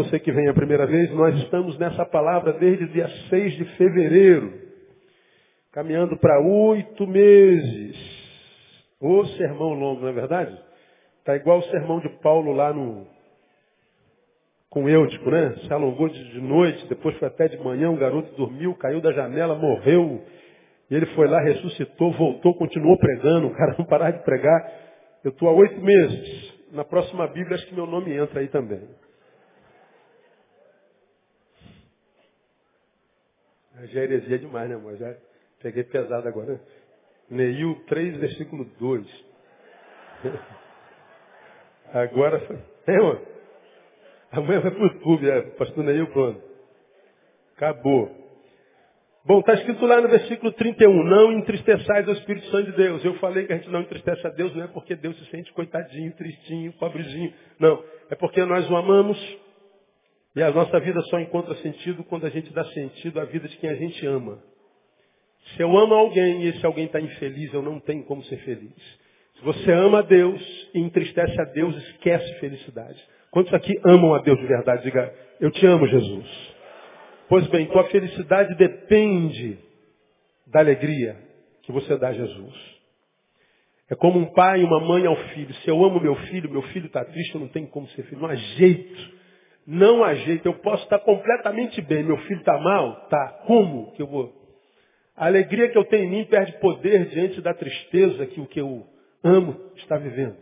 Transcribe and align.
Você 0.00 0.18
que 0.18 0.32
vem 0.32 0.48
a 0.48 0.54
primeira 0.54 0.86
vez, 0.86 1.10
nós 1.10 1.36
estamos 1.40 1.78
nessa 1.78 2.06
palavra 2.06 2.54
desde 2.54 2.84
o 2.84 2.88
dia 2.88 3.06
6 3.28 3.52
de 3.52 3.64
fevereiro, 3.76 4.50
caminhando 5.72 6.16
para 6.16 6.40
oito 6.40 7.06
meses. 7.06 7.94
O 8.98 9.26
sermão 9.26 9.74
longo, 9.74 10.00
não 10.00 10.08
é 10.08 10.12
verdade? 10.12 10.58
Está 11.18 11.36
igual 11.36 11.58
o 11.58 11.64
sermão 11.64 12.00
de 12.00 12.08
Paulo 12.22 12.52
lá 12.52 12.72
no 12.72 13.06
com 14.70 14.88
Eutico, 14.88 15.30
né? 15.30 15.56
Se 15.66 15.72
alongou 15.72 16.08
de 16.08 16.40
noite, 16.40 16.86
depois 16.88 17.14
foi 17.18 17.28
até 17.28 17.48
de 17.48 17.58
manhã, 17.58 17.90
um 17.90 17.98
garoto 17.98 18.34
dormiu, 18.36 18.74
caiu 18.76 19.02
da 19.02 19.12
janela, 19.12 19.54
morreu. 19.54 20.24
E 20.90 20.94
ele 20.94 21.06
foi 21.14 21.28
lá, 21.28 21.42
ressuscitou, 21.42 22.12
voltou, 22.12 22.54
continuou 22.54 22.96
pregando, 22.96 23.48
o 23.48 23.54
cara 23.54 23.74
não 23.78 23.84
parar 23.84 24.12
de 24.12 24.24
pregar. 24.24 24.72
Eu 25.22 25.30
estou 25.30 25.46
há 25.46 25.52
oito 25.52 25.78
meses. 25.78 26.54
Na 26.72 26.86
próxima 26.86 27.26
Bíblia 27.26 27.56
acho 27.56 27.66
que 27.66 27.74
meu 27.74 27.86
nome 27.86 28.16
entra 28.16 28.40
aí 28.40 28.48
também. 28.48 28.80
Já 33.86 34.00
é 34.00 34.04
heresia 34.04 34.38
demais, 34.38 34.68
né, 34.68 34.76
amor? 34.76 34.96
Já 34.96 35.14
peguei 35.62 35.84
pesado 35.84 36.26
agora. 36.28 36.60
Neil 37.30 37.74
3, 37.86 38.16
versículo 38.18 38.64
2. 38.78 39.24
Agora 41.92 42.38
foi. 42.40 42.56
É? 42.86 43.30
Amanhã 44.32 44.60
vai 44.60 44.70
para 44.70 44.80
o 44.80 44.86
YouTube, 44.86 45.28
é, 45.28 45.42
pastor 45.52 45.84
Neil, 45.84 46.06
pronto. 46.08 46.40
Acabou. 47.56 48.20
Bom, 49.24 49.40
está 49.40 49.54
escrito 49.54 49.84
lá 49.84 50.00
no 50.00 50.08
versículo 50.08 50.50
31, 50.52 51.04
não 51.04 51.32
entristeçais 51.32 52.08
o 52.08 52.12
Espírito 52.12 52.46
Santo 52.46 52.70
de 52.70 52.76
Deus. 52.76 53.04
Eu 53.04 53.14
falei 53.16 53.46
que 53.46 53.52
a 53.52 53.56
gente 53.56 53.68
não 53.68 53.82
entristece 53.82 54.26
a 54.26 54.30
Deus, 54.30 54.54
não 54.54 54.64
é 54.64 54.68
porque 54.68 54.96
Deus 54.96 55.18
se 55.18 55.26
sente 55.30 55.52
coitadinho, 55.52 56.12
tristinho, 56.12 56.72
pobrezinho. 56.74 57.32
Não, 57.58 57.84
é 58.08 58.14
porque 58.14 58.42
nós 58.44 58.68
o 58.70 58.76
amamos 58.76 59.18
e 60.34 60.42
a 60.42 60.50
nossa 60.50 60.78
vida 60.80 61.00
só 61.02 61.18
encontra 61.18 61.54
sentido 61.56 62.04
quando 62.04 62.26
a 62.26 62.30
gente 62.30 62.52
dá 62.52 62.64
sentido 62.66 63.20
à 63.20 63.24
vida 63.24 63.48
de 63.48 63.56
quem 63.58 63.70
a 63.70 63.74
gente 63.74 64.06
ama. 64.06 64.38
Se 65.56 65.62
eu 65.62 65.76
amo 65.76 65.94
alguém 65.94 66.42
e 66.42 66.48
esse 66.48 66.64
alguém 66.64 66.86
está 66.86 67.00
infeliz, 67.00 67.52
eu 67.52 67.62
não 67.62 67.80
tenho 67.80 68.04
como 68.04 68.22
ser 68.24 68.36
feliz. 68.38 68.74
Se 69.36 69.44
você 69.44 69.72
ama 69.72 70.00
a 70.00 70.02
Deus 70.02 70.40
e 70.74 70.80
entristece 70.80 71.40
a 71.40 71.44
Deus, 71.44 71.74
esquece 71.76 72.34
felicidade. 72.38 73.02
Quantos 73.30 73.52
aqui 73.54 73.72
amam 73.84 74.14
a 74.14 74.18
Deus 74.18 74.38
de 74.38 74.46
verdade? 74.46 74.82
Diga, 74.82 75.12
eu 75.40 75.50
te 75.50 75.66
amo, 75.66 75.86
Jesus. 75.86 76.54
Pois 77.28 77.46
bem, 77.48 77.66
tua 77.66 77.84
felicidade 77.84 78.54
depende 78.56 79.58
da 80.46 80.60
alegria 80.60 81.16
que 81.62 81.72
você 81.72 81.96
dá 81.96 82.08
a 82.08 82.12
Jesus. 82.12 82.80
É 83.88 83.94
como 83.94 84.18
um 84.18 84.26
pai 84.32 84.60
e 84.60 84.64
uma 84.64 84.80
mãe 84.80 85.06
ao 85.06 85.16
filho. 85.16 85.52
Se 85.54 85.68
eu 85.68 85.84
amo 85.84 86.00
meu 86.00 86.14
filho, 86.26 86.50
meu 86.50 86.62
filho 86.62 86.86
está 86.86 87.04
triste, 87.04 87.34
eu 87.34 87.40
não 87.40 87.48
tenho 87.48 87.66
como 87.68 87.88
ser 87.88 88.04
filho. 88.04 88.20
Não 88.20 88.28
há 88.28 88.34
jeito. 88.34 89.19
Não 89.72 90.02
há 90.02 90.16
jeito. 90.16 90.46
Eu 90.46 90.54
posso 90.54 90.82
estar 90.82 90.98
completamente 90.98 91.80
bem. 91.80 92.02
Meu 92.02 92.18
filho 92.18 92.40
está 92.40 92.58
mal? 92.58 93.06
Tá. 93.08 93.44
Como 93.46 93.92
que 93.92 94.02
eu 94.02 94.06
vou? 94.08 94.34
A 95.16 95.26
alegria 95.26 95.68
que 95.68 95.78
eu 95.78 95.84
tenho 95.84 96.06
em 96.06 96.10
mim 96.10 96.24
perde 96.24 96.58
poder 96.58 97.06
diante 97.06 97.40
da 97.40 97.54
tristeza 97.54 98.26
que 98.26 98.40
o 98.40 98.46
que 98.46 98.60
eu 98.60 98.84
amo 99.22 99.70
está 99.76 99.96
vivendo. 99.96 100.36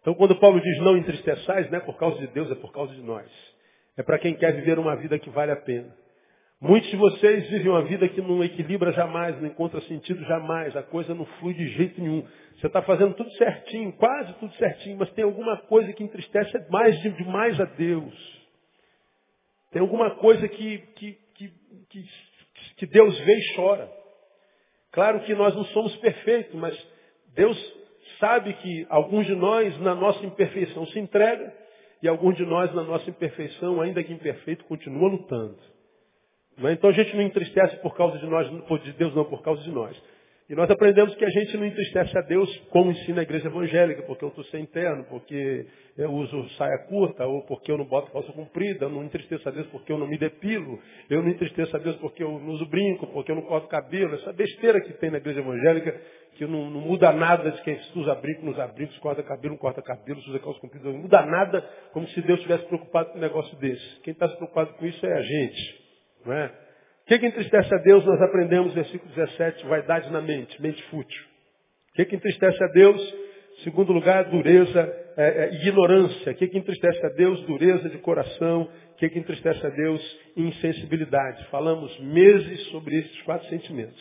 Então 0.00 0.14
quando 0.14 0.38
Paulo 0.38 0.60
diz 0.60 0.78
não 0.78 0.96
entristeçais, 0.96 1.68
não 1.68 1.78
é 1.78 1.80
por 1.80 1.98
causa 1.98 2.16
de 2.18 2.28
Deus, 2.28 2.48
é 2.48 2.54
por 2.54 2.70
causa 2.70 2.94
de 2.94 3.02
nós. 3.02 3.28
É 3.96 4.04
para 4.04 4.18
quem 4.20 4.34
quer 4.34 4.52
viver 4.54 4.78
uma 4.78 4.94
vida 4.94 5.18
que 5.18 5.30
vale 5.30 5.50
a 5.50 5.56
pena. 5.56 5.92
Muitos 6.60 6.90
de 6.90 6.96
vocês 6.96 7.48
vivem 7.50 7.68
uma 7.68 7.84
vida 7.84 8.08
que 8.08 8.20
não 8.20 8.42
equilibra 8.42 8.92
jamais, 8.92 9.40
não 9.40 9.46
encontra 9.46 9.80
sentido 9.82 10.24
jamais, 10.24 10.76
a 10.76 10.82
coisa 10.82 11.14
não 11.14 11.24
flui 11.24 11.54
de 11.54 11.68
jeito 11.68 12.00
nenhum. 12.00 12.26
Você 12.56 12.66
está 12.66 12.82
fazendo 12.82 13.14
tudo 13.14 13.30
certinho, 13.34 13.92
quase 13.92 14.32
tudo 14.34 14.52
certinho, 14.54 14.96
mas 14.98 15.08
tem 15.12 15.24
alguma 15.24 15.56
coisa 15.56 15.92
que 15.92 16.02
entristece 16.02 16.58
mais 16.68 17.00
demais 17.00 17.60
a 17.60 17.64
Deus. 17.64 18.12
Tem 19.70 19.80
alguma 19.80 20.16
coisa 20.16 20.48
que, 20.48 20.78
que, 20.96 21.18
que, 21.34 21.52
que, 21.90 22.04
que 22.76 22.86
Deus 22.86 23.16
vê 23.20 23.38
e 23.38 23.54
chora. 23.54 23.88
Claro 24.90 25.20
que 25.20 25.34
nós 25.36 25.54
não 25.54 25.64
somos 25.66 25.94
perfeitos, 25.96 26.54
mas 26.56 26.76
Deus 27.36 27.56
sabe 28.18 28.52
que 28.54 28.84
alguns 28.90 29.26
de 29.26 29.34
nós, 29.36 29.78
na 29.78 29.94
nossa 29.94 30.26
imperfeição, 30.26 30.84
se 30.86 30.98
entrega, 30.98 31.54
e 32.02 32.08
alguns 32.08 32.36
de 32.36 32.44
nós, 32.44 32.74
na 32.74 32.82
nossa 32.82 33.08
imperfeição, 33.08 33.80
ainda 33.80 34.02
que 34.02 34.12
imperfeito, 34.12 34.64
continua 34.64 35.08
lutando. 35.08 35.77
É? 36.64 36.72
Então 36.72 36.90
a 36.90 36.92
gente 36.92 37.14
não 37.14 37.22
entristece 37.22 37.76
por 37.76 37.94
causa 37.96 38.18
de 38.18 38.26
nós, 38.26 38.48
por 38.66 38.78
de 38.80 38.92
Deus 38.92 39.14
não, 39.14 39.24
por 39.24 39.42
causa 39.42 39.62
de 39.62 39.70
nós. 39.70 39.96
E 40.48 40.54
nós 40.54 40.70
aprendemos 40.70 41.14
que 41.14 41.24
a 41.26 41.28
gente 41.28 41.58
não 41.58 41.66
entristece 41.66 42.16
a 42.16 42.22
Deus 42.22 42.50
como 42.70 42.90
ensina 42.90 43.20
a 43.20 43.22
igreja 43.22 43.48
evangélica, 43.48 44.02
porque 44.04 44.24
eu 44.24 44.30
estou 44.30 44.42
sem 44.44 44.64
terno, 44.64 45.04
porque 45.04 45.66
eu 45.94 46.10
uso 46.10 46.48
saia 46.56 46.78
curta, 46.88 47.26
ou 47.26 47.42
porque 47.42 47.70
eu 47.70 47.76
não 47.76 47.84
boto 47.84 48.10
calça 48.10 48.32
comprida, 48.32 48.86
eu 48.86 48.88
não 48.88 49.04
entristeço 49.04 49.46
a 49.46 49.52
Deus 49.52 49.66
porque 49.66 49.92
eu 49.92 49.98
não 49.98 50.06
me 50.06 50.16
depilo, 50.16 50.80
eu 51.10 51.22
não 51.22 51.28
entristeço 51.28 51.76
a 51.76 51.78
Deus 51.78 51.96
porque 51.96 52.22
eu 52.22 52.30
não 52.40 52.48
uso 52.54 52.64
brinco, 52.64 53.06
porque 53.08 53.30
eu 53.30 53.36
não 53.36 53.42
corto 53.42 53.68
cabelo, 53.68 54.14
essa 54.14 54.32
besteira 54.32 54.80
que 54.80 54.94
tem 54.94 55.10
na 55.10 55.18
igreja 55.18 55.40
evangélica, 55.40 56.00
que 56.36 56.46
não, 56.46 56.70
não 56.70 56.80
muda 56.80 57.12
nada 57.12 57.50
de 57.50 57.60
quem 57.60 57.78
usa 57.94 58.14
brinco, 58.14 58.46
não 58.46 58.52
usa 58.52 58.66
brinco, 58.68 58.94
se 58.94 59.00
corta 59.00 59.22
cabelo, 59.22 59.52
não 59.52 59.58
corta 59.58 59.82
cabelo, 59.82 60.22
se 60.22 60.30
usa 60.30 60.38
calça 60.38 60.58
comprida, 60.60 60.88
não 60.88 60.98
muda 60.98 61.26
nada, 61.26 61.60
como 61.92 62.08
se 62.08 62.22
Deus 62.22 62.38
estivesse 62.38 62.64
preocupado 62.64 63.10
com 63.10 63.18
um 63.18 63.20
negócio 63.20 63.54
desse. 63.58 64.00
Quem 64.00 64.12
está 64.12 64.26
se 64.26 64.36
preocupado 64.36 64.72
com 64.78 64.86
isso 64.86 65.04
é 65.04 65.12
a 65.12 65.20
gente. 65.20 65.87
Não 66.24 66.32
é? 66.32 66.46
O 66.46 67.08
que, 67.08 67.18
que 67.18 67.26
entristece 67.26 67.74
a 67.74 67.78
Deus? 67.78 68.04
Nós 68.04 68.20
aprendemos, 68.20 68.74
versículo 68.74 69.10
17, 69.14 69.66
vaidade 69.66 70.10
na 70.12 70.20
mente, 70.20 70.60
mente 70.60 70.82
fútil. 70.84 71.24
O 71.92 71.96
que, 71.96 72.04
que 72.04 72.16
entristece 72.16 72.62
a 72.62 72.66
Deus? 72.68 73.14
Segundo 73.64 73.92
lugar, 73.92 74.24
dureza, 74.24 74.80
é, 75.16 75.44
é, 75.44 75.54
ignorância. 75.54 76.32
O 76.32 76.34
que, 76.34 76.46
que 76.46 76.58
entristece 76.58 77.04
a 77.04 77.08
Deus? 77.08 77.40
Dureza 77.42 77.88
de 77.88 77.98
coração. 77.98 78.68
O 78.92 78.96
que, 78.96 79.08
que 79.08 79.18
entristece 79.18 79.66
a 79.66 79.70
Deus? 79.70 80.18
Insensibilidade. 80.36 81.44
Falamos 81.46 81.98
meses 82.00 82.60
sobre 82.68 82.98
esses 82.98 83.22
quatro 83.22 83.48
sentimentos. 83.48 83.98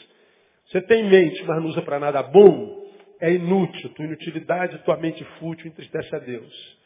Você 0.68 0.82
tem 0.82 1.10
mente, 1.10 1.44
mas 1.46 1.62
não 1.62 1.70
usa 1.70 1.82
para 1.82 1.98
nada 1.98 2.22
bom, 2.22 2.86
é 3.22 3.32
inútil. 3.32 3.90
Tua 3.96 4.06
inutilidade, 4.06 4.78
tua 4.80 4.98
mente 4.98 5.24
fútil 5.40 5.68
entristece 5.68 6.16
a 6.16 6.20
Deus. 6.20 6.78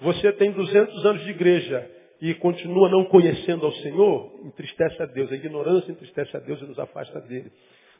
Você 0.00 0.32
tem 0.32 0.52
200 0.52 1.04
anos 1.04 1.24
de 1.24 1.30
igreja, 1.30 1.90
e 2.20 2.34
continua 2.34 2.88
não 2.88 3.04
conhecendo 3.04 3.66
ao 3.66 3.72
Senhor, 3.72 4.40
entristece 4.44 5.02
a 5.02 5.06
Deus. 5.06 5.30
A 5.30 5.34
ignorância 5.34 5.90
entristece 5.90 6.36
a 6.36 6.40
Deus 6.40 6.60
e 6.62 6.64
nos 6.64 6.78
afasta 6.78 7.20
dele. 7.20 7.50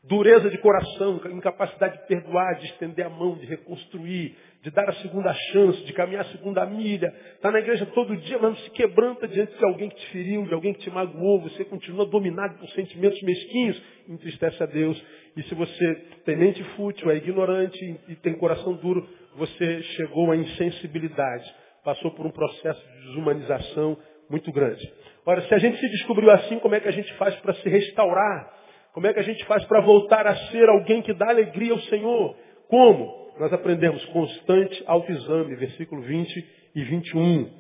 Dureza 0.05 0.49
de 0.49 0.59
coração, 0.59 1.21
incapacidade 1.33 1.99
de 1.99 2.07
perdoar, 2.07 2.61
de 2.61 2.67
estender 2.67 3.05
a 3.05 3.11
mão, 3.11 3.35
de 3.35 3.45
reconstruir, 3.45 4.37
de 4.63 4.71
dar 4.71 4.89
a 4.89 4.93
segunda 4.95 5.33
chance, 5.53 5.85
de 5.85 5.93
caminhar 5.93 6.25
a 6.25 6.29
segunda 6.29 6.65
milha. 6.65 7.13
Está 7.35 7.51
na 7.51 7.59
igreja 7.59 7.85
todo 7.87 8.17
dia, 8.17 8.39
mas 8.39 8.51
não 8.51 8.57
se 8.57 8.71
quebranta 8.71 9.27
diante 9.27 9.57
de 9.57 9.65
alguém 9.65 9.89
que 9.89 9.97
te 9.97 10.07
feriu, 10.13 10.45
de 10.45 10.55
alguém 10.55 10.75
que 10.75 10.81
te 10.81 10.91
magoou. 10.91 11.41
Você 11.41 11.65
continua 11.65 12.07
dominado 12.07 12.57
por 12.59 12.69
sentimentos 12.71 13.21
mesquinhos, 13.23 13.83
entristece 14.09 14.63
a 14.63 14.67
Deus. 14.67 15.03
E 15.37 15.43
se 15.43 15.55
você 15.57 15.95
tem 16.25 16.37
mente 16.37 16.63
fútil, 16.77 17.11
é 17.11 17.17
ignorante 17.17 18.01
e 18.09 18.15
tem 18.17 18.35
coração 18.35 18.75
duro, 18.75 19.07
você 19.37 19.83
chegou 19.83 20.31
à 20.31 20.37
insensibilidade 20.37 21.53
passou 21.87 22.11
por 22.11 22.27
um 22.27 22.33
processo 22.33 22.85
de 22.85 23.07
desumanização 23.07 23.97
muito 24.29 24.51
grande. 24.51 24.93
Ora, 25.25 25.41
se 25.43 25.55
a 25.55 25.59
gente 25.59 25.79
se 25.79 25.89
descobriu 25.89 26.33
assim, 26.33 26.59
como 26.59 26.75
é 26.75 26.81
que 26.81 26.89
a 26.89 26.93
gente 26.93 27.13
faz 27.15 27.37
para 27.37 27.55
se 27.55 27.69
restaurar? 27.69 28.53
Como 28.93 29.07
é 29.07 29.13
que 29.13 29.21
a 29.21 29.23
gente 29.23 29.45
faz 29.45 29.65
para 29.67 29.81
voltar 29.83 30.27
a 30.27 30.35
ser 30.51 30.69
alguém 30.69 31.01
que 31.01 31.15
dá 31.15 31.29
alegria 31.29 31.73
ao 31.73 31.79
Senhor? 31.83 32.37
Como? 32.69 33.31
Nós 33.39 33.53
aprendemos 33.53 34.05
constante 34.07 34.83
autoexame, 34.85 35.55
versículo 35.55 36.03
20 36.03 36.47
e 36.75 36.83
21. 36.83 37.51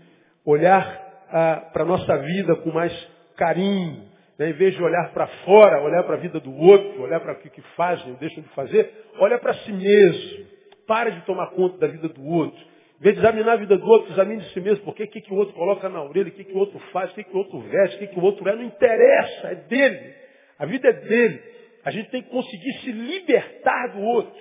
Olhar 0.45 1.27
ah, 1.31 1.71
para 1.73 1.85
a 1.85 1.87
nossa 1.87 2.19
vida 2.19 2.57
com 2.57 2.73
mais 2.73 2.93
carinho, 3.37 4.09
né? 4.37 4.51
em 4.51 4.55
vez 4.55 4.75
de 4.75 4.83
olhar 4.83 5.13
para 5.13 5.29
fora, 5.45 5.83
olhar 5.83 6.03
para 6.03 6.17
a 6.17 6.21
vida 6.21 6.41
do 6.41 6.53
outro, 6.53 7.01
olhar 7.01 7.21
para 7.21 7.35
o 7.35 7.37
que, 7.37 7.49
que 7.49 7.63
fazem, 7.77 8.15
deixam 8.15 8.43
de 8.43 8.49
fazer, 8.49 8.91
olha 9.21 9.39
para 9.39 9.55
si 9.55 9.73
mesmo. 9.73 10.47
Para 10.85 11.11
de 11.11 11.21
tomar 11.27 11.51
conta 11.51 11.79
da 11.79 11.87
vida 11.87 12.09
do 12.09 12.25
outro. 12.25 12.76
Em 13.01 13.13
de 13.13 13.19
examinar 13.19 13.53
a 13.53 13.57
vida 13.57 13.77
do 13.77 13.87
outro, 13.87 14.13
examine 14.13 14.43
si 14.45 14.61
mesmo. 14.61 14.85
Porque 14.85 15.05
o 15.05 15.09
que, 15.09 15.21
que 15.21 15.33
o 15.33 15.37
outro 15.37 15.55
coloca 15.55 15.89
na 15.89 16.03
orelha, 16.03 16.29
o 16.29 16.33
que, 16.33 16.45
que 16.45 16.53
o 16.53 16.59
outro 16.59 16.79
faz, 16.93 17.11
o 17.11 17.15
que, 17.15 17.25
que 17.25 17.35
o 17.35 17.39
outro 17.39 17.61
veste, 17.61 17.97
o 17.97 17.99
que, 18.01 18.07
que 18.07 18.19
o 18.19 18.23
outro 18.23 18.49
é, 18.49 18.57
não 18.57 18.63
interessa, 18.63 19.49
é 19.49 19.55
dele. 19.55 20.15
A 20.59 20.65
vida 20.65 20.89
é 20.89 20.93
dele. 20.93 21.43
A 21.85 21.91
gente 21.91 22.11
tem 22.11 22.23
que 22.23 22.31
conseguir 22.31 22.73
se 22.81 22.91
libertar 22.91 23.89
do 23.93 24.01
outro. 24.01 24.41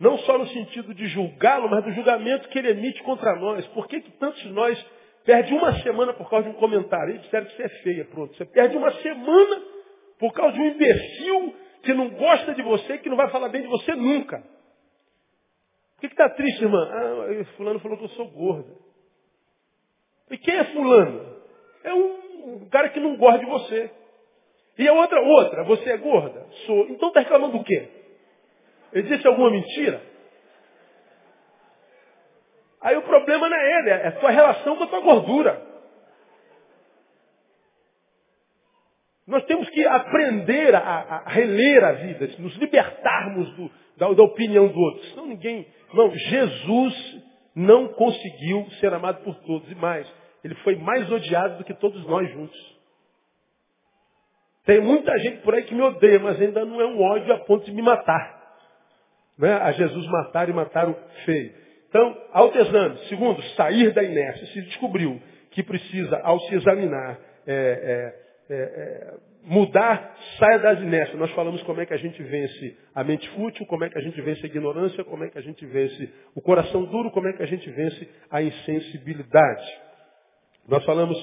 Não 0.00 0.18
só 0.18 0.36
no 0.36 0.46
sentido 0.48 0.92
de 0.92 1.06
julgá-lo, 1.06 1.70
mas 1.70 1.84
do 1.84 1.92
julgamento 1.92 2.48
que 2.48 2.58
ele 2.58 2.70
emite 2.70 3.02
contra 3.02 3.36
nós. 3.36 3.64
Por 3.68 3.86
que, 3.86 4.00
que 4.00 4.10
tantos 4.18 4.42
de 4.42 4.50
nós 4.50 4.84
perdem 5.24 5.56
uma 5.56 5.72
semana 5.80 6.12
por 6.12 6.28
causa 6.28 6.50
de 6.50 6.56
um 6.56 6.58
comentário? 6.58 7.12
Eles 7.12 7.22
disseram 7.22 7.46
que 7.46 7.56
você 7.56 7.62
é 7.62 7.68
feia, 7.68 8.04
pronto. 8.04 8.36
Você 8.36 8.44
perde 8.44 8.76
uma 8.76 8.90
semana 9.00 9.62
por 10.18 10.32
causa 10.32 10.54
de 10.54 10.60
um 10.60 10.66
imbecil 10.66 11.54
que 11.82 11.94
não 11.94 12.10
gosta 12.10 12.52
de 12.52 12.62
você 12.62 12.94
e 12.94 12.98
que 12.98 13.08
não 13.08 13.16
vai 13.16 13.30
falar 13.30 13.48
bem 13.48 13.62
de 13.62 13.68
você 13.68 13.94
nunca. 13.94 14.42
Que 16.08 16.14
está 16.14 16.28
triste, 16.30 16.62
irmã? 16.62 16.88
Ah, 16.92 17.44
fulano 17.56 17.80
falou 17.80 17.98
que 17.98 18.04
eu 18.04 18.08
sou 18.10 18.30
gorda. 18.30 18.72
E 20.30 20.38
quem 20.38 20.56
é 20.56 20.64
fulano? 20.64 21.36
É 21.84 21.94
um, 21.94 22.68
cara 22.70 22.88
que 22.90 23.00
não 23.00 23.16
gosta 23.16 23.38
de 23.38 23.46
você. 23.46 23.90
E 24.78 24.88
a 24.88 24.92
outra, 24.92 25.20
outra, 25.20 25.64
você 25.64 25.90
é 25.90 25.96
gorda? 25.96 26.46
Sou. 26.66 26.88
Então 26.88 27.08
está 27.08 27.20
reclamando 27.20 27.58
do 27.58 27.64
quê? 27.64 27.88
Ele 28.92 29.08
disse 29.08 29.26
alguma 29.26 29.50
mentira? 29.50 30.02
Aí 32.80 32.96
o 32.96 33.02
problema 33.02 33.48
não 33.48 33.56
é 33.56 33.78
ele, 33.78 33.90
é 33.90 34.06
a 34.08 34.12
tua 34.12 34.30
relação 34.30 34.76
com 34.76 34.84
a 34.84 34.86
tua 34.86 35.00
gordura. 35.00 35.66
Nós 39.26 39.44
temos 39.46 39.68
que 39.70 39.84
aprender 39.84 40.72
a, 40.74 40.78
a 40.78 41.28
reler 41.30 41.82
a 41.82 41.92
vida, 41.92 42.28
nos 42.38 42.54
libertarmos 42.58 43.56
do, 43.56 43.70
da, 43.96 44.12
da, 44.12 44.22
opinião 44.22 44.68
do 44.68 44.78
outro. 44.78 45.04
Senão 45.06 45.26
ninguém. 45.26 45.66
Não, 45.92 46.10
Jesus 46.10 47.24
não 47.54 47.88
conseguiu 47.88 48.66
ser 48.80 48.92
amado 48.92 49.22
por 49.22 49.34
todos. 49.40 49.70
E 49.70 49.74
mais, 49.74 50.06
ele 50.44 50.54
foi 50.56 50.76
mais 50.76 51.10
odiado 51.10 51.58
do 51.58 51.64
que 51.64 51.74
todos 51.74 52.04
nós 52.06 52.30
juntos. 52.32 52.76
Tem 54.64 54.80
muita 54.80 55.16
gente 55.20 55.42
por 55.42 55.54
aí 55.54 55.62
que 55.62 55.74
me 55.74 55.82
odeia, 55.82 56.18
mas 56.18 56.40
ainda 56.40 56.64
não 56.64 56.80
é 56.80 56.86
um 56.86 57.00
ódio 57.00 57.32
a 57.32 57.38
ponto 57.38 57.64
de 57.64 57.72
me 57.72 57.82
matar. 57.82 58.36
Né? 59.38 59.52
A 59.54 59.70
Jesus 59.72 60.06
mataram 60.08 60.50
e 60.50 60.56
mataram 60.56 60.96
feio. 61.24 61.54
Então, 61.88 62.16
autoexame. 62.32 62.98
Segundo, 63.08 63.40
sair 63.54 63.92
da 63.92 64.02
inércia. 64.02 64.46
Se 64.48 64.62
descobriu 64.62 65.20
que 65.52 65.62
precisa, 65.62 66.20
ao 66.22 66.38
se 66.40 66.54
examinar, 66.56 67.18
é, 67.46 67.54
é, 67.54 68.54
é, 68.54 68.56
é, 68.56 69.14
mudar, 69.46 70.16
saia 70.38 70.58
das 70.58 70.80
inércias. 70.80 71.18
Nós 71.18 71.30
falamos 71.30 71.62
como 71.62 71.80
é 71.80 71.86
que 71.86 71.94
a 71.94 71.96
gente 71.96 72.20
vence 72.22 72.76
a 72.94 73.04
mente 73.04 73.28
fútil, 73.30 73.64
como 73.66 73.84
é 73.84 73.88
que 73.88 73.96
a 73.96 74.02
gente 74.02 74.20
vence 74.20 74.44
a 74.44 74.48
ignorância, 74.48 75.04
como 75.04 75.24
é 75.24 75.30
que 75.30 75.38
a 75.38 75.40
gente 75.40 75.64
vence 75.64 76.12
o 76.34 76.42
coração 76.42 76.84
duro, 76.84 77.10
como 77.12 77.28
é 77.28 77.32
que 77.32 77.42
a 77.42 77.46
gente 77.46 77.70
vence 77.70 78.08
a 78.30 78.42
insensibilidade. 78.42 79.66
Nós 80.68 80.84
falamos 80.84 81.16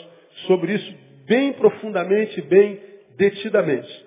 sobre 0.47 0.73
isso 0.73 0.95
bem 1.27 1.53
profundamente, 1.53 2.41
bem 2.43 2.79
detidamente. 3.17 4.05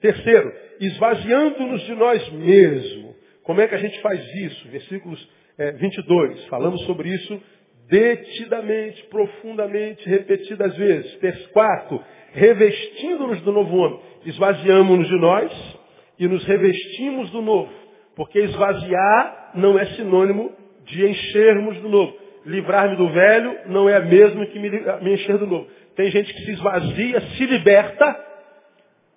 Terceiro, 0.00 0.52
esvaziando-nos 0.80 1.82
de 1.82 1.94
nós 1.94 2.32
mesmos. 2.32 3.14
Como 3.42 3.60
é 3.60 3.66
que 3.66 3.74
a 3.74 3.78
gente 3.78 3.98
faz 4.02 4.22
isso? 4.34 4.68
Versículos 4.68 5.28
é, 5.56 5.72
22. 5.72 6.44
Falamos 6.46 6.84
sobre 6.84 7.08
isso 7.08 7.42
detidamente, 7.88 9.02
profundamente, 9.04 10.08
repetidas 10.08 10.76
vezes. 10.76 11.46
Quarto, 11.48 12.02
revestindo-nos 12.32 13.40
do 13.42 13.52
novo 13.52 13.76
homem. 13.76 14.00
Esvaziamos-nos 14.24 15.08
de 15.08 15.18
nós 15.18 15.78
e 16.18 16.26
nos 16.26 16.44
revestimos 16.44 17.30
do 17.30 17.42
novo. 17.42 17.72
Porque 18.16 18.38
esvaziar 18.38 19.52
não 19.54 19.78
é 19.78 19.86
sinônimo 19.86 20.52
de 20.84 21.06
enchermos 21.06 21.76
do 21.80 21.88
novo. 21.88 22.16
Livrar-me 22.46 22.96
do 22.96 23.08
velho 23.08 23.58
não 23.66 23.88
é 23.88 23.96
a 23.96 24.00
mesma 24.00 24.46
que 24.46 24.58
me, 24.58 24.70
me 24.70 25.14
encher 25.14 25.38
do 25.38 25.46
novo. 25.46 25.66
Tem 25.96 26.10
gente 26.10 26.32
que 26.32 26.40
se 26.44 26.52
esvazia, 26.52 27.20
se 27.20 27.46
liberta, 27.46 28.16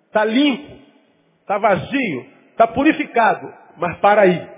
está 0.08 0.24
limpo, 0.24 0.78
está 1.42 1.58
vazio, 1.58 2.26
está 2.52 2.68
purificado, 2.68 3.52
mas 3.78 3.98
para 3.98 4.22
aí. 4.22 4.57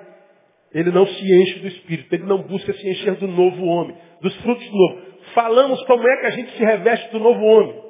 Ele 0.73 0.91
não 0.91 1.05
se 1.05 1.33
enche 1.33 1.59
do 1.59 1.67
Espírito, 1.67 2.13
ele 2.13 2.25
não 2.25 2.43
busca 2.43 2.71
se 2.73 2.89
encher 2.89 3.15
do 3.15 3.27
novo 3.27 3.65
homem, 3.65 3.95
dos 4.21 4.35
frutos 4.41 4.67
do 4.69 4.77
novo. 4.77 5.01
Falamos 5.33 5.83
como 5.85 6.07
é 6.07 6.17
que 6.17 6.25
a 6.27 6.31
gente 6.31 6.51
se 6.51 6.63
reveste 6.63 7.11
do 7.11 7.19
novo 7.19 7.43
homem. 7.43 7.89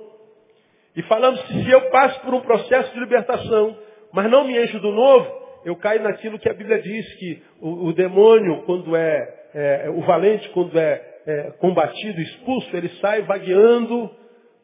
E 0.96 1.02
falamos 1.04 1.42
que 1.44 1.64
se 1.64 1.70
eu 1.70 1.82
passo 1.90 2.20
por 2.22 2.34
um 2.34 2.42
processo 2.42 2.94
de 2.94 3.00
libertação, 3.00 3.78
mas 4.14 4.30
não 4.30 4.46
me 4.46 4.62
encho 4.62 4.80
do 4.80 4.92
novo, 4.92 5.40
eu 5.66 5.76
caio 5.76 6.02
naquilo 6.02 6.40
que 6.40 6.50
a 6.50 6.54
Bíblia 6.54 6.82
diz, 6.82 7.14
que 7.16 7.42
o, 7.62 7.88
o 7.88 7.94
demônio, 7.94 8.64
quando 8.64 8.96
é, 8.96 9.34
é, 9.54 9.90
o 9.90 10.02
valente, 10.02 10.48
quando 10.50 10.78
é, 10.78 11.02
é 11.26 11.52
combatido, 11.60 12.20
expulso, 12.22 12.76
ele 12.76 12.90
sai 13.02 13.22
vagueando, 13.22 14.10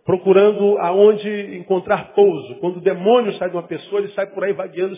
procurando 0.06 0.78
aonde 0.80 1.58
encontrar 1.58 2.14
pouso. 2.14 2.56
Quando 2.56 2.78
o 2.78 2.82
demônio 2.82 3.34
sai 3.34 3.50
de 3.50 3.56
uma 3.56 3.68
pessoa, 3.68 4.02
ele 4.02 4.12
sai 4.14 4.28
por 4.28 4.44
aí 4.44 4.54
vagueando, 4.54 4.96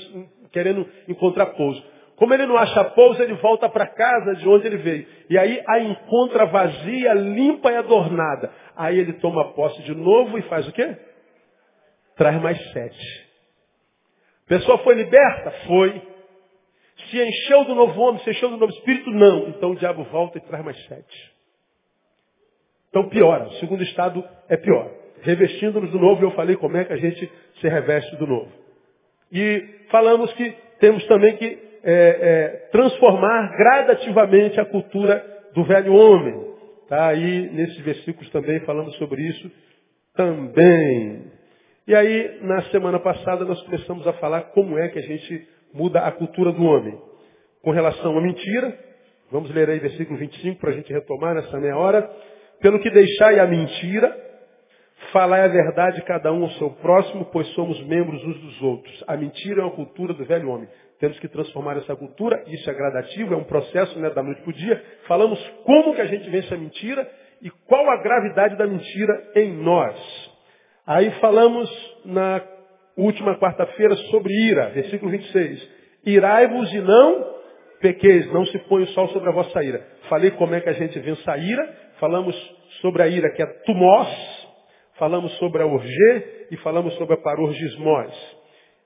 querendo 0.52 0.88
encontrar 1.08 1.48
pouso. 1.48 1.84
Como 2.18 2.34
ele 2.34 2.48
não 2.48 2.58
acha 2.58 2.84
pouso, 2.84 3.22
ele 3.22 3.36
volta 3.36 3.70
para 3.70 3.86
casa 3.86 4.36
de 4.36 4.50
onde 4.50 4.66
ele 4.66 4.78
veio. 4.78 5.08
E 5.30 5.38
aí 5.38 5.64
a 5.68 5.80
encontra 5.80 6.48
vazia, 6.48 7.14
limpa 7.14 7.72
e 7.72 7.76
adornada. 7.76 8.52
Aí 8.76 8.98
ele 8.98 9.14
toma 9.14 9.54
posse 9.54 9.84
de 9.84 9.94
novo 9.94 10.38
e 10.38 10.42
faz 10.44 10.68
o 10.68 10.72
quê? 10.72 10.98
Traz 12.16 12.42
mais 12.42 12.60
sete. 12.72 13.28
Pessoa 14.48 14.80
foi 14.80 14.96
liberta? 14.96 15.52
Foi. 15.68 16.02
Se 17.12 17.22
encheu 17.22 17.66
do 17.66 17.76
novo 17.76 18.02
homem, 18.02 18.20
se 18.24 18.32
encheu 18.32 18.50
do 18.50 18.58
novo 18.58 18.74
espírito? 18.74 19.12
Não. 19.12 19.50
Então 19.50 19.72
o 19.72 19.76
diabo 19.76 20.04
volta 20.06 20.40
e 20.40 20.42
traz 20.42 20.66
mais 20.66 20.86
sete. 20.88 21.34
Então 22.90 23.10
piora. 23.10 23.46
O 23.46 23.54
segundo 23.60 23.84
estado 23.84 24.28
é 24.50 24.58
pior. 24.58 24.90
Revestindo-nos 25.22 25.92
do 25.92 26.00
novo, 26.00 26.24
eu 26.24 26.32
falei 26.32 26.56
como 26.56 26.78
é 26.78 26.84
que 26.84 26.94
a 26.94 26.98
gente 26.98 27.32
se 27.62 27.68
reveste 27.68 28.16
do 28.16 28.26
novo. 28.26 28.52
E 29.32 29.86
falamos 29.92 30.34
que 30.34 30.50
temos 30.80 31.06
também 31.06 31.38
que 31.38 31.67
é, 31.90 31.94
é, 31.94 32.48
transformar 32.70 33.56
gradativamente 33.58 34.60
a 34.60 34.66
cultura 34.66 35.24
do 35.54 35.64
velho 35.64 35.94
homem. 35.94 36.48
Tá 36.90 37.08
aí 37.08 37.50
nesses 37.54 37.80
versículos 37.80 38.30
também 38.30 38.60
falando 38.62 38.92
sobre 38.96 39.22
isso 39.22 39.50
também. 40.14 41.32
E 41.88 41.96
aí, 41.96 42.40
na 42.42 42.62
semana 42.64 43.00
passada, 43.00 43.46
nós 43.46 43.62
começamos 43.64 44.06
a 44.06 44.14
falar 44.14 44.42
como 44.52 44.78
é 44.78 44.90
que 44.90 45.00
a 45.00 45.02
gente 45.02 45.48
muda 45.74 46.02
a 46.02 46.12
cultura 46.12 46.52
do 46.52 46.62
homem. 46.66 47.00
Com 47.64 47.72
relação 47.72 48.18
à 48.18 48.22
mentira, 48.22 48.78
vamos 49.32 49.50
ler 49.52 49.70
aí 49.70 49.80
versículo 49.80 50.20
25 50.20 50.60
para 50.60 50.72
a 50.72 50.74
gente 50.74 50.92
retomar 50.92 51.36
nessa 51.36 51.58
meia 51.58 51.78
hora. 51.78 52.10
Pelo 52.60 52.80
que 52.82 52.90
deixai 52.90 53.40
a 53.40 53.48
mentira, 53.48 54.14
falai 55.14 55.42
a 55.42 55.48
verdade 55.48 56.02
cada 56.02 56.34
um 56.34 56.44
ao 56.44 56.52
seu 56.52 56.70
próximo, 56.72 57.26
pois 57.32 57.48
somos 57.54 57.82
membros 57.86 58.22
uns 58.26 58.40
dos 58.42 58.62
outros. 58.62 59.04
A 59.08 59.16
mentira 59.16 59.62
é 59.62 59.64
uma 59.64 59.76
cultura 59.76 60.14
do 60.14 60.26
velho 60.26 60.50
homem. 60.50 60.68
Temos 61.00 61.20
que 61.20 61.28
transformar 61.28 61.78
essa 61.78 61.96
cultura, 61.96 62.44
isso 62.48 62.70
é 62.70 62.74
gradativo, 62.74 63.34
é 63.34 63.38
um 63.38 63.44
processo 63.44 64.00
né, 64.00 64.10
da 64.10 64.24
noite 64.24 64.42
para 64.42 64.50
o 64.50 64.54
dia. 64.54 64.84
Falamos 65.08 65.40
como 65.64 65.94
que 65.94 66.02
a 66.02 66.08
gente 66.08 66.28
vence 66.30 66.52
a 66.54 66.58
mentira 66.58 67.08
e 67.42 67.52
qual 67.68 67.88
a 67.90 68.02
gravidade 68.02 68.58
da 68.58 68.66
mentira 68.66 69.32
em 69.36 69.54
nós. 69.58 69.96
Aí 70.88 71.12
falamos 71.20 71.70
na 72.06 72.42
última 72.98 73.38
quarta-feira 73.38 73.96
sobre 74.10 74.34
ira, 74.34 74.70
versículo 74.70 75.12
26. 75.12 75.70
Irai-vos 76.06 76.74
e 76.74 76.80
não 76.80 77.38
pequeis, 77.80 78.32
não 78.34 78.46
se 78.48 78.58
põe 78.68 78.84
o 78.84 78.88
sol 78.88 79.10
sobre 79.10 79.30
a 79.30 79.34
vossa 79.34 79.64
ira. 79.64 79.86
Falei 80.10 80.32
como 80.32 80.56
é 80.56 80.62
que 80.62 80.70
a 80.70 80.74
gente 80.74 80.98
vence 81.00 81.30
a 81.30 81.38
ira, 81.38 81.78
falamos 82.00 82.36
sobre 82.82 83.04
a 83.04 83.08
ira 83.08 83.30
que 83.34 83.44
é 83.44 83.46
tumós, 83.66 84.08
falamos 84.98 85.32
sobre 85.38 85.62
a 85.62 85.66
orgê 85.66 86.48
e 86.50 86.58
falamos 86.58 86.94
sobre 86.96 87.14
a 87.14 87.18
parorgismós. 87.18 88.37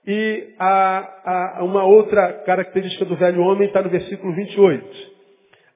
E 0.05 0.55
a, 0.57 1.57
a, 1.59 1.63
uma 1.63 1.83
outra 1.83 2.33
característica 2.45 3.05
do 3.05 3.15
velho 3.15 3.41
homem 3.41 3.67
está 3.67 3.81
no 3.81 3.89
versículo 3.89 4.33
28. 4.33 5.11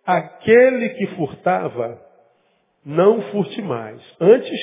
Aquele 0.06 0.90
que 0.90 1.08
furtava, 1.16 2.02
não 2.84 3.22
furte 3.32 3.62
mais. 3.62 4.02
Antes, 4.20 4.60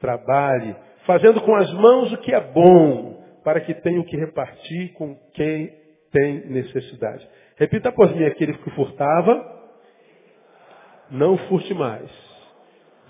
trabalhe, 0.00 0.76
fazendo 1.06 1.40
com 1.42 1.54
as 1.54 1.72
mãos 1.72 2.12
o 2.12 2.18
que 2.18 2.34
é 2.34 2.40
bom, 2.40 3.22
para 3.42 3.60
que 3.60 3.74
tenha 3.74 4.00
o 4.00 4.04
que 4.04 4.16
repartir 4.16 4.92
com 4.94 5.14
quem 5.34 5.72
tem 6.12 6.46
necessidade. 6.46 7.26
Repita 7.56 7.92
por 7.92 8.14
mim, 8.14 8.24
aquele 8.24 8.54
que 8.54 8.70
furtava, 8.70 9.60
não 11.10 11.36
furte 11.48 11.72
mais. 11.74 12.10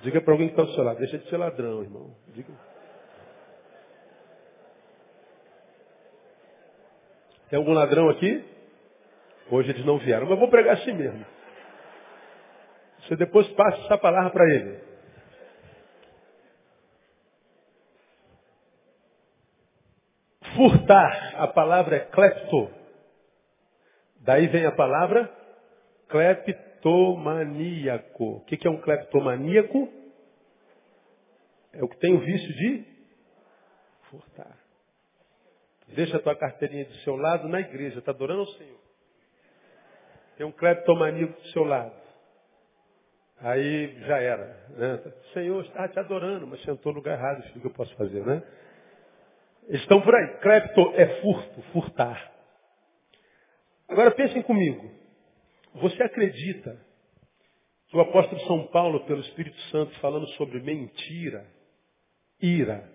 Diga 0.03 0.21
para 0.21 0.33
alguém 0.33 0.49
que 0.49 0.55
está 0.55 0.65
do 0.65 0.75
seu 0.75 0.85
lado, 0.85 0.99
deixa 0.99 1.19
de 1.19 1.29
ser 1.29 1.37
ladrão, 1.37 1.83
irmão. 1.83 2.11
Diga. 2.35 2.70
Tem 7.51 7.59
algum 7.59 7.73
ladrão 7.73 8.09
aqui? 8.09 8.43
Hoje 9.51 9.71
eles 9.71 9.85
não 9.85 9.99
vieram, 9.99 10.29
mas 10.29 10.39
vou 10.39 10.49
pregar 10.49 10.77
assim 10.77 10.93
mesmo. 10.93 11.27
Você 13.01 13.17
depois 13.17 13.49
passa 13.49 13.85
essa 13.85 13.99
palavra 13.99 14.31
para 14.31 14.49
ele. 14.55 14.79
Furtar, 20.55 21.43
a 21.43 21.49
palavra 21.49 21.97
é 21.97 22.01
klepto. 22.01 22.71
Daí 24.21 24.47
vem 24.47 24.65
a 24.67 24.73
palavra 24.73 25.29
cleptomaníaco. 26.09 28.37
O 28.37 28.45
que 28.45 28.65
é 28.65 28.71
um 28.71 28.81
cleptomaníaco? 28.81 29.93
É 31.73 31.83
o 31.83 31.89
que 31.89 31.99
tem 31.99 32.15
o 32.15 32.21
vício 32.21 32.55
de 32.55 32.85
furtar. 34.09 34.60
Deixa 35.95 36.17
a 36.17 36.21
tua 36.21 36.37
carteirinha 36.37 36.85
do 36.85 36.95
seu 36.97 37.17
lado 37.17 37.49
na 37.49 37.61
igreja. 37.61 37.99
Está 37.99 38.13
adorando 38.13 38.41
ao 38.41 38.47
Senhor. 38.47 38.81
Tem 40.37 40.47
um 40.47 40.53
cleptomaníaco 40.53 41.41
do 41.41 41.49
seu 41.49 41.65
lado. 41.65 41.95
Aí 43.41 43.99
já 44.07 44.19
era. 44.19 44.67
Né? 44.71 45.13
Senhor 45.33 45.65
está 45.65 45.89
te 45.89 45.99
adorando, 45.99 46.47
mas 46.47 46.63
sentou 46.63 46.93
no 46.93 46.99
lugar 46.99 47.19
errado. 47.19 47.45
Isso 47.45 47.61
que 47.61 47.67
eu 47.67 47.73
posso 47.73 47.95
fazer, 47.97 48.25
né? 48.25 48.43
Estão 49.69 50.01
por 50.01 50.15
aí. 50.15 50.39
Clepto 50.39 50.93
é 50.95 51.21
furto, 51.21 51.63
furtar. 51.73 52.33
Agora 53.89 54.11
pensem 54.13 54.43
comigo. 54.43 54.91
Você 55.75 56.03
acredita 56.03 56.79
que 57.89 57.97
o 57.97 58.01
apóstolo 58.01 58.41
São 58.43 58.67
Paulo, 58.69 59.05
pelo 59.05 59.21
Espírito 59.21 59.59
Santo, 59.71 59.93
falando 60.01 60.27
sobre 60.31 60.61
mentira, 60.61 61.47
ira, 62.41 62.89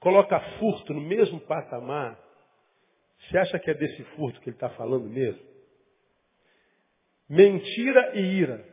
coloca 0.00 0.40
furto 0.58 0.92
no 0.92 1.00
mesmo 1.00 1.38
patamar, 1.40 2.18
você 3.20 3.38
acha 3.38 3.58
que 3.58 3.70
é 3.70 3.74
desse 3.74 4.02
furto 4.16 4.40
que 4.40 4.48
ele 4.48 4.56
está 4.56 4.70
falando 4.70 5.08
mesmo? 5.08 5.48
Mentira 7.28 8.16
e 8.16 8.20
ira, 8.20 8.64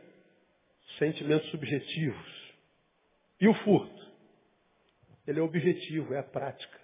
sentimentos 0.98 1.48
subjetivos. 1.50 2.54
E 3.40 3.46
o 3.46 3.54
furto? 3.54 4.08
Ele 5.26 5.38
é 5.38 5.42
objetivo, 5.42 6.14
é 6.14 6.18
a 6.18 6.24
prática. 6.24 6.76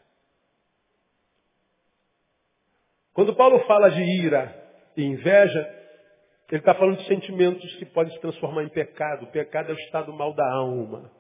Quando 3.12 3.34
Paulo 3.34 3.64
fala 3.66 3.90
de 3.90 4.02
ira 4.02 4.54
e 4.96 5.02
inveja, 5.02 5.84
ele 6.50 6.60
está 6.60 6.74
falando 6.74 6.98
de 6.98 7.06
sentimentos 7.06 7.74
que 7.76 7.86
podem 7.86 8.12
se 8.12 8.20
transformar 8.20 8.62
em 8.62 8.68
pecado. 8.68 9.24
O 9.24 9.30
pecado 9.32 9.70
é 9.70 9.74
o 9.74 9.78
estado 9.78 10.12
mal 10.12 10.34
da 10.34 10.48
alma. 10.52 11.10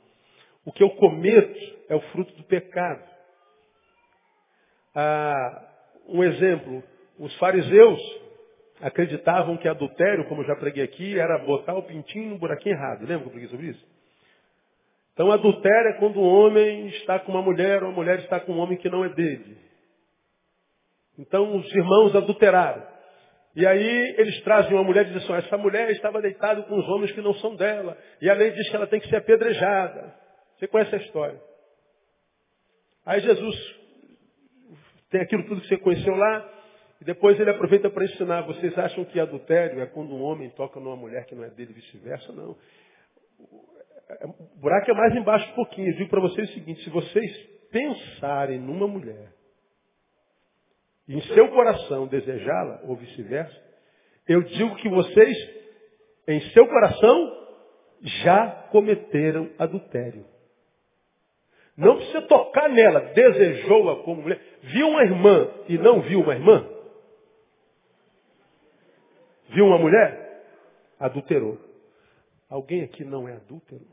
O 0.64 0.72
que 0.72 0.82
eu 0.82 0.90
cometo 0.90 1.58
é 1.88 1.94
o 1.96 2.00
fruto 2.12 2.32
do 2.34 2.44
pecado. 2.44 3.13
Ah, 4.94 5.62
um 6.08 6.22
exemplo, 6.22 6.82
os 7.18 7.34
fariseus 7.36 8.00
acreditavam 8.80 9.56
que 9.56 9.68
adultério, 9.68 10.26
como 10.28 10.44
já 10.44 10.54
preguei 10.56 10.84
aqui, 10.84 11.18
era 11.18 11.38
botar 11.38 11.74
o 11.74 11.82
pintinho 11.82 12.30
no 12.30 12.38
buraquinho 12.38 12.74
errado. 12.74 13.00
Lembra 13.00 13.20
que 13.20 13.26
eu 13.26 13.30
preguei 13.30 13.48
sobre 13.48 13.66
isso? 13.68 13.94
Então 15.14 15.30
adultério 15.30 15.90
é 15.90 15.98
quando 15.98 16.20
um 16.20 16.24
homem 16.24 16.88
está 16.88 17.20
com 17.20 17.32
uma 17.32 17.42
mulher 17.42 17.82
ou 17.82 17.90
a 17.90 17.92
mulher 17.92 18.18
está 18.18 18.40
com 18.40 18.52
um 18.52 18.58
homem 18.58 18.76
que 18.76 18.90
não 18.90 19.04
é 19.04 19.08
dele. 19.10 19.56
Então 21.18 21.56
os 21.56 21.72
irmãos 21.72 22.14
adulteraram. 22.16 22.94
E 23.54 23.64
aí 23.64 24.14
eles 24.18 24.42
trazem 24.42 24.72
uma 24.72 24.82
mulher 24.82 25.06
e 25.06 25.12
dizem 25.12 25.22
assim, 25.22 25.46
essa 25.46 25.56
mulher 25.56 25.88
estava 25.90 26.20
deitada 26.20 26.62
com 26.62 26.76
os 26.76 26.88
homens 26.88 27.12
que 27.12 27.20
não 27.20 27.32
são 27.34 27.54
dela. 27.54 27.96
E 28.20 28.28
a 28.28 28.34
lei 28.34 28.50
diz 28.50 28.68
que 28.68 28.74
ela 28.74 28.88
tem 28.88 28.98
que 28.98 29.08
ser 29.08 29.16
apedrejada. 29.16 30.12
Você 30.58 30.66
conhece 30.66 30.92
a 30.92 30.98
história. 30.98 31.40
Aí 33.06 33.20
Jesus 33.20 33.83
tem 35.14 35.20
aquilo 35.20 35.44
tudo 35.44 35.60
que 35.60 35.68
você 35.68 35.76
conheceu 35.76 36.12
lá, 36.16 36.52
e 37.00 37.04
depois 37.04 37.38
ele 37.38 37.48
aproveita 37.48 37.88
para 37.88 38.04
ensinar. 38.04 38.42
Vocês 38.42 38.76
acham 38.76 39.04
que 39.04 39.20
adultério 39.20 39.80
é 39.80 39.86
quando 39.86 40.12
um 40.12 40.20
homem 40.20 40.50
toca 40.50 40.80
numa 40.80 40.96
mulher 40.96 41.24
que 41.26 41.36
não 41.36 41.44
é 41.44 41.50
dele 41.50 41.70
e 41.70 41.74
vice-versa? 41.74 42.32
Não. 42.32 42.56
O 44.24 44.60
buraco 44.60 44.90
é 44.90 44.94
mais 44.94 45.14
embaixo 45.14 45.48
um 45.52 45.54
pouquinho. 45.54 45.88
Eu 45.90 45.96
digo 45.98 46.10
para 46.10 46.20
vocês 46.20 46.50
o 46.50 46.52
seguinte, 46.54 46.82
se 46.82 46.90
vocês 46.90 47.36
pensarem 47.70 48.58
numa 48.58 48.88
mulher 48.88 49.32
em 51.08 51.20
seu 51.20 51.48
coração 51.48 52.08
desejá-la, 52.08 52.80
ou 52.82 52.96
vice-versa, 52.96 53.62
eu 54.26 54.42
digo 54.42 54.74
que 54.76 54.88
vocês, 54.88 55.36
em 56.26 56.40
seu 56.50 56.66
coração, 56.66 57.48
já 58.02 58.66
cometeram 58.72 59.48
adultério. 59.60 60.24
Não 61.76 61.96
precisa 61.96 62.22
tocar 62.22 62.68
nela, 62.68 63.00
desejou-a 63.00 64.02
como 64.04 64.22
mulher. 64.22 64.40
Viu 64.62 64.88
uma 64.88 65.02
irmã 65.02 65.50
e 65.68 65.76
não 65.76 66.00
viu 66.02 66.20
uma 66.20 66.34
irmã? 66.34 66.68
Viu 69.48 69.66
uma 69.66 69.78
mulher? 69.78 70.44
Adulterou. 70.98 71.58
Alguém 72.48 72.82
aqui 72.84 73.04
não 73.04 73.28
é 73.28 73.32
adúltero? 73.32 73.86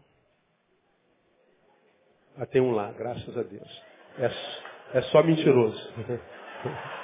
Ah, 2.38 2.46
tem 2.46 2.62
um 2.62 2.72
lá, 2.72 2.92
graças 2.92 3.36
a 3.38 3.44
Deus. 3.44 3.84
É, 4.20 4.98
é 5.00 5.02
só 5.04 5.24
mentiroso. 5.24 5.94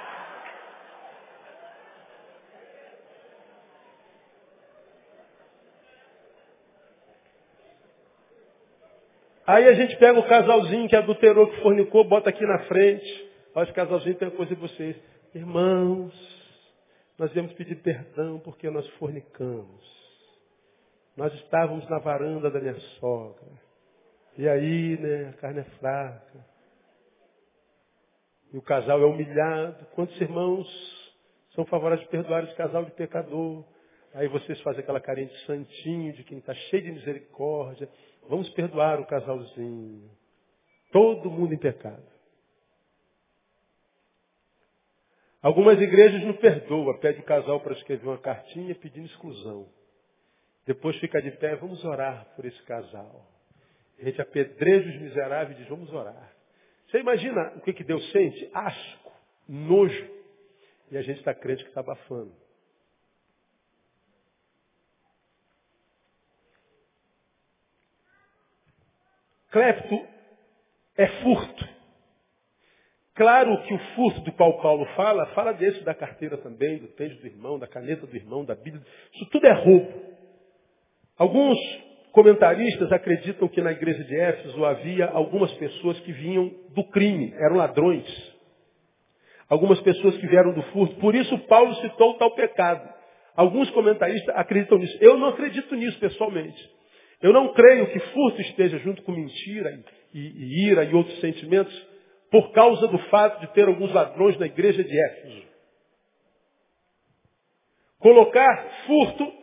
Aí 9.48 9.66
a 9.66 9.74
gente 9.76 9.96
pega 9.96 10.20
o 10.20 10.28
casalzinho 10.28 10.90
que 10.90 10.96
adulterou, 10.98 11.50
que 11.50 11.62
fornicou, 11.62 12.04
bota 12.04 12.30
aqui 12.30 12.46
na 12.46 12.60
frente. 12.66 13.32
Olha, 13.56 13.64
esse 13.64 13.72
casalzinho 13.72 14.16
tem 14.16 14.30
coisa 14.32 14.54
de 14.54 14.60
vocês. 14.60 14.94
Irmãos, 15.34 16.14
nós 17.18 17.32
viemos 17.32 17.54
pedir 17.54 17.78
perdão 17.78 18.40
porque 18.40 18.70
nós 18.70 18.86
fornicamos. 19.00 19.98
Nós 21.16 21.34
estávamos 21.36 21.88
na 21.90 21.98
varanda 21.98 22.52
da 22.52 22.60
minha 22.60 22.78
sogra. 23.00 23.48
E 24.38 24.50
aí, 24.50 25.00
né, 25.00 25.30
a 25.30 25.34
carne 25.40 25.62
é 25.62 25.64
fraca. 25.80 26.46
E 28.52 28.58
o 28.58 28.62
casal 28.62 29.02
é 29.02 29.06
humilhado. 29.06 29.86
Quantos 29.96 30.20
irmãos 30.20 30.68
são 31.56 31.66
favoráveis 31.66 32.06
de 32.06 32.12
perdoar 32.12 32.44
esse 32.44 32.56
casal 32.56 32.84
de 32.84 32.92
pecador? 32.92 33.64
Aí 34.14 34.28
vocês 34.28 34.60
fazem 34.62 34.82
aquela 34.82 35.00
carinha 35.00 35.28
de 35.28 35.46
santinho, 35.46 36.12
de 36.12 36.24
quem 36.26 36.40
está 36.40 36.54
cheio 36.54 36.84
de 36.84 36.92
misericórdia. 36.92 37.88
Vamos 38.30 38.50
perdoar 38.50 39.00
o 39.00 39.06
casalzinho. 39.06 40.10
Todo 40.92 41.30
mundo 41.30 41.54
em 41.54 41.58
pecado. 41.58 42.04
Algumas 45.42 45.80
igrejas 45.80 46.24
não 46.24 46.34
perdoam, 46.34 46.98
pede 47.00 47.22
o 47.22 47.24
casal 47.24 47.60
para 47.62 47.74
escrever 47.74 48.08
uma 48.08 48.18
cartinha 48.18 48.76
pedindo 48.76 49.06
exclusão. 49.06 49.70
Depois 50.66 50.98
fica 50.98 51.22
de 51.22 51.32
pé, 51.32 51.56
vamos 51.56 51.84
orar 51.86 52.34
por 52.36 52.44
esse 52.44 52.62
casal. 52.64 53.26
A 54.00 54.04
gente 54.04 54.22
apedreja 54.22 54.90
os 54.90 55.02
miseráveis 55.02 55.58
e 55.58 55.62
diz, 55.62 55.70
vamos 55.70 55.92
orar. 55.94 56.34
Você 56.88 57.00
imagina 57.00 57.54
o 57.56 57.62
que, 57.62 57.74
que 57.74 57.84
Deus 57.84 58.12
sente? 58.12 58.50
Asco, 58.54 59.12
nojo. 59.48 60.18
E 60.92 60.98
a 60.98 61.02
gente 61.02 61.20
está 61.20 61.34
crente 61.34 61.64
que 61.64 61.70
está 61.70 61.82
abafando. 61.82 62.34
Clepto 69.52 70.06
é 70.98 71.08
furto. 71.22 71.78
Claro 73.16 73.64
que 73.64 73.74
o 73.74 73.80
furto 73.96 74.22
do 74.22 74.32
qual 74.34 74.62
Paulo 74.62 74.86
fala, 74.96 75.26
fala 75.28 75.52
desse 75.52 75.84
da 75.84 75.96
carteira 75.96 76.38
também, 76.38 76.78
do 76.78 76.88
texto 76.90 77.20
do 77.20 77.26
irmão, 77.26 77.58
da 77.58 77.68
caneta 77.68 78.06
do 78.06 78.16
irmão, 78.16 78.46
da 78.46 78.54
Bíblia. 78.54 78.84
Isso 79.14 79.26
tudo 79.32 79.48
é 79.48 79.54
roubo. 79.54 79.92
Alguns 81.18 81.58
comentaristas 82.12 82.92
acreditam 82.92 83.48
que 83.48 83.62
na 83.62 83.72
igreja 83.72 84.04
de 84.04 84.16
Éfeso 84.16 84.64
havia 84.64 85.08
algumas 85.08 85.52
pessoas 85.54 86.00
que 86.02 86.12
vinham 86.12 86.54
do 86.76 86.84
crime, 86.84 87.34
eram 87.38 87.56
ladrões. 87.56 88.06
Algumas 89.50 89.80
pessoas 89.82 90.16
que 90.18 90.28
vieram 90.28 90.54
do 90.54 90.62
furto. 90.64 90.96
Por 90.98 91.16
isso 91.16 91.38
Paulo 91.48 91.74
citou 91.76 92.16
tal 92.16 92.36
pecado. 92.36 92.88
Alguns 93.36 93.70
comentaristas 93.72 94.36
acreditam 94.36 94.78
nisso. 94.78 94.98
Eu 95.02 95.18
não 95.18 95.30
acredito 95.30 95.74
nisso 95.76 95.98
pessoalmente. 96.00 96.77
Eu 97.22 97.34
não 97.34 97.54
creio 97.54 97.92
que 97.92 98.00
furto 98.00 98.42
esteja 98.42 98.78
junto 98.80 99.02
com 99.02 99.12
mentira 99.12 99.80
e, 100.14 100.20
e, 100.20 100.70
ira 100.70 100.84
e 100.84 100.94
outros 100.94 101.20
sentimentos 101.20 101.88
por 102.30 102.52
causa 102.52 102.88
do 102.88 103.00
fato 103.10 103.40
de 103.42 103.54
ter 103.54 103.68
alguns 103.68 103.92
ladrões 103.92 104.38
na 104.38 104.46
igreja 104.46 104.84
de 104.84 105.06
Éfeso. 105.06 105.48
Colocar 108.00 108.84
furto 108.86 109.34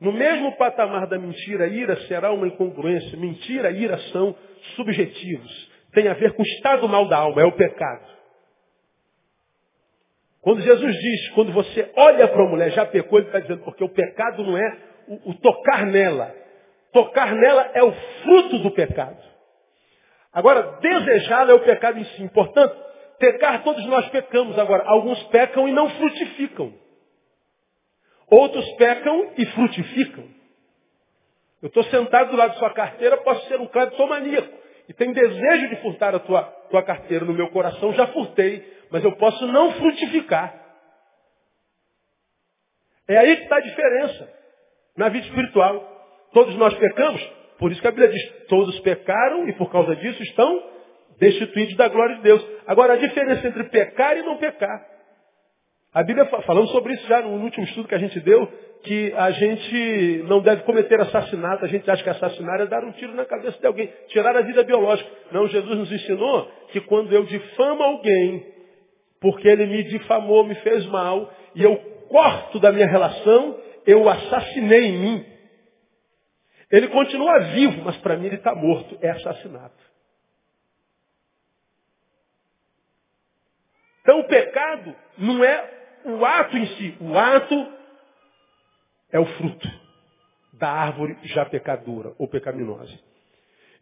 no 0.00 0.12
mesmo 0.12 0.56
patamar 0.56 1.06
da 1.06 1.18
mentira 1.18 1.68
e 1.68 1.78
ira 1.78 1.96
será 2.08 2.32
uma 2.32 2.46
incongruência. 2.46 3.16
Mentira 3.16 3.70
e 3.70 3.82
ira 3.82 3.96
são 4.10 4.36
subjetivos. 4.76 5.70
Tem 5.92 6.08
a 6.08 6.14
ver 6.14 6.32
com 6.34 6.42
o 6.42 6.46
estado 6.46 6.88
mal 6.88 7.08
da 7.08 7.18
alma, 7.18 7.40
é 7.40 7.44
o 7.44 7.52
pecado. 7.52 8.12
Quando 10.42 10.60
Jesus 10.60 10.96
diz, 10.96 11.28
quando 11.30 11.52
você 11.52 11.88
olha 11.96 12.26
para 12.26 12.42
uma 12.42 12.50
mulher, 12.50 12.72
já 12.72 12.84
pecou, 12.84 13.18
ele 13.18 13.28
está 13.28 13.38
dizendo, 13.38 13.62
porque 13.62 13.84
o 13.84 13.88
pecado 13.88 14.42
não 14.42 14.58
é 14.58 14.78
o, 15.06 15.30
o 15.30 15.34
tocar 15.34 15.86
nela, 15.86 16.34
Tocar 16.92 17.34
nela 17.34 17.70
é 17.74 17.82
o 17.82 17.92
fruto 17.92 18.58
do 18.58 18.70
pecado. 18.70 19.22
Agora, 20.32 20.78
desejá-la 20.80 21.52
é 21.52 21.54
o 21.54 21.60
pecado 21.60 21.98
em 21.98 22.04
si. 22.04 22.28
Portanto, 22.28 22.76
pecar 23.18 23.62
todos 23.62 23.84
nós 23.86 24.08
pecamos. 24.10 24.58
Agora, 24.58 24.84
alguns 24.86 25.22
pecam 25.24 25.68
e 25.68 25.72
não 25.72 25.88
frutificam. 25.90 26.72
Outros 28.30 28.66
pecam 28.76 29.32
e 29.36 29.46
frutificam. 29.46 30.24
Eu 31.62 31.68
estou 31.68 31.84
sentado 31.84 32.30
do 32.30 32.36
lado 32.36 32.52
de 32.52 32.58
sua 32.58 32.70
carteira, 32.70 33.18
posso 33.18 33.46
ser 33.46 33.60
um 33.60 33.66
cleptomaníaco. 33.66 34.52
E 34.88 34.92
tenho 34.92 35.14
desejo 35.14 35.68
de 35.68 35.76
furtar 35.76 36.14
a 36.14 36.18
tua, 36.18 36.42
tua 36.70 36.82
carteira 36.82 37.24
no 37.24 37.32
meu 37.32 37.50
coração, 37.50 37.92
já 37.92 38.08
furtei, 38.08 38.66
mas 38.90 39.04
eu 39.04 39.12
posso 39.12 39.46
não 39.46 39.72
frutificar. 39.74 40.60
É 43.06 43.16
aí 43.16 43.36
que 43.36 43.42
está 43.44 43.56
a 43.56 43.60
diferença 43.60 44.32
na 44.96 45.08
vida 45.08 45.26
espiritual. 45.26 45.91
Todos 46.32 46.54
nós 46.56 46.74
pecamos, 46.74 47.22
por 47.58 47.70
isso 47.70 47.80
que 47.80 47.88
a 47.88 47.90
Bíblia 47.90 48.08
diz, 48.08 48.46
todos 48.48 48.78
pecaram 48.80 49.48
e 49.48 49.52
por 49.52 49.70
causa 49.70 49.94
disso 49.96 50.22
estão 50.22 50.62
destituídos 51.18 51.76
da 51.76 51.88
glória 51.88 52.16
de 52.16 52.22
Deus. 52.22 52.44
Agora, 52.66 52.94
a 52.94 52.96
diferença 52.96 53.46
entre 53.46 53.64
pecar 53.64 54.16
e 54.16 54.22
não 54.22 54.36
pecar. 54.36 54.92
A 55.94 56.02
Bíblia, 56.02 56.24
falando 56.24 56.68
sobre 56.68 56.94
isso 56.94 57.06
já 57.06 57.20
no 57.20 57.42
último 57.42 57.64
estudo 57.66 57.86
que 57.86 57.94
a 57.94 57.98
gente 57.98 58.18
deu, 58.20 58.48
que 58.82 59.12
a 59.14 59.30
gente 59.30 60.24
não 60.26 60.40
deve 60.40 60.62
cometer 60.62 60.98
assassinato, 61.00 61.64
a 61.64 61.68
gente 61.68 61.88
acha 61.90 62.02
que 62.02 62.08
assassinar 62.08 62.60
é 62.60 62.66
dar 62.66 62.82
um 62.82 62.92
tiro 62.92 63.14
na 63.14 63.24
cabeça 63.24 63.58
de 63.58 63.66
alguém, 63.66 63.92
tirar 64.08 64.34
a 64.36 64.40
vida 64.40 64.62
biológica. 64.64 65.08
Não, 65.30 65.46
Jesus 65.46 65.78
nos 65.78 65.92
ensinou 65.92 66.50
que 66.72 66.80
quando 66.80 67.12
eu 67.12 67.24
difamo 67.24 67.82
alguém, 67.82 68.44
porque 69.20 69.46
ele 69.46 69.66
me 69.66 69.84
difamou, 69.84 70.44
me 70.44 70.54
fez 70.56 70.84
mal, 70.86 71.30
e 71.54 71.62
eu 71.62 71.76
corto 72.08 72.58
da 72.58 72.72
minha 72.72 72.86
relação, 72.86 73.58
eu 73.86 74.08
assassinei 74.08 74.86
em 74.86 74.98
mim. 74.98 75.31
Ele 76.72 76.88
continua 76.88 77.38
vivo, 77.38 77.82
mas 77.84 77.96
para 77.98 78.16
mim 78.16 78.26
ele 78.26 78.36
está 78.36 78.54
morto. 78.54 78.98
É 79.02 79.10
assassinato. 79.10 79.92
Então 84.00 84.20
o 84.20 84.24
pecado 84.26 84.96
não 85.18 85.44
é 85.44 85.70
o 86.06 86.24
ato 86.24 86.56
em 86.56 86.66
si. 86.66 86.96
O 86.98 87.16
ato 87.16 87.72
é 89.12 89.20
o 89.20 89.26
fruto 89.26 89.68
da 90.54 90.70
árvore 90.70 91.18
já 91.24 91.44
pecadora 91.44 92.14
ou 92.18 92.26
pecaminosa. 92.26 92.98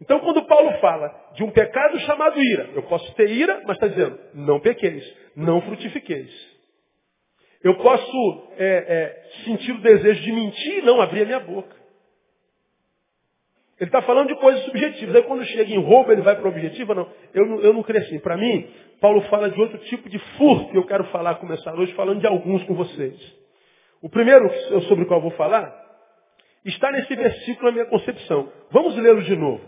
Então, 0.00 0.18
quando 0.20 0.46
Paulo 0.46 0.72
fala 0.80 1.30
de 1.34 1.44
um 1.44 1.50
pecado 1.50 1.98
chamado 2.00 2.42
ira, 2.42 2.70
eu 2.74 2.82
posso 2.84 3.14
ter 3.14 3.30
ira, 3.30 3.62
mas 3.66 3.76
está 3.76 3.86
dizendo, 3.86 4.18
não 4.32 4.58
pequeis, 4.58 5.04
não 5.36 5.60
frutifiqueis. 5.60 6.32
Eu 7.62 7.76
posso 7.76 8.52
é, 8.56 8.66
é, 8.66 9.44
sentir 9.44 9.72
o 9.72 9.82
desejo 9.82 10.22
de 10.22 10.32
mentir 10.32 10.78
e 10.78 10.82
não 10.82 11.02
abrir 11.02 11.22
a 11.22 11.26
minha 11.26 11.40
boca. 11.40 11.79
Ele 13.80 13.88
está 13.88 14.02
falando 14.02 14.28
de 14.28 14.34
coisas 14.36 14.62
subjetivas. 14.64 15.16
Aí 15.16 15.22
quando 15.22 15.42
chega 15.46 15.72
em 15.72 15.82
roubo, 15.82 16.12
ele 16.12 16.20
vai 16.20 16.36
para 16.36 16.44
o 16.44 16.50
objetivo? 16.50 16.94
Não, 16.94 17.08
eu 17.32 17.46
não, 17.46 17.60
eu 17.60 17.72
não 17.72 17.82
creio 17.82 18.04
assim. 18.04 18.18
Para 18.18 18.36
mim, 18.36 18.68
Paulo 19.00 19.22
fala 19.22 19.48
de 19.50 19.58
outro 19.58 19.78
tipo 19.78 20.06
de 20.10 20.18
furto 20.36 20.76
eu 20.76 20.84
quero 20.84 21.04
falar, 21.04 21.36
começar 21.36 21.74
hoje 21.74 21.92
falando 21.94 22.20
de 22.20 22.26
alguns 22.26 22.62
com 22.64 22.74
vocês. 22.74 23.16
O 24.02 24.10
primeiro 24.10 24.50
sobre 24.82 25.04
o 25.04 25.06
qual 25.06 25.18
eu 25.20 25.22
vou 25.22 25.30
falar 25.32 25.74
está 26.62 26.92
nesse 26.92 27.16
versículo 27.16 27.68
na 27.68 27.72
minha 27.72 27.86
concepção. 27.86 28.52
Vamos 28.70 28.94
lê-lo 28.96 29.22
de 29.22 29.34
novo. 29.34 29.62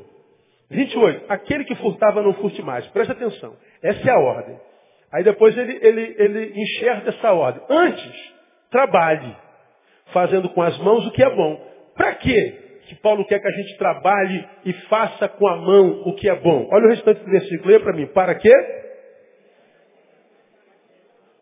28. 0.69 1.25
Aquele 1.31 1.65
que 1.65 1.75
furtava 1.77 2.23
não 2.23 2.35
furte 2.35 2.61
mais. 2.63 2.87
Preste 2.89 3.13
atenção. 3.13 3.57
Essa 3.83 4.11
é 4.11 4.13
a 4.13 4.19
ordem. 4.19 4.61
Aí 5.11 5.25
depois 5.25 5.57
ele, 5.57 5.79
ele, 5.83 6.17
ele 6.19 6.61
enxerga 6.61 7.09
essa 7.09 7.33
ordem. 7.33 7.63
Antes, 7.69 8.33
trabalhe, 8.71 9.35
fazendo 10.13 10.51
com 10.51 10.61
as 10.61 10.77
mãos 10.79 11.07
o 11.07 11.13
que 11.13 11.23
é 11.23 11.31
bom. 11.31 11.73
Para 11.95 12.15
quê? 12.17 12.72
Que 12.93 13.01
Paulo 13.01 13.25
quer 13.25 13.41
que 13.41 13.49
a 13.49 13.53
gente 13.53 13.79
trabalhe 13.79 14.47
e 14.67 14.73
faça 14.91 15.27
com 15.27 15.49
a 15.49 15.57
mão 15.57 16.03
o 16.03 16.15
que 16.15 16.29
é 16.29 16.35
bom. 16.35 16.69
Olha 16.71 16.89
o 16.89 16.91
restante 16.91 17.25
do 17.25 17.31
versículo, 17.31 17.81
para 17.81 17.95
mim. 17.95 18.07
Para 18.09 18.35
quê? 18.35 18.53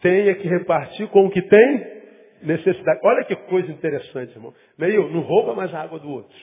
Tenha 0.00 0.32
que 0.36 0.46
repartir 0.46 1.08
com 1.08 1.26
o 1.26 1.30
que 1.30 1.42
tem 1.42 2.02
necessidade. 2.42 3.00
Olha 3.02 3.24
que 3.24 3.34
coisa 3.34 3.68
interessante, 3.68 4.30
irmão. 4.30 4.54
Meio, 4.78 5.10
não 5.10 5.22
rouba 5.22 5.52
mais 5.52 5.74
a 5.74 5.80
água 5.80 5.98
do 5.98 6.08
outro. 6.08 6.38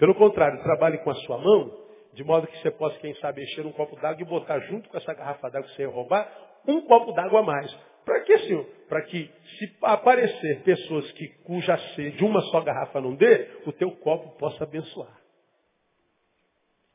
Pelo 0.00 0.16
contrário, 0.16 0.60
trabalhe 0.64 0.98
com 0.98 1.10
a 1.10 1.14
sua 1.14 1.38
mão, 1.38 1.72
de 2.12 2.24
modo 2.24 2.48
que 2.48 2.58
você 2.58 2.72
possa, 2.72 2.98
quem 2.98 3.14
sabe, 3.20 3.44
encher 3.44 3.64
um 3.64 3.70
copo 3.70 3.94
d'água 4.00 4.20
e 4.20 4.24
botar 4.24 4.58
junto 4.62 4.88
com 4.88 4.96
essa 4.96 5.14
garrafa 5.14 5.48
d'água 5.48 5.68
que 5.68 5.76
você 5.76 5.82
ia 5.82 5.88
roubar, 5.88 6.28
um 6.66 6.80
copo 6.80 7.12
d'água 7.12 7.38
a 7.38 7.42
mais. 7.44 7.78
Para 8.04 8.20
que, 8.20 8.38
senhor? 8.38 8.64
Para 8.88 9.02
que, 9.02 9.30
se 9.58 9.76
aparecer 9.82 10.62
pessoas 10.62 11.10
que 11.12 11.28
cuja 11.44 11.76
sede 11.94 12.24
uma 12.24 12.40
só 12.42 12.60
garrafa 12.60 13.00
não 13.00 13.14
dê, 13.14 13.48
o 13.66 13.72
teu 13.72 13.90
copo 13.92 14.36
possa 14.38 14.64
abençoar. 14.64 15.16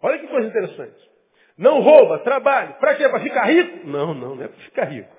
Olha 0.02 0.20
que 0.20 0.28
coisa 0.28 0.48
interessante. 0.48 1.10
Não 1.58 1.82
rouba, 1.82 2.20
trabalhe. 2.20 2.74
Para 2.74 2.96
quê? 2.96 3.08
Para 3.08 3.22
ficar 3.22 3.46
rico? 3.46 3.88
Não, 3.88 4.14
não, 4.14 4.36
não 4.36 4.44
é 4.44 4.48
para 4.48 4.64
ficar 4.64 4.86
rico. 4.86 5.16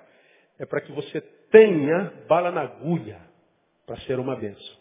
É 0.58 0.66
para 0.66 0.80
que 0.80 0.92
você 0.92 1.20
tenha 1.50 2.12
bala 2.28 2.50
na 2.50 2.62
agulha 2.62 3.20
para 3.86 3.96
ser 4.00 4.18
uma 4.18 4.36
bênção. 4.36 4.76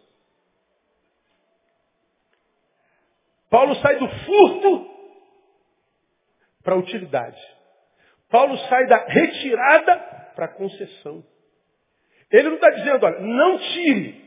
Paulo 3.50 3.76
sai 3.76 3.98
do 3.98 4.08
furto 4.08 4.90
para 6.64 6.74
a 6.74 6.78
utilidade. 6.78 7.40
Paulo 8.30 8.58
sai 8.58 8.86
da 8.88 8.98
retirada 9.06 10.25
para 10.36 10.50
concessão. 10.50 11.24
Ele 12.32 12.50
não 12.50 12.56
está 12.56 12.70
dizendo, 12.72 13.06
olha, 13.06 13.20
não 13.20 13.58
tire. 13.58 14.26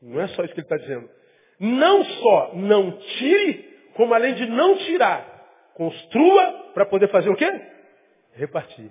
Não 0.00 0.20
é 0.20 0.28
só 0.28 0.44
isso 0.44 0.54
que 0.54 0.60
ele 0.60 0.66
está 0.66 0.76
dizendo. 0.76 1.08
Não 1.60 2.04
só 2.04 2.54
não 2.54 2.92
tire, 2.98 3.90
como 3.94 4.14
além 4.14 4.34
de 4.34 4.46
não 4.46 4.76
tirar, 4.78 5.72
construa 5.74 6.70
para 6.74 6.86
poder 6.86 7.08
fazer 7.08 7.30
o 7.30 7.36
quê? 7.36 7.48
Repartir. 8.34 8.90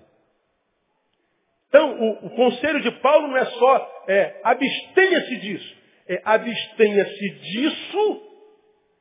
Então, 1.67 1.99
o, 1.99 2.27
o 2.27 2.29
conselho 2.31 2.81
de 2.81 2.91
Paulo 2.99 3.27
não 3.27 3.37
é 3.37 3.45
só 3.45 4.03
é, 4.07 4.39
abstenha-se 4.43 5.37
disso. 5.37 5.77
É 6.07 6.21
abstenha-se 6.23 7.29
disso 7.29 8.29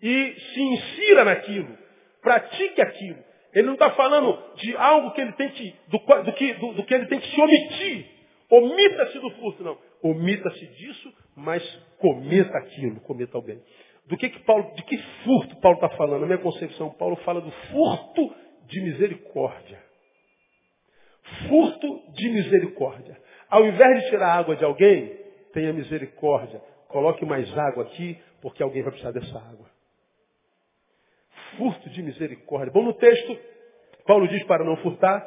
e 0.01 0.35
se 0.41 0.61
insira 0.61 1.25
naquilo. 1.25 1.77
Pratique 2.23 2.81
aquilo. 2.81 3.23
Ele 3.55 3.67
não 3.67 3.75
está 3.75 3.91
falando 3.91 4.39
de 4.57 4.75
algo 4.77 5.11
que 5.13 5.21
ele 5.21 5.33
tem 5.33 5.51
que, 5.51 5.75
do, 5.89 5.99
do, 5.99 6.33
que, 6.33 6.55
do, 6.55 6.73
do 6.73 6.85
que 6.85 6.95
ele 6.95 7.07
tem 7.07 7.21
que 7.21 7.29
se 7.29 7.41
omitir. 7.41 8.07
Omita-se 8.51 9.19
do 9.19 9.31
furto, 9.31 9.63
não. 9.63 9.79
Omita-se 10.03 10.67
disso, 10.67 11.13
mas 11.37 11.63
cometa 11.99 12.59
aquilo, 12.59 13.01
cometa 13.01 13.41
bem. 13.41 13.61
Do 14.07 14.17
que, 14.17 14.29
que 14.31 14.41
Paulo, 14.41 14.75
de 14.75 14.83
que 14.83 14.99
furto 15.25 15.57
Paulo 15.61 15.77
está 15.77 15.89
falando? 15.97 16.21
Na 16.21 16.27
minha 16.27 16.39
concepção, 16.39 16.91
Paulo 16.91 17.17
fala 17.17 17.41
do 17.41 17.51
furto 17.51 18.35
de 18.67 18.81
misericórdia. 18.81 19.79
Furto 21.49 22.13
de 22.15 22.29
misericórdia. 22.31 23.19
Ao 23.49 23.65
invés 23.65 24.03
de 24.03 24.11
tirar 24.11 24.35
água 24.35 24.57
de 24.57 24.65
alguém, 24.65 25.15
tenha 25.53 25.73
misericórdia. 25.73 26.61
Coloque 26.89 27.25
mais 27.25 27.51
água 27.57 27.85
aqui, 27.85 28.19
porque 28.41 28.63
alguém 28.63 28.83
vai 28.83 28.93
precisar 28.93 29.13
dessa 29.13 29.39
água 29.39 29.72
furto 31.57 31.89
de 31.91 32.03
misericórdia. 32.03 32.73
Bom, 32.73 32.83
no 32.83 32.95
texto, 32.95 33.39
Paulo 34.07 34.29
diz 34.29 34.43
para 34.45 34.65
não 34.65 34.77
furtar, 34.79 35.27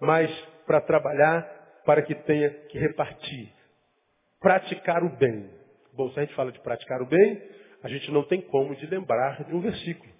mas 0.00 0.30
para 0.66 0.80
trabalhar, 0.80 1.42
para 1.84 2.02
que 2.02 2.14
tenha 2.14 2.50
que 2.50 2.78
repartir. 2.78 3.52
Praticar 4.40 5.02
o 5.02 5.16
bem. 5.16 5.50
Bom, 5.92 6.10
se 6.10 6.18
a 6.18 6.22
gente 6.24 6.34
fala 6.34 6.52
de 6.52 6.60
praticar 6.60 7.00
o 7.00 7.06
bem, 7.06 7.42
a 7.82 7.88
gente 7.88 8.10
não 8.10 8.24
tem 8.24 8.40
como 8.40 8.74
de 8.74 8.86
lembrar 8.86 9.44
de 9.44 9.54
um 9.54 9.60
versículo. 9.60 10.12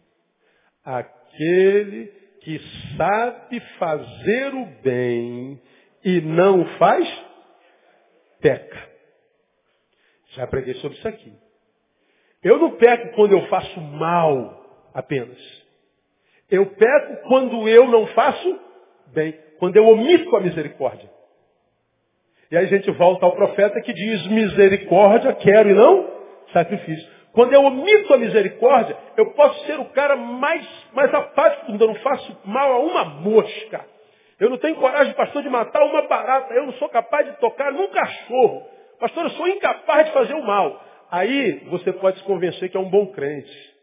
Aquele 0.84 2.06
que 2.40 2.60
sabe 2.96 3.60
fazer 3.78 4.54
o 4.54 4.66
bem 4.82 5.60
e 6.04 6.20
não 6.20 6.64
faz, 6.78 7.24
peca. 8.40 8.88
Já 10.28 10.46
preguei 10.46 10.74
sobre 10.74 10.96
isso 10.96 11.08
aqui. 11.08 11.32
Eu 12.42 12.58
não 12.58 12.76
peco 12.76 13.14
quando 13.16 13.32
eu 13.32 13.46
faço 13.48 13.80
mal 13.80 14.65
apenas. 14.96 15.38
Eu 16.50 16.66
peco 16.66 17.28
quando 17.28 17.68
eu 17.68 17.86
não 17.86 18.06
faço 18.08 18.60
bem, 19.08 19.38
quando 19.58 19.76
eu 19.76 19.86
omito 19.86 20.34
a 20.34 20.40
misericórdia. 20.40 21.10
E 22.50 22.56
aí 22.56 22.64
a 22.64 22.68
gente 22.68 22.90
volta 22.92 23.26
ao 23.26 23.32
profeta 23.32 23.80
que 23.82 23.92
diz, 23.92 24.26
misericórdia 24.28 25.34
quero 25.34 25.68
e 25.68 25.74
não 25.74 26.16
sacrifício. 26.52 27.16
Quando 27.32 27.52
eu 27.52 27.62
omito 27.62 28.14
a 28.14 28.16
misericórdia, 28.16 28.96
eu 29.16 29.32
posso 29.32 29.66
ser 29.66 29.78
o 29.78 29.84
cara 29.86 30.16
mais, 30.16 30.66
mais 30.94 31.12
apático, 31.12 31.66
quando 31.66 31.82
eu 31.82 31.88
não 31.88 31.96
faço 31.96 32.34
mal 32.46 32.72
a 32.72 32.78
uma 32.78 33.04
mosca. 33.04 33.84
Eu 34.40 34.48
não 34.48 34.56
tenho 34.56 34.76
coragem, 34.76 35.12
pastor, 35.12 35.42
de 35.42 35.50
matar 35.50 35.84
uma 35.84 36.02
barata. 36.02 36.54
Eu 36.54 36.66
não 36.66 36.72
sou 36.74 36.88
capaz 36.88 37.26
de 37.26 37.38
tocar 37.38 37.72
num 37.72 37.88
cachorro. 37.88 38.62
Pastor, 38.98 39.24
eu 39.24 39.30
sou 39.30 39.48
incapaz 39.48 40.06
de 40.06 40.12
fazer 40.12 40.34
o 40.34 40.46
mal. 40.46 40.82
Aí 41.10 41.64
você 41.68 41.92
pode 41.92 42.18
se 42.18 42.24
convencer 42.24 42.70
que 42.70 42.76
é 42.76 42.80
um 42.80 42.88
bom 42.88 43.08
crente. 43.08 43.75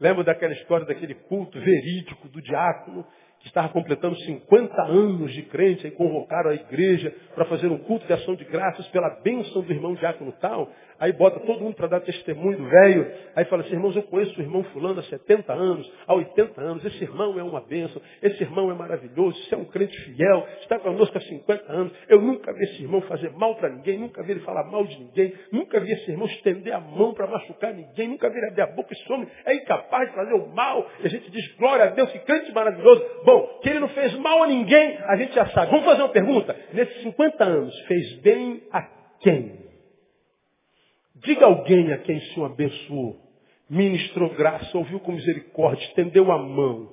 Lembro 0.00 0.22
daquela 0.22 0.52
história 0.52 0.86
daquele 0.86 1.14
culto 1.14 1.60
verídico 1.60 2.28
do 2.28 2.40
diácono 2.40 3.06
que 3.40 3.48
estava 3.48 3.68
completando 3.68 4.16
50 4.16 4.82
anos 4.82 5.32
de 5.32 5.42
crente, 5.42 5.86
aí 5.86 5.92
convocaram 5.92 6.50
a 6.50 6.54
igreja 6.54 7.14
para 7.34 7.44
fazer 7.44 7.68
um 7.68 7.78
culto 7.78 8.06
de 8.06 8.12
ação 8.12 8.34
de 8.34 8.44
graças 8.44 8.86
pela 8.88 9.10
bênção 9.22 9.62
do 9.62 9.72
irmão 9.72 9.94
diácono 9.94 10.32
tal. 10.40 10.70
Aí 11.00 11.12
bota 11.12 11.38
todo 11.40 11.60
mundo 11.60 11.76
para 11.76 11.86
dar 11.86 12.00
testemunho 12.00 12.58
do 12.58 12.64
velho. 12.64 13.12
Aí 13.36 13.44
fala 13.44 13.62
assim, 13.62 13.74
irmãos, 13.74 13.94
eu 13.94 14.02
conheço 14.02 14.36
o 14.38 14.42
irmão 14.42 14.64
fulano 14.64 14.98
há 14.98 15.02
70 15.04 15.52
anos, 15.52 15.90
há 16.06 16.14
80 16.14 16.60
anos. 16.60 16.84
Esse 16.84 17.04
irmão 17.04 17.38
é 17.38 17.42
uma 17.42 17.60
bênção, 17.60 18.02
esse 18.20 18.42
irmão 18.42 18.70
é 18.70 18.74
maravilhoso, 18.74 19.38
isso 19.38 19.54
é 19.54 19.58
um 19.58 19.64
crente 19.64 19.96
fiel, 20.00 20.46
está 20.62 20.78
conosco 20.80 21.16
há 21.16 21.20
50 21.20 21.72
anos. 21.72 21.92
Eu 22.08 22.20
nunca 22.20 22.52
vi 22.52 22.64
esse 22.64 22.82
irmão 22.82 23.00
fazer 23.02 23.30
mal 23.30 23.54
para 23.54 23.68
ninguém, 23.68 23.98
nunca 23.98 24.22
vi 24.24 24.32
ele 24.32 24.40
falar 24.40 24.64
mal 24.64 24.84
de 24.84 24.98
ninguém, 24.98 25.32
nunca 25.52 25.78
vi 25.78 25.92
esse 25.92 26.10
irmão 26.10 26.26
estender 26.26 26.74
a 26.74 26.80
mão 26.80 27.14
para 27.14 27.28
machucar 27.28 27.72
ninguém, 27.72 28.08
nunca 28.08 28.28
vi 28.28 28.38
ele 28.38 28.48
abrir 28.48 28.62
a 28.62 28.66
boca. 28.66 28.92
Esse 28.92 29.12
homem 29.12 29.28
é 29.46 29.54
incapaz 29.54 30.08
de 30.08 30.16
fazer 30.16 30.34
o 30.34 30.48
mal. 30.48 30.84
E 31.00 31.06
a 31.06 31.10
gente 31.10 31.30
diz, 31.30 31.54
glória 31.56 31.84
a 31.84 31.88
Deus, 31.90 32.10
que 32.10 32.18
crente 32.20 32.52
maravilhoso. 32.52 33.04
Bom, 33.28 33.60
que 33.60 33.68
ele 33.68 33.80
não 33.80 33.90
fez 33.90 34.14
mal 34.14 34.42
a 34.42 34.46
ninguém, 34.46 34.96
a 35.04 35.14
gente 35.16 35.34
já 35.34 35.46
sabe. 35.50 35.70
Vamos 35.70 35.84
fazer 35.84 36.00
uma 36.00 36.08
pergunta? 36.08 36.56
Nesses 36.72 37.02
50 37.02 37.44
anos, 37.44 37.78
fez 37.80 38.20
bem 38.20 38.62
a 38.72 38.80
quem? 39.20 39.68
Diga 41.16 41.44
alguém 41.44 41.92
a 41.92 41.98
quem 41.98 42.16
o 42.16 42.22
Senhor 42.22 42.46
abençoou, 42.46 43.20
ministrou 43.68 44.30
graça, 44.30 44.78
ouviu 44.78 44.98
com 45.00 45.12
misericórdia, 45.12 45.84
estendeu 45.88 46.32
a 46.32 46.38
mão. 46.38 46.90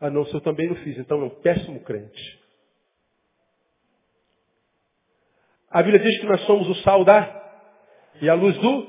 Ah 0.00 0.10
não, 0.10 0.24
se 0.26 0.34
eu 0.34 0.40
também 0.40 0.68
não 0.68 0.76
fiz, 0.76 0.96
então 0.96 1.20
é 1.22 1.24
um 1.24 1.40
péssimo 1.42 1.80
crente. 1.80 2.40
A 5.72 5.82
Bíblia 5.82 6.04
diz 6.04 6.20
que 6.20 6.26
nós 6.26 6.40
somos 6.42 6.68
o 6.68 6.74
sal 6.82 7.04
da 7.04 7.42
e 8.22 8.28
a 8.30 8.34
luz 8.34 8.56
do. 8.58 8.86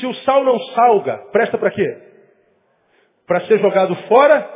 Se 0.00 0.04
o 0.04 0.12
sal 0.16 0.44
não 0.44 0.58
salga, 0.74 1.16
presta 1.32 1.56
para 1.56 1.70
quê? 1.70 1.98
Para 3.26 3.46
ser 3.46 3.58
jogado 3.58 3.96
fora 4.06 4.53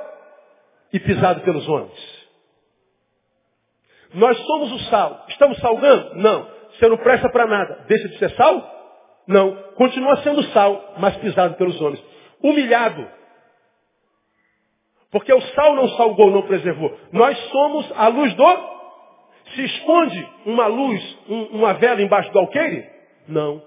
e 0.93 1.01
pisado 1.01 1.41
pelos 1.43 1.69
homens. 1.69 2.19
Nós 4.15 4.39
somos 4.39 4.73
o 4.73 4.79
sal. 4.91 5.25
Estamos 5.29 5.59
salgando? 5.59 6.15
Não. 6.17 6.49
Você 6.73 6.89
não 6.89 6.97
presta 6.99 7.29
para 7.31 7.47
nada. 7.47 7.85
Deixa 7.89 8.09
de 8.09 8.19
ser 8.19 8.31
sal? 8.31 8.77
Não. 9.27 9.55
Continua 9.75 10.17
sendo 10.23 10.43
sal, 10.45 10.95
mas 10.99 11.17
pisado 11.19 11.55
pelos 11.57 11.81
homens. 11.81 12.03
Humilhado. 12.43 13.07
Porque 15.11 15.33
o 15.33 15.41
sal 15.41 15.75
não 15.75 15.89
salgou, 15.91 16.31
não 16.31 16.43
preservou. 16.43 16.97
Nós 17.13 17.39
somos 17.51 17.93
a 17.97 18.09
luz 18.09 18.35
do. 18.35 18.79
Se 19.55 19.65
esconde 19.65 20.29
uma 20.45 20.67
luz, 20.67 21.19
um, 21.29 21.43
uma 21.59 21.75
vela 21.75 22.03
embaixo 22.03 22.31
do 22.33 22.39
alqueire? 22.39 22.87
Não. 23.27 23.63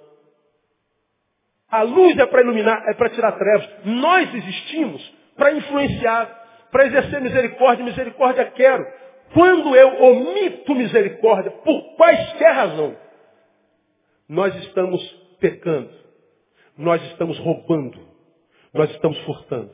A 1.69 1.83
luz 1.83 2.17
é 2.17 2.25
para 2.25 2.41
iluminar, 2.41 2.83
é 2.89 2.93
para 2.93 3.09
tirar 3.09 3.31
trevas. 3.31 3.69
Nós 3.85 4.33
existimos 4.35 5.13
para 5.35 5.53
influenciar, 5.53 6.40
para 6.71 6.87
exercer 6.87 7.21
misericórdia. 7.21 7.85
Misericórdia 7.85 8.45
quero. 8.51 8.85
Quando 9.33 9.75
eu 9.75 10.03
omito 10.03 10.75
misericórdia, 10.75 11.51
por 11.51 11.95
quaisquer 11.95 12.53
razão, 12.53 12.97
nós 14.27 14.55
estamos 14.63 15.01
pecando, 15.39 15.91
nós 16.77 17.01
estamos 17.11 17.37
roubando, 17.39 17.99
nós 18.73 18.89
estamos 18.91 19.17
furtando. 19.19 19.71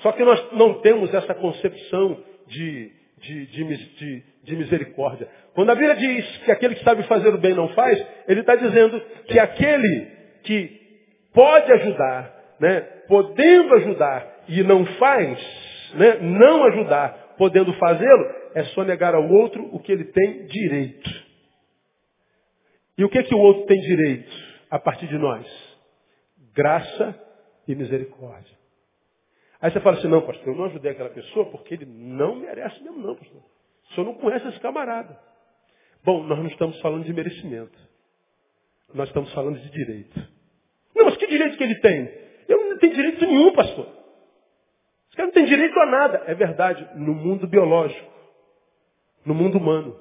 Só 0.00 0.12
que 0.12 0.24
nós 0.24 0.52
não 0.52 0.80
temos 0.80 1.12
essa 1.12 1.34
concepção 1.34 2.22
de, 2.46 2.90
de, 3.18 3.46
de, 3.46 4.24
de, 4.44 4.56
misericórdia. 4.56 5.28
Quando 5.54 5.70
a 5.70 5.74
Bíblia 5.74 5.96
diz 5.96 6.38
que 6.38 6.50
aquele 6.50 6.74
que 6.74 6.84
sabe 6.84 7.02
fazer 7.04 7.34
o 7.34 7.38
bem 7.38 7.54
não 7.54 7.68
faz, 7.70 8.02
ele 8.26 8.40
está 8.40 8.54
dizendo 8.56 9.00
que 9.26 9.38
aquele 9.38 10.06
que 10.42 10.80
pode 11.32 11.70
ajudar, 11.72 12.56
né, 12.58 12.88
podendo 13.10 13.74
ajudar 13.74 14.44
e 14.46 14.62
não 14.62 14.86
faz, 14.86 15.36
né, 15.94 16.20
não 16.20 16.62
ajudar, 16.66 17.34
podendo 17.36 17.72
fazê-lo, 17.74 18.24
é 18.54 18.62
só 18.66 18.84
negar 18.84 19.16
ao 19.16 19.28
outro 19.28 19.68
o 19.74 19.80
que 19.80 19.90
ele 19.90 20.04
tem 20.04 20.46
direito. 20.46 21.10
E 22.96 23.04
o 23.04 23.08
que, 23.08 23.20
que 23.24 23.34
o 23.34 23.38
outro 23.38 23.66
tem 23.66 23.80
direito 23.80 24.30
a 24.70 24.78
partir 24.78 25.08
de 25.08 25.18
nós? 25.18 25.44
Graça 26.54 27.20
e 27.66 27.74
misericórdia. 27.74 28.56
Aí 29.60 29.72
você 29.72 29.80
fala 29.80 29.98
assim, 29.98 30.06
não, 30.06 30.22
pastor, 30.22 30.46
eu 30.46 30.54
não 30.54 30.66
ajudei 30.66 30.92
aquela 30.92 31.10
pessoa 31.10 31.46
porque 31.46 31.74
ele 31.74 31.86
não 31.86 32.36
merece 32.36 32.80
mesmo, 32.80 32.98
não, 32.98 33.16
pastor. 33.16 33.40
O 33.40 33.94
senhor 33.94 34.06
não 34.06 34.14
conhece 34.14 34.46
esse 34.46 34.60
camarada. 34.60 35.18
Bom, 36.04 36.22
nós 36.22 36.38
não 36.38 36.46
estamos 36.46 36.80
falando 36.80 37.04
de 37.04 37.12
merecimento. 37.12 37.76
Nós 38.94 39.08
estamos 39.08 39.32
falando 39.32 39.58
de 39.58 39.68
direito. 39.68 40.16
Não, 40.94 41.06
mas 41.06 41.16
que 41.16 41.26
direito 41.26 41.56
que 41.56 41.64
ele 41.64 41.80
tem? 41.80 42.29
Tenho 42.80 42.94
direito 42.94 43.26
nenhum, 43.26 43.52
pastor. 43.52 43.86
Esse 45.08 45.16
cara 45.16 45.26
não 45.26 45.34
tem 45.34 45.44
direito 45.44 45.78
a 45.78 45.86
nada. 45.86 46.22
É 46.26 46.34
verdade, 46.34 46.88
no 46.94 47.14
mundo 47.14 47.46
biológico. 47.46 48.10
No 49.24 49.34
mundo 49.34 49.58
humano. 49.58 49.98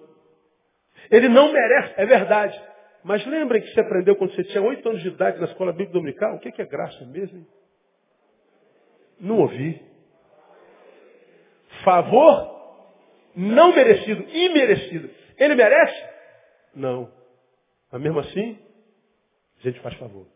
Ele 1.11 1.27
não 1.27 1.51
merece, 1.51 1.93
é 1.97 2.05
verdade. 2.05 2.61
Mas 3.03 3.25
lembrem 3.25 3.61
que 3.61 3.73
você 3.73 3.81
aprendeu 3.81 4.15
quando 4.15 4.33
você 4.33 4.43
tinha 4.43 4.61
oito 4.61 4.87
anos 4.87 5.01
de 5.01 5.07
idade 5.07 5.39
na 5.39 5.45
escola 5.45 5.71
bíblica 5.71 5.93
dominical? 5.93 6.35
O 6.35 6.39
que 6.39 6.61
é 6.61 6.65
graça 6.65 7.05
mesmo? 7.05 7.37
Hein? 7.37 7.47
Não 9.19 9.39
ouvi. 9.39 9.81
Favor 11.83 12.59
não 13.35 13.73
merecido, 13.73 14.23
imerecido. 14.29 15.09
Ele 15.37 15.55
merece? 15.55 16.05
Não. 16.75 17.11
Mas 17.91 18.01
mesmo 18.01 18.19
assim, 18.19 18.59
a 19.59 19.61
gente 19.61 19.79
faz 19.79 19.95
favor. 19.95 20.27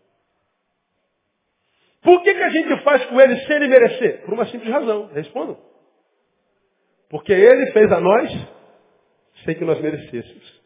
Por 2.03 2.21
que, 2.21 2.33
que 2.33 2.43
a 2.43 2.49
gente 2.49 2.83
faz 2.83 3.05
com 3.05 3.19
ele 3.19 3.37
sem 3.45 3.55
ele 3.55 3.67
merecer? 3.67 4.25
Por 4.25 4.33
uma 4.33 4.45
simples 4.47 4.71
razão. 4.71 5.09
Respondam. 5.13 5.57
Porque 7.09 7.31
ele 7.31 7.71
fez 7.71 7.91
a 7.91 7.99
nós 7.99 8.29
sem 9.45 9.55
que 9.55 9.63
nós 9.63 9.79
merecêssemos. 9.79 10.61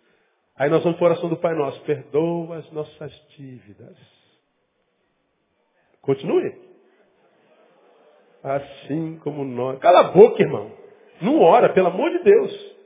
Aí 0.57 0.69
nós 0.69 0.83
vamos 0.83 0.97
para 0.97 1.07
a 1.07 1.11
oração 1.11 1.29
do 1.29 1.37
Pai 1.37 1.53
Nosso. 1.53 1.79
Perdoa 1.81 2.57
as 2.57 2.71
nossas 2.71 3.11
dívidas. 3.37 3.95
Continue. 6.01 6.55
Assim 8.43 9.19
como 9.23 9.45
nós. 9.45 9.77
Cala 9.79 9.99
a 9.99 10.11
boca, 10.11 10.41
irmão. 10.41 10.71
Não 11.21 11.39
ora, 11.41 11.69
pelo 11.73 11.87
amor 11.87 12.09
de 12.11 12.23
Deus. 12.23 12.77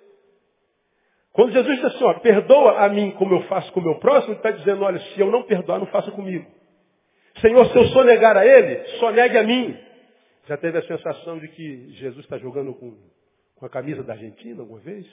Quando 1.32 1.54
Jesus 1.54 1.76
diz 1.76 1.86
assim, 1.86 2.04
ó, 2.04 2.14
perdoa 2.16 2.84
a 2.84 2.90
mim 2.90 3.12
como 3.12 3.34
eu 3.36 3.44
faço 3.44 3.72
com 3.72 3.80
o 3.80 3.84
meu 3.84 4.00
próximo, 4.00 4.34
ele 4.34 4.40
está 4.40 4.52
dizendo, 4.52 4.84
olha, 4.84 5.00
se 5.00 5.20
eu 5.20 5.32
não 5.32 5.44
perdoar, 5.44 5.80
não 5.80 5.86
faça 5.86 6.12
comigo. 6.12 6.46
Senhor, 7.40 7.66
se 7.68 7.78
eu 7.78 7.86
sonegar 7.86 8.36
a 8.36 8.46
ele, 8.46 8.84
sonegue 9.00 9.38
a 9.38 9.44
mim. 9.44 9.78
Já 10.48 10.58
teve 10.58 10.78
a 10.78 10.84
sensação 10.84 11.40
de 11.40 11.48
que 11.48 11.94
Jesus 11.94 12.26
está 12.26 12.38
jogando 12.38 12.74
com, 12.74 12.98
com 13.56 13.66
a 13.66 13.70
camisa 13.70 14.04
da 14.04 14.14
Argentina 14.14 14.62
alguma 14.62 14.80
vez? 14.80 15.08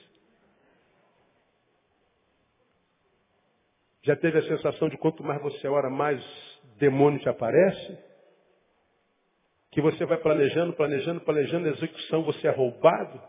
Já 4.03 4.17
teve 4.17 4.39
a 4.39 4.43
sensação 4.43 4.89
de 4.89 4.97
quanto 4.97 5.23
mais 5.23 5.41
você 5.43 5.69
ora, 5.69 5.91
mais 5.91 6.23
demônio 6.79 7.21
te 7.21 7.29
aparece? 7.29 8.09
que 9.71 9.81
você 9.81 10.05
vai 10.05 10.19
planejando, 10.19 10.73
planejando, 10.73 11.21
planejando, 11.21 11.69
execução, 11.69 12.23
você 12.23 12.49
é 12.49 12.51
roubado. 12.51 13.21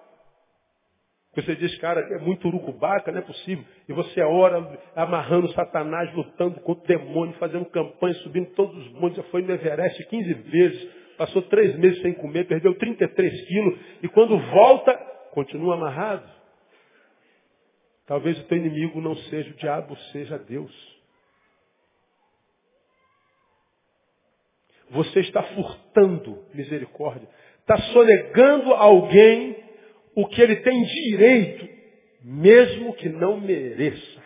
Você 1.36 1.56
diz, 1.56 1.78
cara, 1.78 2.02
é 2.02 2.18
muito 2.18 2.48
urucubaca, 2.48 3.12
não 3.12 3.20
é 3.20 3.24
possível. 3.24 3.64
E 3.88 3.94
você 3.94 4.22
ora 4.22 4.80
amarrando 4.96 5.52
Satanás, 5.54 6.14
lutando 6.16 6.60
contra 6.62 6.84
o 6.84 6.88
demônio, 6.88 7.36
fazendo 7.36 7.66
campanha, 7.66 8.16
subindo 8.16 8.48
todos 8.56 8.76
os 8.76 8.92
montes. 8.94 9.18
Já 9.18 9.24
foi 9.24 9.44
no 9.44 9.54
Everest 9.54 10.04
15 10.08 10.34
vezes, 10.34 10.90
passou 11.18 11.44
três 11.44 11.78
meses 11.78 12.02
sem 12.02 12.14
comer, 12.14 12.48
perdeu 12.48 12.74
33 12.76 13.48
quilos. 13.48 13.80
E 14.02 14.08
quando 14.08 14.40
volta, 14.40 14.94
continua 15.32 15.76
amarrado. 15.76 16.28
Talvez 18.08 18.40
o 18.40 18.44
teu 18.46 18.58
inimigo 18.58 19.00
não 19.00 19.16
seja 19.16 19.52
o 19.52 19.56
diabo, 19.56 19.96
seja 20.12 20.40
Deus. 20.40 21.00
Você 24.90 25.20
está 25.20 25.44
furtando 25.44 26.44
misericórdia. 26.56 27.30
Está 27.60 27.78
sonegando 27.94 28.74
alguém 28.74 29.59
o 30.20 30.28
que 30.28 30.42
ele 30.42 30.58
tem 30.58 30.84
direito, 30.84 31.70
mesmo 32.22 32.94
que 32.96 33.08
não 33.08 33.40
mereça. 33.40 34.20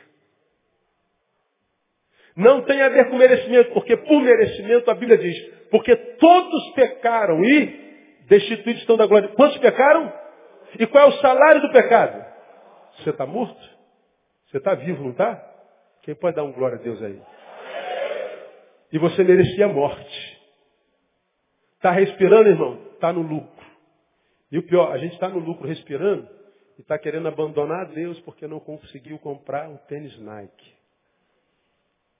Não 2.35 2.63
tem 2.63 2.81
a 2.81 2.89
ver 2.89 3.09
com 3.11 3.17
merecimento, 3.17 3.71
porque 3.73 3.95
por 3.95 4.19
merecimento 4.19 4.89
a 4.89 4.95
Bíblia 4.95 5.19
diz, 5.19 5.39
porque 5.69 5.95
todos 5.95 6.73
pecaram 6.73 7.45
e 7.45 8.25
destituídos 8.27 8.81
estão 8.81 8.97
da 8.97 9.05
glória. 9.05 9.29
Quantos 9.29 9.59
pecaram? 9.59 10.11
E 10.79 10.87
qual 10.87 11.05
é 11.05 11.09
o 11.09 11.21
salário 11.21 11.61
do 11.61 11.71
pecado? 11.71 12.25
Você 12.97 13.11
está 13.11 13.27
morto? 13.27 13.61
Você 14.47 14.57
está 14.57 14.73
vivo, 14.73 15.03
não 15.03 15.11
está? 15.11 15.47
Quem 16.01 16.15
pode 16.15 16.35
dar 16.35 16.43
um 16.43 16.51
glória 16.53 16.79
a 16.79 16.81
Deus 16.81 17.01
aí? 17.03 17.21
E 18.91 18.97
você 18.97 19.23
merecia 19.23 19.65
a 19.65 19.69
morte. 19.69 20.41
Está 21.75 21.91
respirando, 21.91 22.49
irmão? 22.49 22.79
Está 22.93 23.13
no 23.13 23.21
lucro. 23.21 23.52
E 24.53 24.57
o 24.59 24.61
pior, 24.61 24.91
a 24.91 24.99
gente 24.99 25.13
está 25.13 25.27
no 25.27 25.39
lucro 25.39 25.67
respirando 25.67 26.29
e 26.77 26.81
está 26.81 26.95
querendo 26.99 27.27
abandonar 27.27 27.87
Deus 27.87 28.19
porque 28.19 28.45
não 28.45 28.59
conseguiu 28.59 29.17
comprar 29.17 29.67
um 29.67 29.77
tênis 29.87 30.15
Nike. 30.19 30.73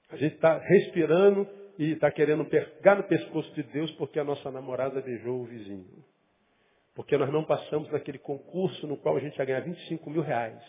A 0.09 0.17
gente 0.17 0.33
está 0.33 0.57
respirando 0.57 1.47
e 1.77 1.91
está 1.91 2.09
querendo 2.09 2.43
pegar 2.45 2.95
no 2.95 3.03
pescoço 3.03 3.53
de 3.53 3.61
Deus 3.61 3.91
porque 3.91 4.19
a 4.19 4.23
nossa 4.23 4.49
namorada 4.49 4.99
beijou 4.99 5.41
o 5.41 5.45
vizinho. 5.45 6.03
Porque 6.95 7.15
nós 7.17 7.31
não 7.31 7.43
passamos 7.43 7.91
naquele 7.91 8.17
concurso 8.17 8.87
no 8.87 8.97
qual 8.97 9.15
a 9.15 9.19
gente 9.19 9.37
ia 9.37 9.45
ganhar 9.45 9.59
25 9.59 10.09
mil 10.09 10.23
reais. 10.23 10.59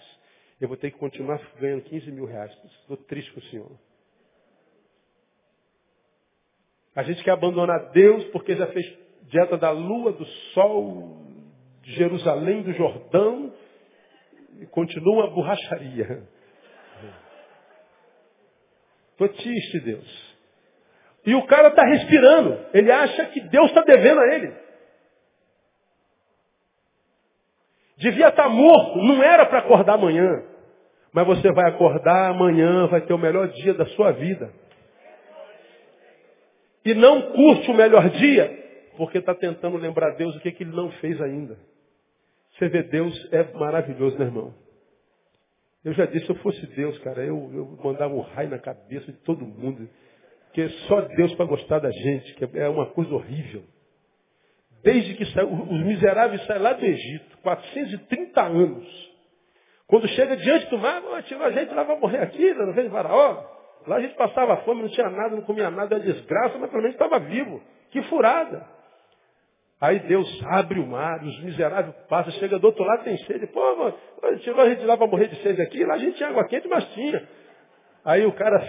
Eu 0.61 0.69
vou 0.69 0.77
ter 0.77 0.91
que 0.91 0.99
continuar 0.99 1.41
ganhando 1.59 1.85
15 1.85 2.13
mil 2.13 2.27
reais. 2.27 2.53
Estou 2.83 2.99
triste 2.99 3.33
com 3.33 3.41
o 3.41 3.45
senhor. 3.45 3.73
A 6.95 7.03
gente 7.05 7.25
quer 7.25 7.31
abandonar 7.31 7.91
Deus 7.93 8.23
porque 8.25 8.55
já 8.55 8.67
fez 8.67 8.99
dieta 9.31 9.57
da 9.57 9.71
lua, 9.71 10.13
do 10.13 10.27
sol, 10.53 11.24
de 11.85 11.93
Jerusalém, 11.93 12.63
do 12.63 12.73
Jordão, 12.73 13.53
e 14.61 14.67
continua 14.67 15.25
a 15.25 15.31
borracharia. 15.31 16.23
Estou 19.13 19.29
triste, 19.29 19.81
Deus. 19.81 20.35
E 21.27 21.35
o 21.35 21.47
cara 21.47 21.69
está 21.69 21.85
respirando. 21.85 22.59
Ele 22.75 22.91
acha 22.91 23.27
que 23.27 23.41
Deus 23.41 23.69
está 23.69 23.83
devendo 23.83 24.21
a 24.21 24.35
ele. 24.35 24.53
Devia 27.97 28.29
estar 28.29 28.45
tá 28.45 28.49
morto. 28.49 28.99
Não 28.99 29.23
era 29.23 29.47
para 29.47 29.61
acordar 29.61 29.95
amanhã. 29.95 30.45
Mas 31.13 31.27
você 31.27 31.53
vai 31.53 31.71
acordar 31.71 32.31
amanhã, 32.31 32.89
vai 32.89 33.01
ter 33.03 33.15
o 33.15 33.19
melhor 33.19 33.49
dia 33.49 33.73
da 33.73 33.87
sua 33.87 34.11
vida 34.11 34.53
e 36.85 36.93
não 36.95 37.33
curte 37.33 37.71
o 37.71 37.75
melhor 37.75 38.11
dia, 38.11 38.91
porque 38.97 39.19
está 39.19 39.35
tentando 39.35 39.77
lembrar 39.79 40.17
Deus 40.17 40.37
o 40.37 40.41
que, 40.41 40.53
que 40.53 40.65
ele 40.65 40.77
não 40.77 40.91
fez 40.93 41.21
ainda. 41.21 41.59
Você 42.55 42.69
vê, 42.69 42.83
Deus 42.85 43.29
é 43.33 43.43
maravilhoso, 43.55 44.17
né, 44.19 44.27
irmão? 44.27 44.55
Eu 45.85 45.93
já 45.93 46.07
disse, 46.07 46.25
se 46.25 46.33
eu 46.33 46.37
fosse 46.37 46.67
Deus, 46.69 46.97
cara, 47.01 47.23
eu, 47.23 47.51
eu 47.53 47.79
mandava 47.83 48.15
um 48.15 48.21
raio 48.21 48.49
na 48.49 48.59
cabeça 48.59 49.13
de 49.13 49.19
todo 49.19 49.45
mundo. 49.45 49.89
Porque 50.47 50.69
só 50.87 51.01
Deus 51.03 51.35
para 51.35 51.47
gostar 51.47 51.81
da 51.81 51.91
gente, 51.91 52.35
que 52.35 52.59
é 52.59 52.69
uma 52.69 52.87
coisa 52.87 53.13
horrível. 53.13 53.65
Desde 54.83 55.15
que 55.15 55.27
saiu, 55.27 55.53
os 55.53 55.85
miseráveis 55.85 56.45
saem 56.47 56.63
lá 56.63 56.73
do 56.75 56.85
Egito, 56.85 57.39
430 57.39 58.43
anos. 58.43 59.15
Quando 59.87 60.09
chega 60.09 60.37
diante 60.37 60.67
do 60.71 60.79
mar, 60.79 61.03
tirou 61.25 61.45
a 61.45 61.51
gente, 61.51 61.75
lá 61.75 61.83
vai 61.83 61.99
morrer 61.99 62.19
aqui, 62.19 62.55
não 62.55 62.73
vem 62.73 62.89
faraó. 62.89 63.45
Lá 63.87 63.97
a 63.97 64.01
gente 64.01 64.15
passava 64.15 64.57
fome, 64.59 64.83
não 64.83 64.89
tinha 64.89 65.11
nada, 65.11 65.35
não 65.35 65.43
comia 65.43 65.71
nada, 65.71 65.97
era 65.97 66.05
desgraça, 66.05 66.57
mas 66.59 66.71
pelo 66.71 66.83
menos 66.83 66.95
estava 66.95 67.19
vivo. 67.19 67.61
Que 67.91 68.03
furada. 68.05 68.74
Aí 69.85 69.99
Deus 69.99 70.27
abre 70.47 70.81
o 70.81 70.87
mar, 70.87 71.23
os 71.23 71.43
miseráveis 71.43 71.95
passam, 72.09 72.33
chega 72.33 72.59
do 72.59 72.69
outro 72.69 72.83
lado, 72.83 73.05
tem 73.05 73.19
sede. 73.19 73.47
Pô, 73.49 73.61
mano, 73.77 73.95
tirou 74.39 74.63
a 74.63 74.71
gente 74.71 74.83
lá 74.83 74.97
para 74.97 75.07
morrer 75.07 75.29
de 75.29 75.37
sede 75.43 75.61
aqui, 75.61 75.85
lá 75.85 75.93
a 75.93 75.99
gente 75.99 76.17
tinha 76.17 76.31
água 76.31 76.49
quente, 76.49 76.67
mas 76.69 76.87
tinha. 76.95 77.23
Aí 78.03 78.25
o 78.25 78.33
cara 78.33 78.67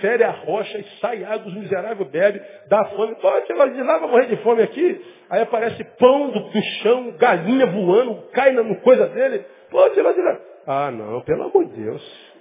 fere 0.00 0.24
a 0.24 0.30
rocha 0.30 0.78
e 0.78 0.84
sai 1.02 1.22
água, 1.22 1.48
os 1.48 1.54
miseráveis 1.54 2.08
bebem, 2.08 2.40
dá 2.66 2.82
fome. 2.86 3.14
Pô, 3.16 3.30
tira 3.42 3.68
de 3.68 3.82
lá, 3.82 3.98
vai 3.98 4.08
morrer 4.08 4.26
de 4.28 4.36
fome 4.38 4.62
aqui. 4.62 5.04
Aí 5.28 5.42
aparece 5.42 5.84
pão 5.98 6.30
do, 6.30 6.40
do 6.40 6.62
chão, 6.82 7.10
galinha 7.18 7.66
voando, 7.66 8.22
cai 8.32 8.52
na 8.52 8.74
coisa 8.76 9.06
dele. 9.08 9.44
Pô, 9.70 9.86
tira 9.90 10.14
de 10.14 10.22
lá. 10.22 10.40
Ah, 10.66 10.90
não, 10.90 11.20
pelo 11.24 11.42
amor 11.42 11.66
de 11.66 11.82
Deus. 11.82 12.32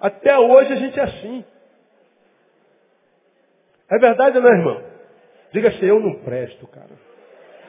Até 0.00 0.38
hoje 0.38 0.72
a 0.72 0.76
gente 0.76 1.00
é 1.00 1.02
assim. 1.02 1.44
É 3.90 3.98
verdade, 3.98 4.38
não 4.38 4.48
é, 4.48 4.58
irmão? 4.58 4.84
Diga 5.52 5.70
assim, 5.70 5.86
eu 5.86 5.98
não 5.98 6.22
presto, 6.22 6.68
cara. 6.68 7.05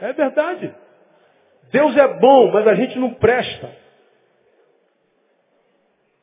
É 0.01 0.13
verdade. 0.13 0.73
Deus 1.71 1.95
é 1.97 2.07
bom, 2.19 2.51
mas 2.51 2.67
a 2.67 2.75
gente 2.75 2.97
não 2.97 3.13
presta. 3.13 3.75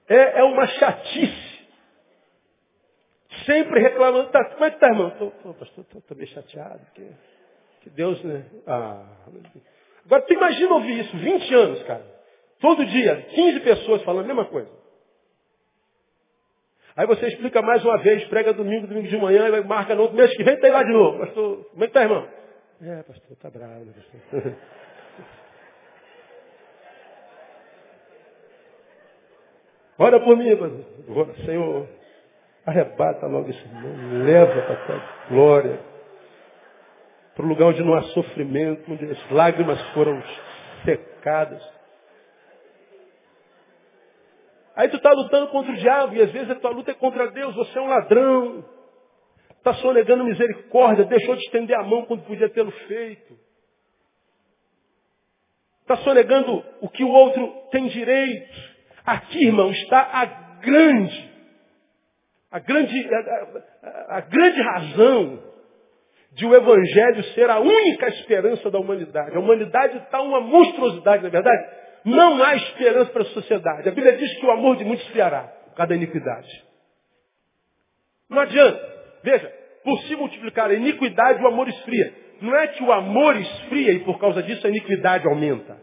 É, 0.09 0.41
é 0.41 0.43
uma 0.45 0.67
chatice. 0.67 1.55
Sempre 3.45 3.81
reclamando. 3.81 4.31
Tá, 4.31 4.45
como 4.45 4.65
é 4.65 4.71
que 4.71 4.79
tá, 4.79 4.89
irmão? 4.89 5.11
Tô, 5.11 5.31
tô, 5.31 5.55
pastor, 5.55 5.85
tô, 5.85 6.01
tô 6.01 6.15
meio 6.15 6.29
chateado. 6.29 6.81
Que, 6.95 7.11
que 7.83 7.91
Deus, 7.91 8.23
né? 8.23 8.45
Ah, 8.67 9.05
Agora, 10.05 10.23
tu 10.23 10.35
imagina 10.35 10.75
ouvir 10.75 11.01
isso, 11.01 11.17
20 11.17 11.55
anos, 11.55 11.83
cara. 11.85 12.05
Todo 12.61 12.85
dia, 12.85 13.23
15 13.31 13.61
pessoas 13.61 14.03
falando 14.03 14.25
a 14.25 14.29
mesma 14.29 14.45
coisa. 14.47 14.71
Aí 16.97 17.07
você 17.07 17.27
explica 17.27 17.61
mais 17.61 17.85
uma 17.85 17.99
vez, 17.99 18.25
prega 18.25 18.53
domingo, 18.53 18.87
domingo 18.87 19.09
de 19.09 19.17
manhã, 19.17 19.49
e 19.49 19.65
marca 19.65 19.95
no 19.95 20.03
outro 20.03 20.17
mês 20.17 20.35
que 20.37 20.45
vem, 20.45 20.59
tá 20.61 20.69
lá 20.69 20.83
de 20.83 20.93
novo. 20.93 21.19
Pastor, 21.19 21.65
como 21.65 21.85
é 21.85 21.87
que 21.89 21.93
tá, 21.93 22.03
irmão? 22.03 22.29
É, 22.83 23.03
pastor, 23.03 23.37
tá 23.37 23.51
bravo, 23.51 23.85
né? 23.85 23.95
Ora 29.97 30.19
por 30.21 30.37
mim, 30.37 30.57
pastor. 30.57 30.85
Senhor, 31.45 31.89
arrebata 32.67 33.27
logo 33.27 33.49
esse 33.49 33.69
nome, 33.69 34.25
leva 34.25 34.63
para 34.63 34.75
a 34.75 34.87
tua 34.87 35.03
glória, 35.29 35.79
para 37.35 37.45
o 37.45 37.49
lugar 37.49 37.69
onde 37.69 37.83
não 37.83 37.95
há 37.95 38.03
sofrimento, 38.03 38.91
onde 38.91 39.05
as 39.05 39.31
lágrimas 39.31 39.81
foram 39.93 40.21
secadas. 40.85 41.63
Aí 44.75 44.89
tu 44.89 44.97
está 44.97 45.13
lutando 45.13 45.49
contra 45.49 45.73
o 45.73 45.77
diabo 45.77 46.15
e 46.17 46.23
às 46.23 46.33
vezes 46.33 46.51
a 46.51 46.57
tua 46.57 46.71
luta 46.71 46.91
é 46.91 46.95
contra 46.95 47.31
Deus, 47.31 47.55
você 47.55 47.79
é 47.79 47.83
um 47.83 47.89
ladrão. 47.89 48.65
Está 49.65 49.73
sonegando 49.77 50.25
misericórdia, 50.25 51.07
deixou 51.07 51.35
de 51.37 51.41
estender 51.41 51.75
a 51.75 51.83
mão 51.83 52.05
quando 52.05 52.27
podia 52.27 52.51
tê-lo 52.51 52.71
feito. 52.87 53.35
Está 55.81 55.97
sonegando 55.97 56.63
o 56.83 56.89
que 56.91 57.03
o 57.03 57.09
outro 57.09 57.51
tem 57.71 57.87
direito. 57.87 58.55
Aqui, 59.07 59.47
irmão, 59.47 59.71
está 59.71 60.01
a 60.03 60.27
grande, 60.61 61.31
a 62.51 62.59
grande, 62.59 63.15
a, 63.15 63.89
a, 63.89 64.17
a 64.19 64.21
grande 64.21 64.61
razão 64.61 65.43
de 66.33 66.45
o 66.45 66.55
Evangelho 66.55 67.25
ser 67.33 67.49
a 67.49 67.59
única 67.59 68.09
esperança 68.09 68.71
da 68.71 68.79
humanidade. 68.79 69.35
A 69.35 69.41
humanidade 69.41 69.97
está 69.97 70.21
uma 70.21 70.43
monstruosidade, 70.43 71.23
na 71.23 71.29
é 71.29 71.33
verdade. 71.33 71.71
Não 72.05 72.45
há 72.45 72.55
esperança 72.55 73.11
para 73.11 73.23
a 73.23 73.27
sociedade. 73.33 73.89
A 73.89 73.93
Bíblia 73.93 74.15
diz 74.19 74.39
que 74.39 74.45
o 74.45 74.51
amor 74.51 74.77
de 74.77 74.85
muitos 74.85 75.07
esfriará 75.07 75.45
por 75.45 75.75
causa 75.75 75.89
da 75.89 75.97
iniquidade. 75.97 76.65
Não 78.29 78.41
adianta. 78.41 78.94
Veja, 79.25 79.51
por 79.83 79.99
se 80.03 80.15
multiplicar 80.15 80.71
a 80.71 80.75
iniquidade, 80.75 81.43
o 81.43 81.49
amor 81.49 81.67
esfria. 81.67 82.15
Não 82.43 82.55
é 82.55 82.67
que 82.69 82.83
o 82.83 82.93
amor 82.93 83.35
esfria 83.37 83.93
e 83.93 84.01
por 84.01 84.19
causa 84.19 84.43
disso 84.43 84.67
a 84.67 84.71
iniquidade 84.71 85.27
aumenta. 85.27 85.79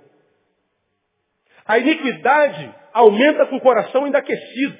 A 1.65 1.79
iniquidade 1.79 2.71
aumenta 2.93 3.47
com 3.47 3.55
o 3.55 3.61
coração 3.61 4.05
ainda 4.05 4.19
aquecido. 4.19 4.77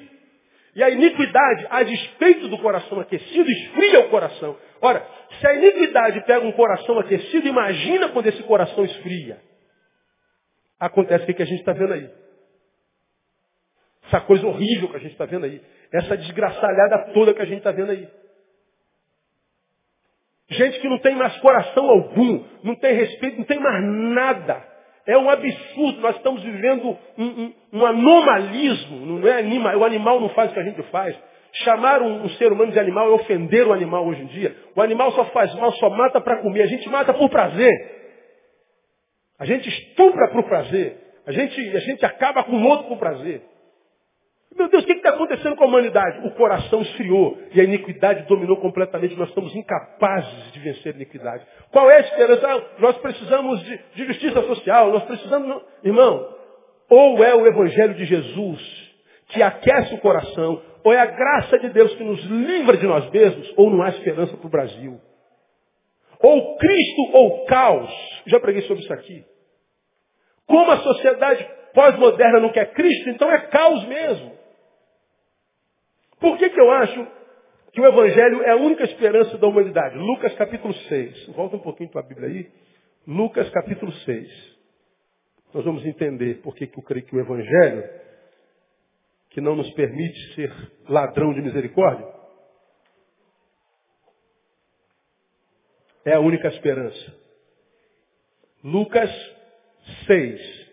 E 0.76 0.82
a 0.82 0.90
iniquidade, 0.90 1.66
a 1.70 1.82
despeito 1.82 2.48
do 2.48 2.56
coração 2.58 3.00
aquecido, 3.00 3.50
esfria 3.50 4.00
o 4.00 4.10
coração. 4.10 4.56
Ora, 4.80 5.04
se 5.40 5.46
a 5.46 5.54
iniquidade 5.54 6.24
pega 6.24 6.46
um 6.46 6.52
coração 6.52 7.00
aquecido, 7.00 7.48
imagina 7.48 8.10
quando 8.10 8.28
esse 8.28 8.42
coração 8.44 8.84
esfria 8.84 9.40
acontece 10.78 11.30
o 11.30 11.34
que 11.34 11.42
a 11.42 11.46
gente 11.46 11.60
está 11.60 11.72
vendo 11.72 11.94
aí. 11.94 12.08
Essa 14.06 14.20
coisa 14.20 14.46
horrível 14.46 14.88
que 14.88 14.96
a 14.96 15.00
gente 15.00 15.12
está 15.12 15.24
vendo 15.24 15.46
aí. 15.46 15.60
Essa 15.92 16.16
desgraçalhada 16.16 17.12
toda 17.12 17.34
que 17.34 17.42
a 17.42 17.44
gente 17.44 17.58
está 17.58 17.72
vendo 17.72 17.90
aí. 17.90 18.21
Gente 20.52 20.80
que 20.80 20.88
não 20.88 20.98
tem 20.98 21.14
mais 21.14 21.36
coração 21.38 21.88
algum, 21.88 22.44
não 22.62 22.74
tem 22.74 22.94
respeito, 22.94 23.38
não 23.38 23.44
tem 23.44 23.58
mais 23.58 23.84
nada. 23.84 24.62
É 25.06 25.16
um 25.16 25.28
absurdo. 25.28 26.00
Nós 26.00 26.16
estamos 26.16 26.42
vivendo 26.42 26.96
um, 27.18 27.24
um, 27.24 27.54
um 27.72 27.86
anomalismo. 27.86 29.06
Não 29.06 29.28
é 29.28 29.38
anima, 29.38 29.76
o 29.76 29.84
animal 29.84 30.20
não 30.20 30.28
faz 30.30 30.50
o 30.50 30.54
que 30.54 30.60
a 30.60 30.64
gente 30.64 30.82
faz. 30.84 31.16
Chamar 31.64 32.00
um, 32.00 32.24
um, 32.24 32.28
ser 32.30 32.50
humano 32.50 32.72
de 32.72 32.78
animal 32.78 33.08
é 33.08 33.10
ofender 33.10 33.66
o 33.66 33.72
animal 33.72 34.06
hoje 34.06 34.22
em 34.22 34.26
dia. 34.26 34.56
O 34.74 34.80
animal 34.80 35.12
só 35.12 35.24
faz 35.26 35.54
mal, 35.54 35.72
só 35.72 35.90
mata 35.90 36.20
para 36.20 36.40
comer. 36.40 36.62
A 36.62 36.66
gente 36.66 36.88
mata 36.88 37.12
por 37.12 37.28
prazer. 37.28 37.72
A 39.38 39.44
gente 39.44 39.68
estupra 39.68 40.28
por 40.32 40.44
prazer. 40.44 40.96
A 41.26 41.32
gente, 41.32 41.76
a 41.76 41.80
gente 41.80 42.04
acaba 42.06 42.42
com 42.44 42.56
o 42.56 42.68
outro 42.68 42.88
por 42.88 42.98
prazer. 42.98 43.42
Meu 44.56 44.68
Deus, 44.68 44.84
o 44.84 44.86
que 44.86 44.92
está 44.92 45.10
acontecendo 45.10 45.56
com 45.56 45.64
a 45.64 45.66
humanidade? 45.66 46.26
O 46.26 46.30
coração 46.32 46.82
esfriou 46.82 47.38
e 47.54 47.60
a 47.60 47.64
iniquidade 47.64 48.26
dominou 48.26 48.56
completamente. 48.58 49.16
Nós 49.16 49.28
estamos 49.28 49.54
incapazes 49.54 50.52
de 50.52 50.60
vencer 50.60 50.92
a 50.92 50.96
iniquidade. 50.96 51.44
Qual 51.70 51.90
é 51.90 51.96
a 51.96 52.00
esperança? 52.00 52.46
Ah, 52.46 52.62
nós 52.78 52.96
precisamos 52.98 53.62
de, 53.64 53.80
de 53.94 54.04
justiça 54.06 54.42
social, 54.42 54.92
nós 54.92 55.04
precisamos. 55.04 55.62
Irmão, 55.82 56.28
ou 56.90 57.24
é 57.24 57.34
o 57.34 57.46
Evangelho 57.46 57.94
de 57.94 58.04
Jesus 58.04 58.92
que 59.28 59.42
aquece 59.42 59.94
o 59.94 60.00
coração, 60.00 60.62
ou 60.84 60.92
é 60.92 60.98
a 60.98 61.06
graça 61.06 61.58
de 61.58 61.70
Deus 61.70 61.94
que 61.94 62.04
nos 62.04 62.22
livra 62.24 62.76
de 62.76 62.86
nós 62.86 63.08
mesmos, 63.10 63.50
ou 63.56 63.70
não 63.70 63.82
há 63.82 63.88
esperança 63.88 64.36
para 64.36 64.46
o 64.46 64.50
Brasil. 64.50 65.00
Ou 66.20 66.56
Cristo 66.58 67.02
ou 67.14 67.46
caos. 67.46 67.90
Já 68.26 68.38
preguei 68.38 68.62
sobre 68.62 68.82
isso 68.82 68.92
aqui. 68.92 69.24
Como 70.46 70.70
a 70.70 70.78
sociedade 70.78 71.48
pós-moderna 71.72 72.40
não 72.40 72.52
quer 72.52 72.72
Cristo, 72.74 73.08
então 73.08 73.30
é 73.30 73.38
caos 73.46 73.86
mesmo. 73.86 74.41
Por 76.22 76.38
que, 76.38 76.48
que 76.50 76.60
eu 76.60 76.70
acho 76.70 77.06
que 77.72 77.80
o 77.80 77.86
Evangelho 77.86 78.42
é 78.44 78.50
a 78.50 78.56
única 78.56 78.84
esperança 78.84 79.36
da 79.38 79.48
humanidade? 79.48 79.98
Lucas 79.98 80.32
capítulo 80.36 80.72
6. 80.72 81.26
Volta 81.34 81.56
um 81.56 81.58
pouquinho 81.58 81.90
para 81.90 82.00
a 82.00 82.06
Bíblia 82.06 82.28
aí. 82.28 82.50
Lucas 83.04 83.50
capítulo 83.50 83.90
6. 83.90 84.52
Nós 85.52 85.64
vamos 85.64 85.84
entender 85.84 86.40
por 86.40 86.54
que, 86.54 86.68
que 86.68 86.78
eu 86.78 86.82
creio 86.84 87.04
que 87.04 87.16
o 87.16 87.18
Evangelho, 87.18 87.90
que 89.30 89.40
não 89.40 89.56
nos 89.56 89.68
permite 89.72 90.34
ser 90.36 90.52
ladrão 90.88 91.34
de 91.34 91.42
misericórdia, 91.42 92.06
é 96.04 96.14
a 96.14 96.20
única 96.20 96.46
esperança. 96.48 97.16
Lucas 98.62 99.10
6. 100.06 100.71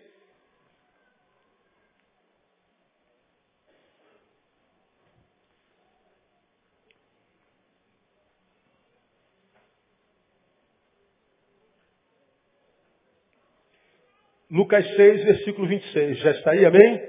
Lucas 14.50 14.84
6, 14.96 15.24
versículo 15.24 15.68
26. 15.68 16.18
Já 16.18 16.30
está 16.32 16.50
aí, 16.50 16.64
amém? 16.64 17.02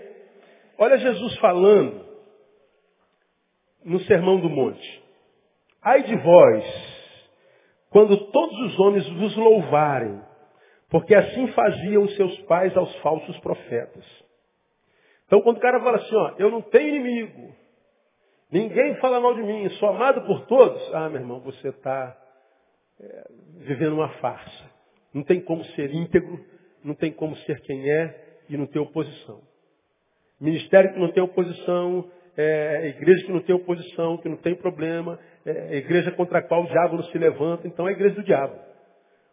Olha 0.78 0.98
Jesus 0.98 1.38
falando 1.38 2.06
no 3.84 4.00
Sermão 4.02 4.40
do 4.40 4.50
Monte. 4.50 5.04
Ai 5.82 6.04
de 6.04 6.16
vós, 6.16 6.64
quando 7.90 8.16
todos 8.32 8.60
os 8.60 8.80
homens 8.80 9.10
vos 9.10 9.36
louvarem, 9.36 10.22
porque 10.90 11.16
assim 11.16 11.48
faziam 11.48 12.08
seus 12.10 12.38
pais 12.42 12.76
aos 12.78 12.96
falsos 12.98 13.38
profetas. 13.40 14.06
Então 15.26 15.42
quando 15.42 15.58
o 15.58 15.62
cara 15.62 15.80
fala 15.80 15.98
assim, 15.98 16.16
ó, 16.16 16.36
eu 16.38 16.52
não 16.52 16.62
tenho 16.62 16.96
inimigo, 16.96 17.56
ninguém 18.52 18.96
fala 18.98 19.20
mal 19.20 19.34
de 19.34 19.42
mim, 19.42 19.68
sou 19.72 19.90
amado 19.90 20.22
por 20.28 20.46
todos, 20.46 20.94
ah, 20.94 21.10
meu 21.10 21.22
irmão, 21.22 21.40
você 21.40 21.70
está 21.70 22.16
é, 23.00 23.28
vivendo 23.58 23.94
uma 23.94 24.10
farsa. 24.20 24.70
Não 25.12 25.24
tem 25.24 25.42
como 25.42 25.64
ser 25.66 25.92
íntegro, 25.94 26.40
não 26.84 26.96
tem 26.96 27.12
como 27.12 27.36
ser 27.38 27.60
quem 27.62 27.90
é 27.90 28.16
e 28.50 28.58
não 28.58 28.66
ter 28.66 28.80
oposição. 28.80 29.42
Ministério 30.40 30.94
que 30.94 31.00
não 31.00 31.12
tem 31.12 31.22
oposição, 31.22 32.10
é, 32.36 32.88
igreja 32.88 33.26
que 33.26 33.32
não 33.32 33.42
tem 33.42 33.56
oposição, 33.56 34.18
que 34.18 34.30
não 34.30 34.38
tem 34.38 34.56
problema, 34.56 35.20
é, 35.46 35.78
igreja 35.78 36.12
contra 36.12 36.40
a 36.40 36.42
qual 36.42 36.64
o 36.64 36.68
diabo 36.68 36.96
não 36.96 37.04
se 37.04 37.18
levanta, 37.18 37.68
então 37.68 37.88
é 37.88 37.92
a 37.92 37.94
igreja 37.94 38.16
do 38.16 38.24
diabo. 38.24 38.56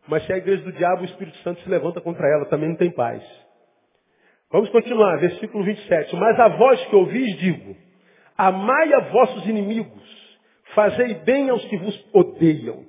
Mas 0.06 0.24
se 0.24 0.32
é 0.32 0.36
a 0.36 0.38
igreja 0.38 0.62
do 0.62 0.72
diabo, 0.72 1.02
o 1.02 1.04
Espírito 1.04 1.36
Santo 1.38 1.60
se 1.62 1.68
levanta 1.68 2.00
contra 2.00 2.26
ela, 2.26 2.46
também 2.46 2.68
não 2.68 2.76
tem 2.76 2.90
paz. 2.90 3.22
Vamos 4.50 4.70
continuar, 4.70 5.18
versículo 5.18 5.62
27. 5.64 6.16
Mas 6.16 6.40
a 6.40 6.48
voz 6.48 6.82
que 6.86 6.96
ouvis 6.96 7.36
digo, 7.36 7.76
amai 8.36 8.92
a 8.94 9.00
vossos 9.00 9.46
inimigos, 9.46 10.38
fazei 10.74 11.14
bem 11.14 11.50
aos 11.50 11.64
que 11.66 11.76
vos 11.76 12.08
odeiam, 12.14 12.84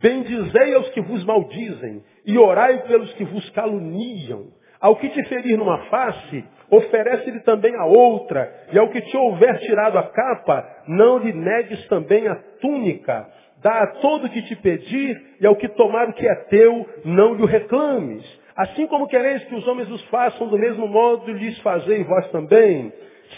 bendizei 0.00 0.74
aos 0.74 0.88
que 0.90 1.00
vos 1.00 1.24
maldizem, 1.24 2.02
e 2.26 2.38
orai 2.38 2.82
pelos 2.82 3.12
que 3.14 3.24
vos 3.24 3.48
caluniam. 3.50 4.46
Ao 4.80 4.96
que 4.96 5.10
te 5.10 5.22
ferir 5.24 5.58
numa 5.58 5.78
face, 5.86 6.44
oferece-lhe 6.70 7.40
também 7.40 7.74
a 7.76 7.84
outra. 7.84 8.50
E 8.72 8.78
ao 8.78 8.88
que 8.88 9.00
te 9.02 9.16
houver 9.16 9.58
tirado 9.58 9.98
a 9.98 10.04
capa, 10.04 10.66
não 10.88 11.18
lhe 11.18 11.32
negues 11.32 11.86
também 11.88 12.26
a 12.26 12.34
túnica. 12.60 13.28
Dá 13.62 13.82
a 13.82 13.86
todo 14.00 14.26
o 14.26 14.30
que 14.30 14.40
te 14.42 14.56
pedir, 14.56 15.20
e 15.38 15.46
ao 15.46 15.54
que 15.54 15.68
tomar 15.68 16.08
o 16.08 16.14
que 16.14 16.26
é 16.26 16.34
teu, 16.48 16.88
não 17.04 17.34
lhe 17.34 17.44
reclames. 17.44 18.40
Assim 18.56 18.86
como 18.86 19.06
quereis 19.06 19.44
que 19.44 19.54
os 19.54 19.66
homens 19.68 19.90
os 19.90 20.02
façam, 20.04 20.48
do 20.48 20.58
mesmo 20.58 20.86
modo 20.88 21.30
lhes 21.30 21.58
fazei 21.60 22.02
vós 22.04 22.30
também. 22.30 22.90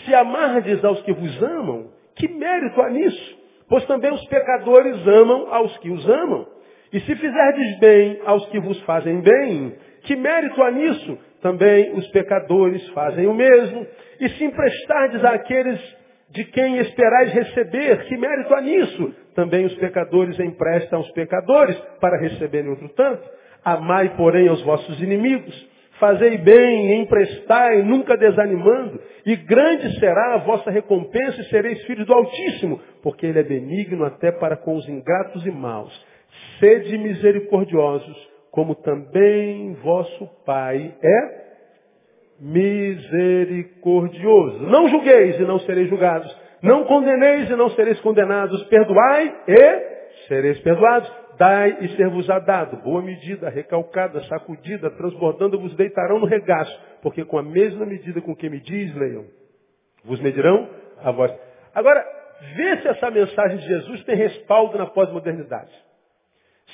Se 0.05 0.15
amardes 0.15 0.85
aos 0.85 1.03
que 1.03 1.13
vos 1.13 1.43
amam, 1.43 1.91
que 2.15 2.29
mérito 2.29 2.81
há 2.81 2.89
nisso? 2.89 3.39
Pois 3.69 3.85
também 3.87 4.13
os 4.13 4.25
pecadores 4.27 5.07
amam 5.07 5.53
aos 5.53 5.77
que 5.79 5.91
os 5.91 6.09
amam. 6.09 6.47
E 6.93 7.01
se 7.01 7.17
fizerdes 7.17 7.79
bem 7.79 8.21
aos 8.27 8.47
que 8.51 8.61
vos 8.61 8.79
fazem 8.83 9.21
bem, 9.21 9.75
que 10.03 10.15
mérito 10.15 10.63
há 10.63 10.71
nisso? 10.71 11.19
Também 11.41 11.93
os 11.95 12.07
pecadores 12.09 12.87
fazem 12.91 13.27
o 13.27 13.35
mesmo. 13.35 13.87
E 14.21 14.29
se 14.29 14.45
emprestardes 14.45 15.25
àqueles 15.25 15.81
de 16.31 16.45
quem 16.45 16.79
esperais 16.79 17.33
receber, 17.33 18.05
que 18.07 18.17
mérito 18.17 18.55
há 18.55 18.61
nisso? 18.61 19.15
Também 19.35 19.65
os 19.65 19.75
pecadores 19.77 20.39
emprestam 20.39 20.99
aos 20.99 21.11
pecadores 21.13 21.77
para 22.01 22.19
receberem 22.19 22.71
outro 22.71 22.89
tanto. 22.91 23.23
Amai, 23.65 24.15
porém, 24.17 24.49
aos 24.49 24.63
vossos 24.63 25.01
inimigos. 25.01 25.73
Fazei 25.99 26.37
bem, 26.39 27.01
emprestai, 27.01 27.83
nunca 27.83 28.17
desanimando, 28.17 29.01
e 29.25 29.37
grande 29.37 30.01
será 30.01 30.35
a 30.35 30.39
vossa 30.39 30.71
recompensa 30.71 31.41
e 31.41 31.45
sereis 31.45 31.81
filhos 31.85 32.07
do 32.07 32.13
Altíssimo, 32.13 32.81
porque 33.03 33.25
Ele 33.25 33.39
é 33.39 33.43
benigno 33.45 34.05
até 34.05 34.33
para 34.33 34.57
com 34.57 34.75
os 34.75 34.89
ingratos 34.89 35.47
e 35.47 35.51
maus. 35.51 36.12
Sede 36.59 36.99
misericordiosos, 36.99 38.29
como 38.51 38.75
também 38.75 39.75
vosso 39.75 40.27
Pai 40.45 40.93
é 41.03 41.43
misericordioso. 42.41 44.65
Não 44.65 44.89
julgueis 44.89 45.39
e 45.39 45.45
não 45.45 45.61
sereis 45.61 45.89
julgados. 45.89 46.37
Não 46.63 46.85
condeneis 46.85 47.49
e 47.51 47.57
não 47.57 47.71
sereis 47.71 47.99
condenados. 48.01 48.63
Perdoai 48.65 49.35
e 49.49 50.27
sereis 50.29 50.61
perdoados. 50.61 51.11
Dai 51.39 51.79
e 51.81 51.89
ser-vos-á 51.97 52.41
dado. 52.41 52.77
Boa 52.83 53.01
medida, 53.01 53.49
recalcada, 53.49 54.23
sacudida, 54.25 54.91
transbordando, 54.91 55.59
vos 55.59 55.75
deitarão 55.77 56.19
no 56.19 56.27
regaço. 56.27 56.79
Porque 57.01 57.25
com 57.25 57.39
a 57.39 57.43
mesma 57.43 57.87
medida 57.87 58.21
com 58.21 58.37
que 58.37 58.51
me 58.51 58.61
diz, 58.61 58.95
leiam, 58.95 59.25
vos 60.05 60.21
medirão 60.21 60.69
a 61.03 61.11
voz. 61.11 61.33
Agora, 61.75 62.05
vê 62.55 62.83
se 62.83 62.89
essa 62.89 63.11
mensagem 63.11 63.57
de 63.59 63.67
Jesus 63.67 64.05
tem 64.05 64.15
respaldo 64.15 64.77
na 64.77 64.85
pós-modernidade. 64.87 65.73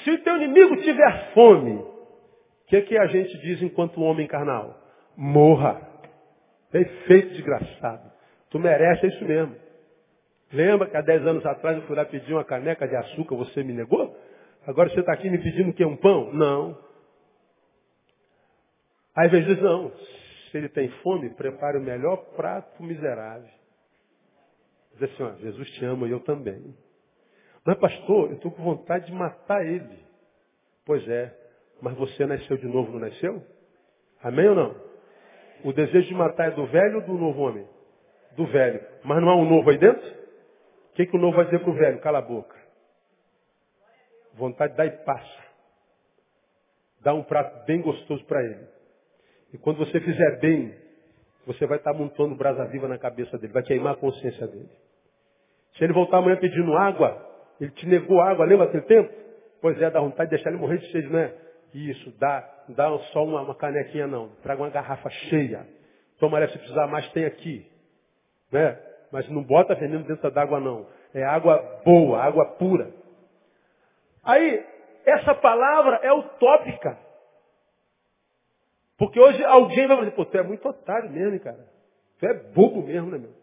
Se 0.05 0.11
o 0.11 0.23
teu 0.23 0.37
inimigo 0.37 0.77
tiver 0.77 1.33
fome, 1.33 1.75
o 1.75 2.67
que, 2.67 2.77
é 2.77 2.83
que 2.83 2.97
a 2.97 3.07
gente 3.07 3.37
diz 3.39 3.63
enquanto 3.63 4.01
homem 4.01 4.27
carnal? 4.27 4.79
Morra. 5.17 5.81
Perfeito, 6.71 7.31
desgraçado. 7.31 8.13
Tu 8.51 8.59
merece 8.59 9.07
é 9.07 9.09
isso 9.09 9.25
mesmo. 9.25 9.57
Lembra 10.53 10.89
que 10.89 10.97
há 10.97 11.01
dez 11.01 11.27
anos 11.27 11.45
atrás 11.45 11.77
eu 11.77 11.83
fui 11.85 11.97
lá 11.97 12.05
pedir 12.05 12.33
uma 12.33 12.45
caneca 12.45 12.87
de 12.87 12.97
açúcar, 12.97 13.37
você 13.37 13.63
me 13.63 13.73
negou? 13.73 14.17
Agora 14.67 14.89
você 14.91 15.01
está 15.01 15.13
aqui 15.13 15.29
me 15.29 15.39
pedindo 15.39 15.71
o 15.71 15.75
quê? 15.75 15.85
Um 15.85 15.97
pão? 15.97 16.33
Não. 16.33 16.79
Aí 19.15 19.27
às 19.27 19.33
vezes 19.33 19.61
não. 19.63 19.91
Se 20.51 20.57
ele 20.57 20.69
tem 20.69 20.89
fome, 21.03 21.31
prepare 21.31 21.79
o 21.79 21.83
melhor 21.83 22.17
prato 22.37 22.83
miserável. 22.83 23.49
Diz 24.95 25.03
assim, 25.03 25.23
ó, 25.23 25.33
Jesus 25.37 25.71
te 25.73 25.85
ama 25.85 26.07
e 26.07 26.11
eu 26.11 26.21
também. 26.21 26.75
Mas 27.65 27.79
pastor, 27.79 28.31
eu 28.31 28.37
estou 28.37 28.51
com 28.51 28.63
vontade 28.63 29.07
de 29.07 29.13
matar 29.13 29.65
ele. 29.65 29.99
Pois 30.85 31.07
é, 31.09 31.35
mas 31.83 31.95
você 31.97 32.27
nasceu 32.27 32.57
de 32.57 32.67
novo, 32.67 32.93
não 32.93 33.01
nasceu? 33.01 33.43
Amém 34.23 34.49
ou 34.49 34.55
não? 34.55 34.89
O 35.65 35.73
desejo 35.73 36.09
de 36.09 36.15
matar 36.15 36.49
é 36.49 36.51
do 36.53 36.67
velho 36.67 36.97
ou 36.97 37.03
do 37.03 37.13
novo 37.15 37.41
homem? 37.41 37.67
Do 38.37 38.47
velho. 38.47 38.81
Mas 39.05 39.21
não 39.21 39.29
há 39.29 39.37
um 39.37 39.49
novo 39.49 39.71
aí 39.71 39.79
dentro? 39.79 40.09
O 40.91 40.95
que, 40.95 41.07
que 41.07 41.17
o 41.17 41.21
novo 41.21 41.37
vai 41.37 41.45
dizer 41.45 41.61
para 41.61 41.71
o 41.71 41.75
velho? 41.75 42.01
Cala 42.01 42.19
a 42.19 42.23
boca. 42.23 42.57
Vontade 44.35 44.77
dá 44.77 44.87
e 44.87 44.91
passa. 44.91 45.45
Dá 47.01 47.15
um 47.15 47.23
prato 47.23 47.65
bem 47.67 47.81
gostoso 47.81 48.25
para 48.25 48.43
ele. 48.43 48.67
E 49.53 49.59
quando 49.59 49.79
você 49.79 50.01
fizer 50.01 50.41
bem, 50.41 50.75
você 51.47 51.67
vai 51.67 51.79
estar 51.79 51.93
montando 51.93 52.35
brasa 52.35 52.67
viva 52.67 52.87
na 52.87 52.99
cabeça 52.99 53.39
dele, 53.39 53.53
vai 53.53 53.63
queimar 53.63 53.95
a 53.95 53.97
consciência 53.97 54.47
dele. 54.47 54.71
Se 55.77 55.85
ele 55.85 55.93
voltar 55.93 56.19
amanhã 56.19 56.37
pedindo 56.37 56.77
água, 56.77 57.28
ele 57.61 57.71
te 57.73 57.87
negou 57.87 58.21
água, 58.21 58.47
lembra 58.47 58.67
aquele 58.67 58.85
tempo? 58.85 59.13
Pois 59.61 59.81
é, 59.81 59.91
dá 59.91 60.01
vontade 60.01 60.31
de 60.31 60.37
deixar 60.37 60.51
ele 60.51 60.59
morrer 60.59 60.79
de 60.79 60.91
sede, 60.93 61.09
não 61.09 61.19
é? 61.19 61.35
Isso, 61.75 62.11
dá, 62.19 62.49
dá 62.69 62.99
só 63.13 63.25
uma, 63.25 63.43
uma 63.43 63.55
canequinha 63.55 64.07
não. 64.07 64.29
Traga 64.43 64.63
uma 64.63 64.71
garrafa 64.71 65.11
cheia. 65.11 65.67
Toma 66.19 66.47
se 66.49 66.59
precisar 66.59 66.87
mais, 66.87 67.11
tem 67.13 67.25
aqui. 67.25 67.67
Né? 68.51 68.79
Mas 69.13 69.29
não 69.29 69.43
bota 69.43 69.75
veneno 69.75 70.05
dentro 70.05 70.31
da 70.31 70.43
água 70.43 70.61
não. 70.61 70.87
É 71.15 71.23
água 71.25 71.83
boa, 71.85 72.23
água 72.23 72.45
pura. 72.57 72.93
Aí, 74.25 74.65
essa 75.05 75.35
palavra 75.35 76.01
é 76.03 76.13
utópica. 76.13 76.99
Porque 78.99 79.19
hoje 79.19 79.43
alguém 79.45 79.87
vai 79.87 79.97
dizer, 79.99 80.11
pô, 80.13 80.25
tu 80.25 80.37
é 80.37 80.43
muito 80.43 80.69
otário 80.69 81.11
mesmo, 81.11 81.39
cara. 81.41 81.65
Tu 82.19 82.27
é 82.27 82.35
bobo 82.35 82.83
mesmo, 82.83 83.11
né, 83.11 83.19
meu? 83.19 83.38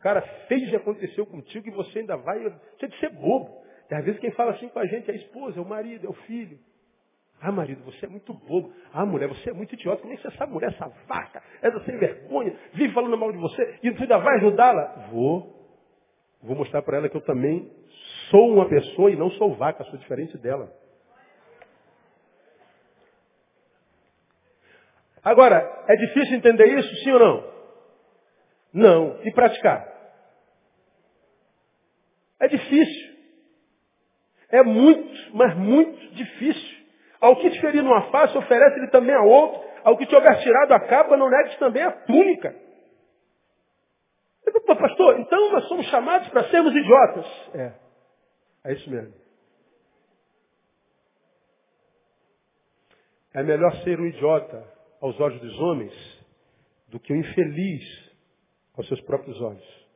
Cara, 0.00 0.22
fez 0.46 0.68
já 0.70 0.76
aconteceu 0.76 1.26
contigo 1.26 1.68
e 1.68 1.70
você 1.70 2.00
ainda 2.00 2.16
vai. 2.16 2.38
Você 2.40 2.86
é 2.86 2.88
de 2.88 2.98
ser 2.98 3.10
bobo. 3.10 3.62
E 3.90 3.94
às 3.94 4.04
vezes 4.04 4.20
quem 4.20 4.30
fala 4.32 4.52
assim 4.52 4.68
com 4.68 4.78
a 4.78 4.86
gente 4.86 5.10
é 5.10 5.14
a 5.14 5.16
esposa, 5.16 5.58
é 5.58 5.62
o 5.62 5.68
marido, 5.68 6.06
é 6.06 6.10
o 6.10 6.14
filho. 6.14 6.58
Ah, 7.40 7.52
marido, 7.52 7.82
você 7.84 8.06
é 8.06 8.08
muito 8.08 8.34
bobo. 8.34 8.72
Ah, 8.92 9.06
mulher, 9.06 9.28
você 9.28 9.50
é 9.50 9.52
muito 9.52 9.74
idiota. 9.74 10.02
Como 10.02 10.12
é 10.12 10.16
que 10.16 10.22
você 10.22 10.46
mulher, 10.46 10.70
essa 10.72 10.88
vaca, 11.06 11.42
essa 11.62 11.80
sem 11.84 11.96
vergonha, 11.96 12.56
vive 12.74 12.92
falando 12.92 13.16
mal 13.16 13.32
de 13.32 13.38
você 13.38 13.78
e 13.82 13.92
tu 13.92 14.02
ainda 14.02 14.18
vai 14.18 14.36
ajudá-la? 14.36 15.08
Vou. 15.10 15.56
Vou 16.42 16.56
mostrar 16.56 16.82
para 16.82 16.98
ela 16.98 17.08
que 17.08 17.16
eu 17.16 17.20
também 17.20 17.68
Sou 18.30 18.52
uma 18.52 18.68
pessoa 18.68 19.10
e 19.10 19.16
não 19.16 19.30
sou 19.32 19.54
vaca, 19.54 19.84
sou 19.84 19.98
diferente 19.98 20.36
dela. 20.38 20.70
Agora, 25.22 25.84
é 25.88 25.96
difícil 25.96 26.36
entender 26.36 26.66
isso, 26.78 26.94
sim 27.02 27.10
ou 27.12 27.18
não? 27.18 27.57
Não. 28.72 29.20
E 29.24 29.32
praticar? 29.32 29.86
É 32.40 32.48
difícil. 32.48 33.18
É 34.50 34.62
muito, 34.62 35.36
mas 35.36 35.56
muito 35.56 36.14
difícil. 36.14 36.78
Ao 37.20 37.36
que 37.36 37.50
te 37.50 37.60
ferir 37.60 37.82
numa 37.82 38.10
face, 38.10 38.36
oferece-lhe 38.38 38.90
também 38.90 39.14
a 39.14 39.22
outro. 39.22 39.68
Ao 39.84 39.96
que 39.96 40.06
te 40.06 40.14
houver 40.14 40.40
tirado 40.42 40.72
a 40.72 40.80
capa, 40.80 41.16
não 41.16 41.28
negues 41.28 41.56
também 41.58 41.82
a 41.82 41.90
túnica. 41.90 42.54
Eu, 44.46 44.76
pastor, 44.76 45.18
então 45.20 45.52
nós 45.52 45.66
somos 45.68 45.86
chamados 45.86 46.28
para 46.28 46.48
sermos 46.48 46.74
idiotas. 46.74 47.26
É. 47.54 47.72
É 48.64 48.72
isso 48.72 48.90
mesmo. 48.90 49.14
É 53.34 53.42
melhor 53.42 53.72
ser 53.82 54.00
um 54.00 54.06
idiota 54.06 54.64
aos 55.00 55.18
olhos 55.20 55.40
dos 55.40 55.58
homens 55.60 56.18
do 56.88 56.98
que 56.98 57.12
um 57.12 57.16
infeliz 57.16 58.07
aos 58.78 58.88
seus 58.88 59.00
próprios 59.02 59.38
olhos. 59.40 59.88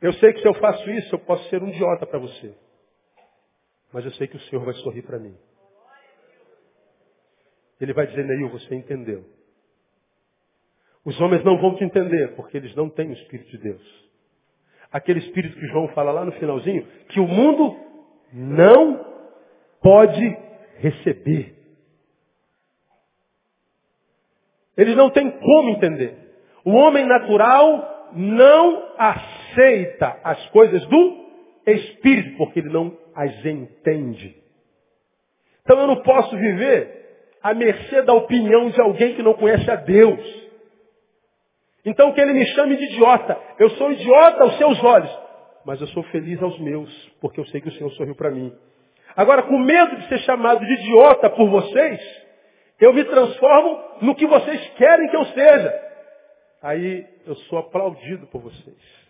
Eu 0.00 0.12
sei 0.12 0.32
que 0.32 0.40
se 0.40 0.46
eu 0.46 0.54
faço 0.54 0.88
isso, 0.90 1.14
eu 1.14 1.18
posso 1.18 1.48
ser 1.48 1.60
um 1.60 1.68
idiota 1.68 2.06
para 2.06 2.20
você. 2.20 2.54
Mas 3.92 4.04
eu 4.04 4.12
sei 4.12 4.28
que 4.28 4.36
o 4.36 4.40
Senhor 4.42 4.64
vai 4.64 4.74
sorrir 4.74 5.02
para 5.02 5.18
mim. 5.18 5.36
Ele 7.80 7.92
vai 7.92 8.06
dizer, 8.06 8.24
Neil, 8.24 8.48
você 8.50 8.74
entendeu. 8.74 9.24
Os 11.04 11.20
homens 11.20 11.42
não 11.44 11.60
vão 11.60 11.74
te 11.74 11.82
entender, 11.82 12.36
porque 12.36 12.56
eles 12.56 12.74
não 12.76 12.88
têm 12.88 13.10
o 13.10 13.14
Espírito 13.14 13.50
de 13.50 13.58
Deus 13.58 14.08
aquele 14.90 15.20
espírito 15.20 15.58
que 15.58 15.66
João 15.66 15.88
fala 15.88 16.12
lá 16.12 16.24
no 16.24 16.32
finalzinho, 16.32 16.86
que 17.08 17.20
o 17.20 17.26
mundo 17.26 17.76
não 18.32 19.04
pode 19.80 20.36
receber. 20.78 21.57
Eles 24.78 24.94
não 24.94 25.10
têm 25.10 25.28
como 25.28 25.70
entender. 25.70 26.14
O 26.64 26.70
homem 26.70 27.04
natural 27.04 28.10
não 28.14 28.84
aceita 28.96 30.20
as 30.22 30.48
coisas 30.50 30.86
do 30.86 31.26
espírito, 31.66 32.38
porque 32.38 32.60
ele 32.60 32.70
não 32.70 32.96
as 33.14 33.44
entende. 33.44 34.36
Então 35.62 35.80
eu 35.80 35.86
não 35.88 35.96
posso 36.02 36.34
viver 36.36 37.34
à 37.42 37.52
mercê 37.52 38.02
da 38.02 38.14
opinião 38.14 38.70
de 38.70 38.80
alguém 38.80 39.14
que 39.14 39.22
não 39.22 39.34
conhece 39.34 39.68
a 39.68 39.74
Deus. 39.74 40.48
Então 41.84 42.12
que 42.12 42.20
ele 42.20 42.32
me 42.32 42.46
chame 42.46 42.76
de 42.76 42.84
idiota. 42.84 43.36
Eu 43.58 43.70
sou 43.70 43.90
idiota 43.90 44.44
aos 44.44 44.56
seus 44.58 44.82
olhos. 44.84 45.18
Mas 45.66 45.80
eu 45.80 45.86
sou 45.88 46.02
feliz 46.04 46.40
aos 46.42 46.58
meus, 46.60 46.90
porque 47.20 47.40
eu 47.40 47.44
sei 47.46 47.60
que 47.60 47.68
o 47.68 47.72
Senhor 47.72 47.90
sorriu 47.90 48.14
para 48.14 48.30
mim. 48.30 48.52
Agora, 49.16 49.42
com 49.42 49.58
medo 49.58 49.96
de 49.96 50.08
ser 50.08 50.18
chamado 50.20 50.64
de 50.64 50.72
idiota 50.72 51.28
por 51.30 51.48
vocês, 51.50 52.27
eu 52.80 52.92
me 52.92 53.04
transformo 53.04 53.98
no 54.02 54.14
que 54.14 54.26
vocês 54.26 54.68
querem 54.70 55.08
que 55.08 55.16
eu 55.16 55.24
seja. 55.26 55.88
Aí 56.62 57.06
eu 57.26 57.34
sou 57.34 57.58
aplaudido 57.58 58.26
por 58.28 58.40
vocês, 58.40 59.08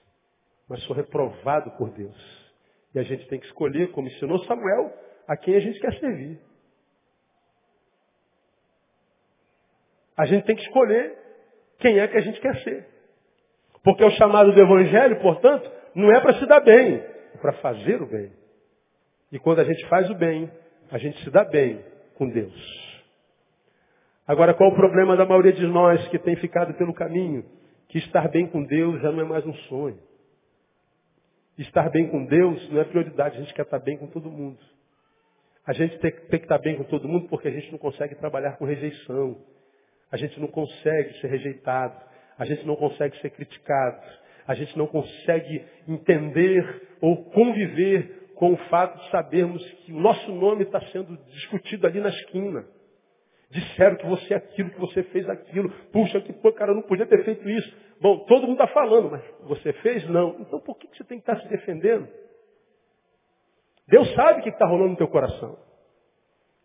mas 0.69 0.83
sou 0.85 0.95
reprovado 0.95 1.71
por 1.73 1.91
Deus. 1.91 2.49
E 2.95 2.99
a 2.99 3.03
gente 3.03 3.27
tem 3.29 3.39
que 3.39 3.47
escolher, 3.47 3.91
como 3.93 4.09
ensinou 4.09 4.39
Samuel, 4.45 4.93
a 5.27 5.37
quem 5.37 5.55
a 5.55 5.61
gente 5.61 5.79
quer 5.79 5.93
servir. 5.99 6.41
A 10.17 10.25
gente 10.27 10.45
tem 10.45 10.57
que 10.57 10.63
escolher 10.63 11.17
quem 11.79 11.99
é 11.99 12.09
que 12.09 12.17
a 12.17 12.21
gente 12.21 12.41
quer 12.41 12.57
ser. 12.63 12.87
Porque 13.85 14.05
o 14.05 14.11
chamado 14.13 14.53
do 14.53 14.61
Evangelho, 14.61 15.21
portanto, 15.21 15.71
não 15.95 16.11
é 16.11 16.21
para 16.21 16.35
se 16.39 16.47
dar 16.47 16.61
bem, 16.61 16.97
é 17.35 17.39
para 17.41 17.53
fazer 17.55 18.03
o 18.03 18.07
bem. 18.07 18.33
E 19.31 19.39
quando 19.39 19.61
a 19.61 19.65
gente 19.65 19.87
faz 19.87 20.11
o 20.11 20.15
bem, 20.15 20.51
a 20.91 20.99
gente 20.99 21.23
se 21.23 21.31
dá 21.31 21.45
bem 21.45 21.85
com 22.15 22.29
Deus. 22.29 22.88
Agora, 24.29 24.53
qual 24.53 24.69
o 24.69 24.75
problema 24.75 25.17
da 25.17 25.25
maioria 25.25 25.55
de 25.55 25.67
nós 25.67 26.07
que 26.09 26.19
tem 26.19 26.37
ficado 26.37 26.75
pelo 26.75 26.93
caminho? 26.93 27.47
Que 27.89 27.97
estar 27.97 28.29
bem 28.29 28.47
com 28.47 28.63
Deus 28.63 29.01
já 29.01 29.11
não 29.11 29.23
é 29.23 29.25
mais 29.25 29.47
um 29.47 29.55
sonho. 29.55 29.99
Estar 31.57 31.89
bem 31.89 32.07
com 32.09 32.27
Deus 32.27 32.71
não 32.71 32.79
é 32.79 32.85
prioridade, 32.85 33.39
a 33.39 33.41
gente 33.41 33.55
quer 33.55 33.63
estar 33.63 33.79
bem 33.79 33.97
com 33.97 34.07
todo 34.07 34.31
mundo. 34.31 34.59
A 35.67 35.73
gente 35.73 35.99
tem, 35.99 36.11
tem 36.11 36.39
que 36.41 36.45
estar 36.45 36.59
bem 36.59 36.77
com 36.77 36.85
todo 36.85 37.09
mundo 37.09 37.27
porque 37.29 37.49
a 37.49 37.51
gente 37.51 37.73
não 37.73 37.79
consegue 37.79 38.17
trabalhar 38.17 38.59
com 38.59 38.67
rejeição. 38.67 39.39
A 40.13 40.19
gente 40.19 40.39
não 40.39 40.49
consegue 40.49 41.19
ser 41.21 41.29
rejeitado. 41.29 41.99
A 42.39 42.45
gente 42.45 42.67
não 42.67 42.77
consegue 42.77 43.19
ser 43.21 43.31
criticado. 43.31 44.03
A 44.47 44.55
gente 44.55 44.77
não 44.77 44.87
consegue 44.87 45.65
entender 45.89 46.83
ou 47.01 47.25
conviver 47.31 48.33
com 48.35 48.53
o 48.53 48.57
fato 48.69 49.03
de 49.03 49.11
sabermos 49.11 49.63
que 49.85 49.93
o 49.93 49.99
nosso 49.99 50.31
nome 50.33 50.65
está 50.65 50.81
sendo 50.93 51.17
discutido 51.33 51.87
ali 51.87 51.99
na 51.99 52.11
esquina. 52.11 52.65
Disseram 53.51 53.97
que 53.97 54.07
você 54.07 54.35
é 54.35 54.37
aquilo, 54.37 54.71
que 54.71 54.81
você 54.81 55.03
fez 55.05 55.29
aquilo. 55.29 55.71
Puxa, 55.91 56.21
que 56.21 56.33
pô, 56.35 56.53
cara, 56.53 56.75
não 56.75 56.83
podia 56.83 57.07
ter 57.07 57.25
feito 57.25 57.49
isso. 57.49 57.77
Bom, 58.01 58.19
todo 58.27 58.43
mundo 58.43 58.61
está 58.63 58.67
falando, 58.69 59.11
mas 59.11 59.23
você 59.45 59.73
fez? 59.75 60.07
Não. 60.09 60.37
Então 60.41 60.61
por 60.61 60.77
que 60.77 60.87
você 60.89 61.03
tem 61.05 61.19
que 61.19 61.31
estar 61.31 61.41
se 61.41 61.49
defendendo? 61.49 62.07
Deus 63.89 64.13
sabe 64.15 64.41
o 64.41 64.43
que 64.43 64.51
está 64.51 64.67
rolando 64.67 64.91
no 64.91 64.97
teu 64.97 65.09
coração. 65.09 65.59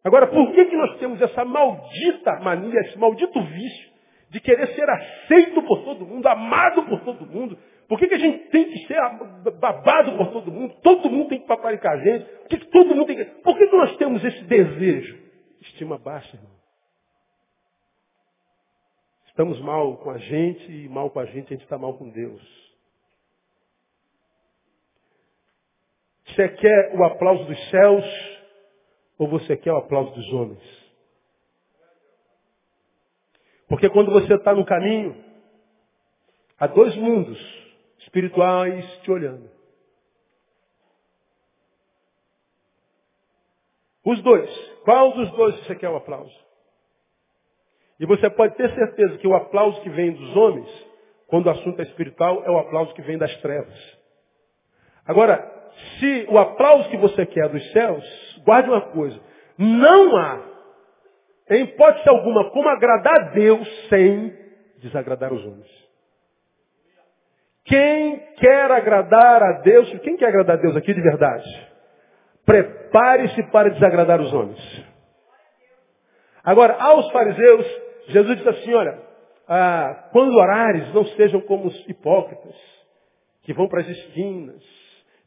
Agora, 0.03 0.27
por 0.27 0.51
que, 0.51 0.65
que 0.65 0.75
nós 0.75 0.97
temos 0.99 1.21
essa 1.21 1.45
maldita 1.45 2.37
mania, 2.41 2.81
esse 2.81 2.99
maldito 2.99 3.41
vício 3.41 3.93
de 4.29 4.41
querer 4.41 4.67
ser 4.75 4.89
aceito 4.89 5.61
por 5.61 5.85
todo 5.85 6.05
mundo, 6.05 6.27
amado 6.27 6.83
por 6.83 6.99
todo 7.05 7.25
mundo? 7.25 7.57
Por 7.87 7.97
que, 7.97 8.07
que 8.07 8.15
a 8.15 8.19
gente 8.19 8.49
tem 8.49 8.65
que 8.65 8.87
ser 8.87 8.97
babado 9.59 10.17
por 10.17 10.31
todo 10.33 10.51
mundo? 10.51 10.73
Todo 10.81 11.09
mundo 11.09 11.29
tem 11.29 11.39
que 11.39 11.47
paparicar 11.47 11.93
a 11.93 12.03
gente. 12.03 12.25
Por 12.25 12.47
que, 12.49 12.57
que 12.57 12.67
todo 12.67 12.93
mundo 12.93 13.05
tem 13.05 13.17
que... 13.17 13.25
Por 13.25 13.57
que, 13.57 13.67
que 13.67 13.77
nós 13.77 13.95
temos 13.95 14.23
esse 14.25 14.43
desejo? 14.43 15.17
Estima 15.61 15.97
baixa, 15.97 16.35
irmão. 16.35 16.62
Estamos 19.33 19.59
mal 19.61 19.97
com 19.97 20.11
a 20.11 20.19
gente 20.19 20.71
e 20.71 20.87
mal 20.87 21.09
com 21.09 21.19
a 21.19 21.25
gente, 21.25 21.47
a 21.47 21.57
gente 21.57 21.63
está 21.63 21.75
mal 21.75 21.97
com 21.97 22.07
Deus. 22.07 22.39
Você 26.27 26.49
quer 26.49 26.95
o 26.95 27.03
aplauso 27.03 27.43
dos 27.45 27.69
céus 27.71 28.05
ou 29.17 29.27
você 29.27 29.57
quer 29.57 29.73
o 29.73 29.77
aplauso 29.77 30.13
dos 30.13 30.33
homens? 30.33 30.93
Porque 33.67 33.89
quando 33.89 34.11
você 34.11 34.35
está 34.35 34.53
no 34.53 34.63
caminho, 34.67 35.15
há 36.59 36.67
dois 36.67 36.95
mundos 36.95 37.39
espirituais 38.01 38.85
te 39.01 39.09
olhando. 39.09 39.49
Os 44.05 44.21
dois. 44.21 44.69
Qual 44.83 45.11
dos 45.13 45.31
dois 45.31 45.55
você 45.65 45.75
quer 45.75 45.89
o 45.89 45.95
aplauso? 45.95 46.52
E 47.99 48.05
você 48.05 48.29
pode 48.29 48.55
ter 48.55 48.73
certeza 48.73 49.17
que 49.17 49.27
o 49.27 49.35
aplauso 49.35 49.79
que 49.81 49.89
vem 49.89 50.11
dos 50.11 50.35
homens, 50.35 50.69
quando 51.27 51.47
o 51.47 51.49
assunto 51.51 51.79
é 51.79 51.83
espiritual, 51.83 52.43
é 52.45 52.49
o 52.49 52.57
aplauso 52.57 52.93
que 52.93 53.01
vem 53.01 53.17
das 53.17 53.35
trevas. 53.37 53.97
Agora, 55.05 55.51
se 55.99 56.25
o 56.29 56.37
aplauso 56.37 56.89
que 56.89 56.97
você 56.97 57.25
quer 57.25 57.45
é 57.45 57.49
dos 57.49 57.71
céus, 57.71 58.41
guarde 58.45 58.69
uma 58.69 58.81
coisa. 58.81 59.19
Não 59.57 60.15
há, 60.17 60.41
em 61.49 61.63
hipótese 61.63 62.09
alguma, 62.09 62.49
como 62.51 62.67
agradar 62.69 63.19
a 63.19 63.29
Deus 63.31 63.87
sem 63.89 64.33
desagradar 64.79 65.31
os 65.33 65.45
homens. 65.45 65.83
Quem 67.65 68.19
quer 68.37 68.71
agradar 68.71 69.41
a 69.41 69.51
Deus, 69.61 69.89
quem 69.99 70.17
quer 70.17 70.27
agradar 70.27 70.57
a 70.57 70.61
Deus 70.61 70.75
aqui 70.75 70.93
de 70.93 71.01
verdade? 71.01 71.71
Prepare-se 72.45 73.41
para 73.51 73.69
desagradar 73.69 74.19
os 74.19 74.33
homens. 74.33 74.85
Agora, 76.43 76.75
aos 76.77 77.09
fariseus, 77.11 77.65
Jesus 78.07 78.37
disse 78.37 78.49
assim, 78.49 78.73
olha, 78.73 78.99
ah, 79.47 80.09
quando 80.11 80.35
orares, 80.35 80.93
não 80.93 81.05
sejam 81.05 81.41
como 81.41 81.67
os 81.67 81.89
hipócritas, 81.89 82.55
que 83.43 83.53
vão 83.53 83.67
para 83.67 83.81
as 83.81 83.87
esquinas, 83.87 84.63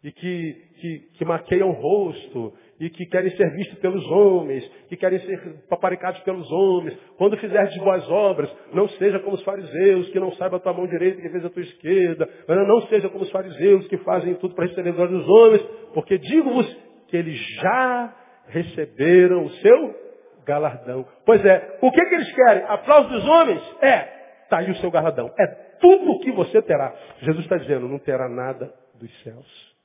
e 0.02 0.12
que, 0.12 0.52
que, 0.80 0.98
que 1.18 1.24
maqueiam 1.24 1.70
o 1.70 1.72
rosto, 1.72 2.52
e 2.78 2.90
que 2.90 3.06
querem 3.06 3.30
ser 3.36 3.50
vistos 3.54 3.78
pelos 3.78 4.04
homens, 4.10 4.64
que 4.88 4.96
querem 4.96 5.18
ser 5.20 5.66
paparicados 5.68 6.20
pelos 6.20 6.50
homens. 6.50 6.96
Quando 7.16 7.36
fizeres 7.38 7.76
boas 7.78 8.08
obras, 8.10 8.50
não 8.72 8.88
seja 8.90 9.18
como 9.20 9.34
os 9.34 9.42
fariseus, 9.42 10.08
que 10.10 10.20
não 10.20 10.30
saiba 10.32 10.58
a 10.58 10.60
tua 10.60 10.74
mão 10.74 10.86
direita 10.86 11.20
que 11.20 11.28
fez 11.28 11.44
a 11.44 11.50
tua 11.50 11.62
esquerda. 11.62 12.28
Não 12.46 12.82
seja 12.82 13.08
como 13.08 13.24
os 13.24 13.30
fariseus, 13.30 13.88
que 13.88 13.96
fazem 13.98 14.34
tudo 14.34 14.54
para 14.54 14.66
receber 14.66 14.92
glória 14.92 15.16
dos 15.16 15.28
homens, 15.28 15.62
porque 15.94 16.18
digo-vos 16.18 16.66
que 17.08 17.16
eles 17.16 17.38
já 17.60 18.14
receberam 18.48 19.44
o 19.44 19.50
seu 19.50 20.05
galardão. 20.46 21.06
Pois 21.26 21.44
é, 21.44 21.78
o 21.82 21.90
que, 21.90 22.06
que 22.06 22.14
eles 22.14 22.32
querem? 22.32 22.64
Aplauso 22.68 23.08
dos 23.10 23.28
homens? 23.28 23.60
É, 23.82 24.42
está 24.44 24.58
aí 24.58 24.70
o 24.70 24.76
seu 24.76 24.90
galardão. 24.90 25.30
É 25.38 25.46
tudo 25.80 26.12
o 26.12 26.20
que 26.20 26.32
você 26.32 26.62
terá. 26.62 26.94
Jesus 27.20 27.44
está 27.44 27.56
dizendo, 27.56 27.88
não 27.88 27.98
terá 27.98 28.28
nada 28.28 28.72
dos 28.94 29.22
céus. 29.22 29.76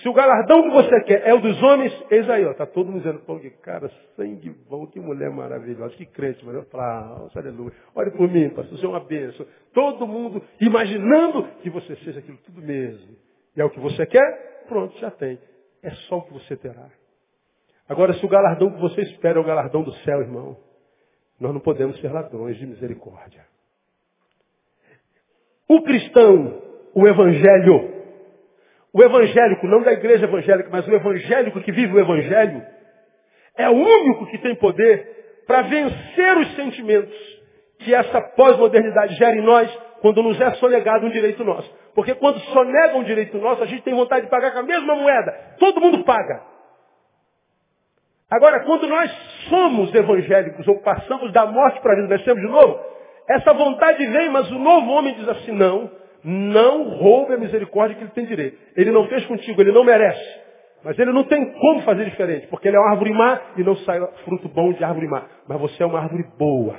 Se 0.00 0.08
o 0.08 0.12
galardão 0.12 0.62
que 0.62 0.70
você 0.70 1.00
quer 1.04 1.28
é 1.28 1.32
o 1.32 1.40
dos 1.40 1.62
homens, 1.62 1.92
eis 2.10 2.28
aí, 2.28 2.42
está 2.44 2.66
todo 2.66 2.90
mundo 2.90 3.02
dizendo, 3.02 3.20
pô, 3.20 3.38
que 3.38 3.50
cara, 3.50 3.88
sangue 4.16 4.50
bom, 4.68 4.84
que 4.86 4.98
mulher 4.98 5.30
maravilhosa, 5.30 5.94
que 5.94 6.06
crente, 6.06 6.44
mas 6.44 6.56
eu 6.56 6.64
falo, 6.64 6.82
ah, 6.82 7.28
aleluia, 7.36 7.72
olhe 7.94 8.10
por 8.10 8.28
mim, 8.28 8.48
pastor, 8.48 8.78
você 8.78 8.84
é 8.84 8.88
uma 8.88 9.04
bênção. 9.04 9.46
Todo 9.72 10.04
mundo 10.06 10.42
imaginando 10.60 11.44
que 11.62 11.70
você 11.70 11.94
seja 11.96 12.18
aquilo 12.18 12.38
tudo 12.38 12.60
mesmo. 12.60 13.16
E 13.54 13.60
é 13.60 13.64
o 13.64 13.70
que 13.70 13.78
você 13.78 14.04
quer, 14.06 14.64
pronto, 14.66 14.98
já 14.98 15.10
tem. 15.10 15.38
É 15.82 15.90
só 16.08 16.18
o 16.18 16.22
que 16.22 16.32
você 16.32 16.56
terá. 16.56 16.88
Agora, 17.92 18.14
se 18.14 18.24
o 18.24 18.28
galardão 18.28 18.70
que 18.70 18.80
você 18.80 19.02
espera 19.02 19.36
é 19.38 19.40
o 19.40 19.44
galardão 19.44 19.82
do 19.82 19.92
céu, 19.96 20.22
irmão, 20.22 20.56
nós 21.38 21.52
não 21.52 21.60
podemos 21.60 22.00
ser 22.00 22.10
ladrões 22.10 22.56
de 22.56 22.66
misericórdia. 22.66 23.44
O 25.68 25.82
cristão, 25.82 26.62
o 26.94 27.06
evangelho, 27.06 27.92
o 28.94 29.02
evangélico, 29.02 29.66
não 29.66 29.82
da 29.82 29.92
igreja 29.92 30.24
evangélica, 30.24 30.70
mas 30.72 30.88
o 30.88 30.94
evangélico 30.94 31.60
que 31.60 31.70
vive 31.70 31.92
o 31.92 32.00
evangelho, 32.00 32.62
é 33.58 33.68
o 33.68 33.74
único 33.74 34.26
que 34.28 34.38
tem 34.38 34.54
poder 34.54 35.44
para 35.46 35.60
vencer 35.60 36.38
os 36.38 36.56
sentimentos 36.56 37.14
que 37.80 37.94
essa 37.94 38.22
pós-modernidade 38.22 39.16
gera 39.16 39.36
em 39.36 39.42
nós 39.42 39.70
quando 40.00 40.22
nos 40.22 40.40
é 40.40 40.50
sonegado 40.52 41.04
um 41.04 41.10
direito 41.10 41.44
nosso. 41.44 41.70
Porque 41.94 42.14
quando 42.14 42.40
sonega 42.40 42.96
um 42.96 43.04
direito 43.04 43.36
nosso, 43.36 43.62
a 43.62 43.66
gente 43.66 43.82
tem 43.82 43.92
vontade 43.92 44.24
de 44.24 44.30
pagar 44.30 44.52
com 44.52 44.60
a 44.60 44.62
mesma 44.62 44.94
moeda. 44.94 45.56
Todo 45.58 45.78
mundo 45.78 46.02
paga. 46.04 46.51
Agora, 48.32 48.60
quando 48.60 48.86
nós 48.86 49.10
somos 49.50 49.94
evangélicos 49.94 50.66
ou 50.66 50.80
passamos 50.80 51.30
da 51.32 51.44
morte 51.44 51.78
para 51.82 51.92
a 51.92 51.96
vida, 51.96 52.16
nascemos 52.16 52.40
de 52.40 52.48
novo, 52.48 52.80
essa 53.28 53.52
vontade 53.52 54.06
vem, 54.06 54.30
mas 54.30 54.50
o 54.50 54.58
novo 54.58 54.90
homem 54.90 55.14
diz 55.16 55.28
assim, 55.28 55.52
não, 55.52 55.90
não 56.24 56.88
roube 56.96 57.34
a 57.34 57.36
misericórdia 57.36 57.94
que 57.94 58.04
ele 58.04 58.10
tem 58.12 58.24
direito. 58.24 58.56
Ele 58.74 58.90
não 58.90 59.06
fez 59.08 59.26
contigo, 59.26 59.60
ele 59.60 59.70
não 59.70 59.84
merece. 59.84 60.40
Mas 60.82 60.98
ele 60.98 61.12
não 61.12 61.24
tem 61.24 61.52
como 61.52 61.82
fazer 61.82 62.06
diferente, 62.06 62.46
porque 62.46 62.68
ele 62.68 62.76
é 62.78 62.80
uma 62.80 62.92
árvore 62.92 63.12
má 63.12 63.38
e 63.58 63.62
não 63.62 63.76
sai 63.76 64.00
fruto 64.24 64.48
bom 64.48 64.72
de 64.72 64.82
árvore 64.82 65.08
má. 65.08 65.26
Mas 65.46 65.60
você 65.60 65.82
é 65.82 65.86
uma 65.86 66.00
árvore 66.00 66.24
boa. 66.38 66.74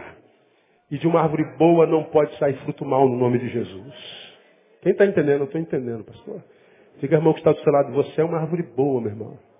E 0.89 0.97
de 0.97 1.07
uma 1.07 1.21
árvore 1.21 1.43
boa 1.59 1.85
não 1.85 2.03
pode 2.05 2.35
sair 2.39 2.55
fruto 2.63 2.83
mal 2.83 3.07
no 3.07 3.15
nome 3.15 3.37
de 3.37 3.49
Jesus. 3.49 4.33
Quem 4.81 4.91
está 4.91 5.05
entendendo? 5.05 5.41
Eu 5.41 5.45
estou 5.45 5.61
entendendo, 5.61 6.03
pastor. 6.03 6.43
Diga, 6.99 7.15
irmão, 7.15 7.31
que 7.31 7.39
está 7.39 7.51
do 7.51 7.59
seu 7.59 7.71
lado. 7.71 7.93
Você 7.93 8.21
é 8.21 8.23
uma 8.23 8.39
árvore 8.39 8.63
boa, 8.75 8.99
meu 8.99 9.11
irmão. 9.11 9.52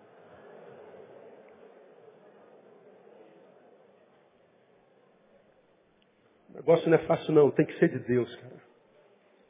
O 6.54 6.58
negócio 6.58 6.88
não 6.88 6.98
é 6.98 7.06
fácil 7.08 7.34
não, 7.34 7.50
tem 7.50 7.66
que 7.66 7.78
ser 7.80 7.90
de 7.90 8.00
Deus, 8.00 8.34
cara. 8.36 8.62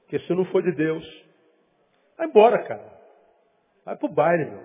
Porque 0.02 0.20
se 0.20 0.34
não 0.34 0.46
for 0.46 0.64
de 0.64 0.72
Deus, 0.72 1.26
vai 2.18 2.28
embora, 2.28 2.64
cara. 2.64 2.94
Vai 3.84 3.98
pro 3.98 4.08
baile, 4.08 4.46
meu. 4.46 4.64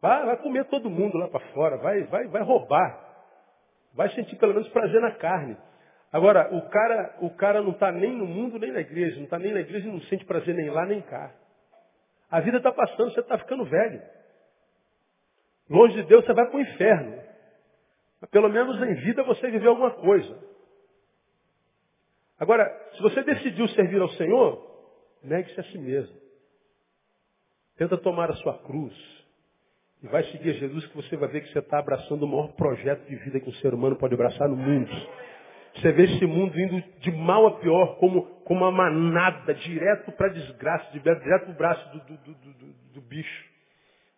Vai, 0.00 0.24
vai 0.24 0.36
comer 0.38 0.64
todo 0.66 0.88
mundo 0.88 1.18
lá 1.18 1.28
para 1.28 1.40
fora, 1.52 1.76
vai, 1.76 2.04
vai, 2.04 2.26
vai 2.28 2.42
roubar. 2.42 3.06
Vai 3.92 4.08
sentir 4.14 4.36
pelo 4.36 4.54
menos 4.54 4.68
prazer 4.70 5.00
na 5.00 5.12
carne. 5.12 5.56
Agora, 6.10 6.54
o 6.54 6.62
cara, 6.70 7.16
o 7.20 7.30
cara 7.30 7.60
não 7.60 7.72
está 7.72 7.92
nem 7.92 8.16
no 8.16 8.24
mundo 8.24 8.58
nem 8.58 8.72
na 8.72 8.80
igreja, 8.80 9.16
não 9.16 9.24
está 9.24 9.38
nem 9.38 9.52
na 9.52 9.60
igreja 9.60 9.88
e 9.88 9.92
não 9.92 10.00
sente 10.02 10.24
prazer 10.24 10.54
nem 10.54 10.70
lá 10.70 10.86
nem 10.86 11.02
cá. 11.02 11.32
A 12.30 12.40
vida 12.40 12.58
está 12.58 12.72
passando, 12.72 13.12
você 13.12 13.20
está 13.20 13.36
ficando 13.38 13.64
velho. 13.66 14.00
Longe 15.68 15.96
de 15.96 16.04
Deus, 16.04 16.24
você 16.24 16.32
vai 16.32 16.46
para 16.46 16.56
o 16.56 16.60
inferno. 16.60 17.27
Pelo 18.26 18.48
menos 18.48 18.80
em 18.82 18.94
vida 18.94 19.22
você 19.22 19.50
viveu 19.50 19.70
alguma 19.70 19.92
coisa. 19.92 20.38
Agora, 22.38 22.68
se 22.94 23.02
você 23.02 23.22
decidiu 23.22 23.68
servir 23.68 24.00
ao 24.00 24.08
Senhor, 24.10 24.64
negue-se 25.22 25.60
a 25.60 25.64
si 25.64 25.78
mesmo. 25.78 26.16
Tenta 27.76 27.96
tomar 27.96 28.30
a 28.30 28.34
sua 28.34 28.58
cruz 28.58 28.94
e 30.02 30.06
vai 30.06 30.22
seguir 30.24 30.54
Jesus 30.54 30.86
que 30.86 30.96
você 30.96 31.16
vai 31.16 31.28
ver 31.28 31.42
que 31.42 31.52
você 31.52 31.58
está 31.58 31.78
abraçando 31.78 32.22
o 32.22 32.28
maior 32.28 32.52
projeto 32.52 33.04
de 33.08 33.16
vida 33.16 33.40
que 33.40 33.48
um 33.48 33.54
ser 33.54 33.74
humano 33.74 33.96
pode 33.96 34.14
abraçar 34.14 34.48
no 34.48 34.56
mundo. 34.56 34.90
Você 35.74 35.92
vê 35.92 36.04
esse 36.04 36.26
mundo 36.26 36.58
indo 36.58 36.82
de 37.00 37.10
mal 37.12 37.46
a 37.46 37.58
pior, 37.58 37.96
como, 37.98 38.22
como 38.44 38.60
uma 38.60 38.70
manada, 38.70 39.54
direto 39.54 40.10
para 40.12 40.26
a 40.26 40.32
desgraça, 40.32 40.90
direto 40.92 41.44
para 41.44 41.50
o 41.50 41.54
braço 41.54 41.90
do, 41.90 41.98
do, 42.00 42.34
do, 42.34 42.72
do, 42.94 43.00
bicho. 43.00 43.44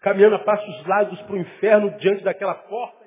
Caminhando 0.00 0.36
a 0.36 0.38
passos 0.38 0.86
largos 0.86 1.20
para 1.22 1.34
o 1.34 1.38
inferno 1.38 1.90
diante 1.98 2.24
daquela 2.24 2.54
porta. 2.54 2.99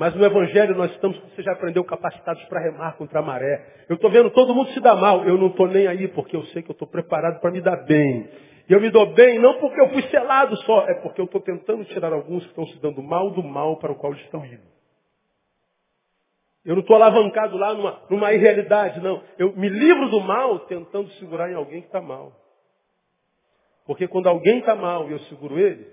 Mas 0.00 0.14
no 0.14 0.24
Evangelho 0.24 0.74
nós 0.76 0.90
estamos, 0.92 1.18
você 1.18 1.42
já 1.42 1.52
aprendeu, 1.52 1.84
capacitados 1.84 2.42
para 2.44 2.58
remar 2.58 2.96
contra 2.96 3.18
a 3.18 3.22
maré. 3.22 3.84
Eu 3.86 3.96
estou 3.96 4.10
vendo 4.10 4.30
todo 4.30 4.54
mundo 4.54 4.70
se 4.70 4.80
dar 4.80 4.96
mal. 4.96 5.26
Eu 5.26 5.36
não 5.36 5.48
estou 5.48 5.68
nem 5.68 5.86
aí, 5.86 6.08
porque 6.08 6.34
eu 6.34 6.42
sei 6.44 6.62
que 6.62 6.70
eu 6.70 6.72
estou 6.72 6.88
preparado 6.88 7.38
para 7.38 7.50
me 7.50 7.60
dar 7.60 7.84
bem. 7.84 8.26
E 8.66 8.72
eu 8.72 8.80
me 8.80 8.88
dou 8.88 9.12
bem 9.12 9.38
não 9.38 9.60
porque 9.60 9.78
eu 9.78 9.90
fui 9.90 10.00
selado 10.04 10.56
só, 10.62 10.88
é 10.88 10.94
porque 11.02 11.20
eu 11.20 11.26
estou 11.26 11.42
tentando 11.42 11.84
tirar 11.84 12.14
alguns 12.14 12.42
que 12.44 12.48
estão 12.48 12.66
se 12.68 12.80
dando 12.80 13.02
mal 13.02 13.30
do 13.32 13.42
mal 13.42 13.76
para 13.76 13.92
o 13.92 13.94
qual 13.94 14.14
eles 14.14 14.24
estão 14.24 14.42
indo. 14.42 14.62
Eu 16.64 16.76
não 16.76 16.80
estou 16.80 16.96
alavancado 16.96 17.58
lá 17.58 17.74
numa, 17.74 18.00
numa 18.08 18.32
irrealidade, 18.32 19.02
não. 19.02 19.22
Eu 19.38 19.54
me 19.54 19.68
livro 19.68 20.08
do 20.08 20.20
mal 20.22 20.60
tentando 20.60 21.10
segurar 21.18 21.50
em 21.50 21.54
alguém 21.56 21.82
que 21.82 21.88
está 21.88 22.00
mal. 22.00 22.32
Porque 23.84 24.08
quando 24.08 24.28
alguém 24.28 24.60
está 24.60 24.74
mal 24.74 25.10
e 25.10 25.12
eu 25.12 25.18
seguro 25.24 25.58
ele, 25.58 25.86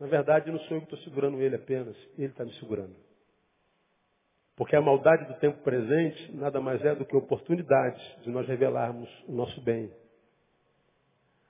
na 0.00 0.08
verdade 0.08 0.50
não 0.50 0.58
sou 0.58 0.78
eu 0.78 0.80
que 0.80 0.92
estou 0.92 0.98
segurando 1.08 1.40
ele 1.40 1.54
apenas, 1.54 1.96
ele 2.18 2.26
está 2.26 2.44
me 2.44 2.52
segurando. 2.54 3.05
Porque 4.56 4.74
a 4.74 4.80
maldade 4.80 5.26
do 5.26 5.34
tempo 5.34 5.62
presente 5.62 6.34
nada 6.34 6.60
mais 6.60 6.82
é 6.84 6.94
do 6.94 7.04
que 7.04 7.14
oportunidade 7.14 8.00
de 8.22 8.30
nós 8.30 8.48
revelarmos 8.48 9.08
o 9.28 9.32
nosso 9.32 9.60
bem. 9.60 9.92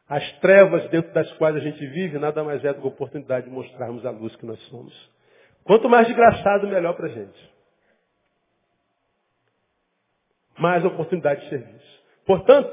As 0.08 0.32
trevas 0.40 0.88
dentro 0.90 1.12
das 1.12 1.30
quais 1.34 1.56
a 1.56 1.60
gente 1.60 1.84
vive 1.86 2.18
nada 2.18 2.42
mais 2.42 2.64
é 2.64 2.72
do 2.72 2.80
que 2.80 2.86
oportunidade 2.86 3.46
de 3.46 3.52
mostrarmos 3.52 4.04
a 4.04 4.10
luz 4.10 4.34
que 4.36 4.46
nós 4.46 4.60
somos. 4.68 4.92
Quanto 5.64 5.88
mais 5.88 6.06
desgraçado, 6.06 6.66
melhor 6.68 6.94
para 6.94 7.06
a 7.06 7.10
gente. 7.10 7.50
Mais 10.58 10.84
oportunidade 10.84 11.42
de 11.42 11.48
serviço. 11.48 12.02
Portanto, 12.24 12.72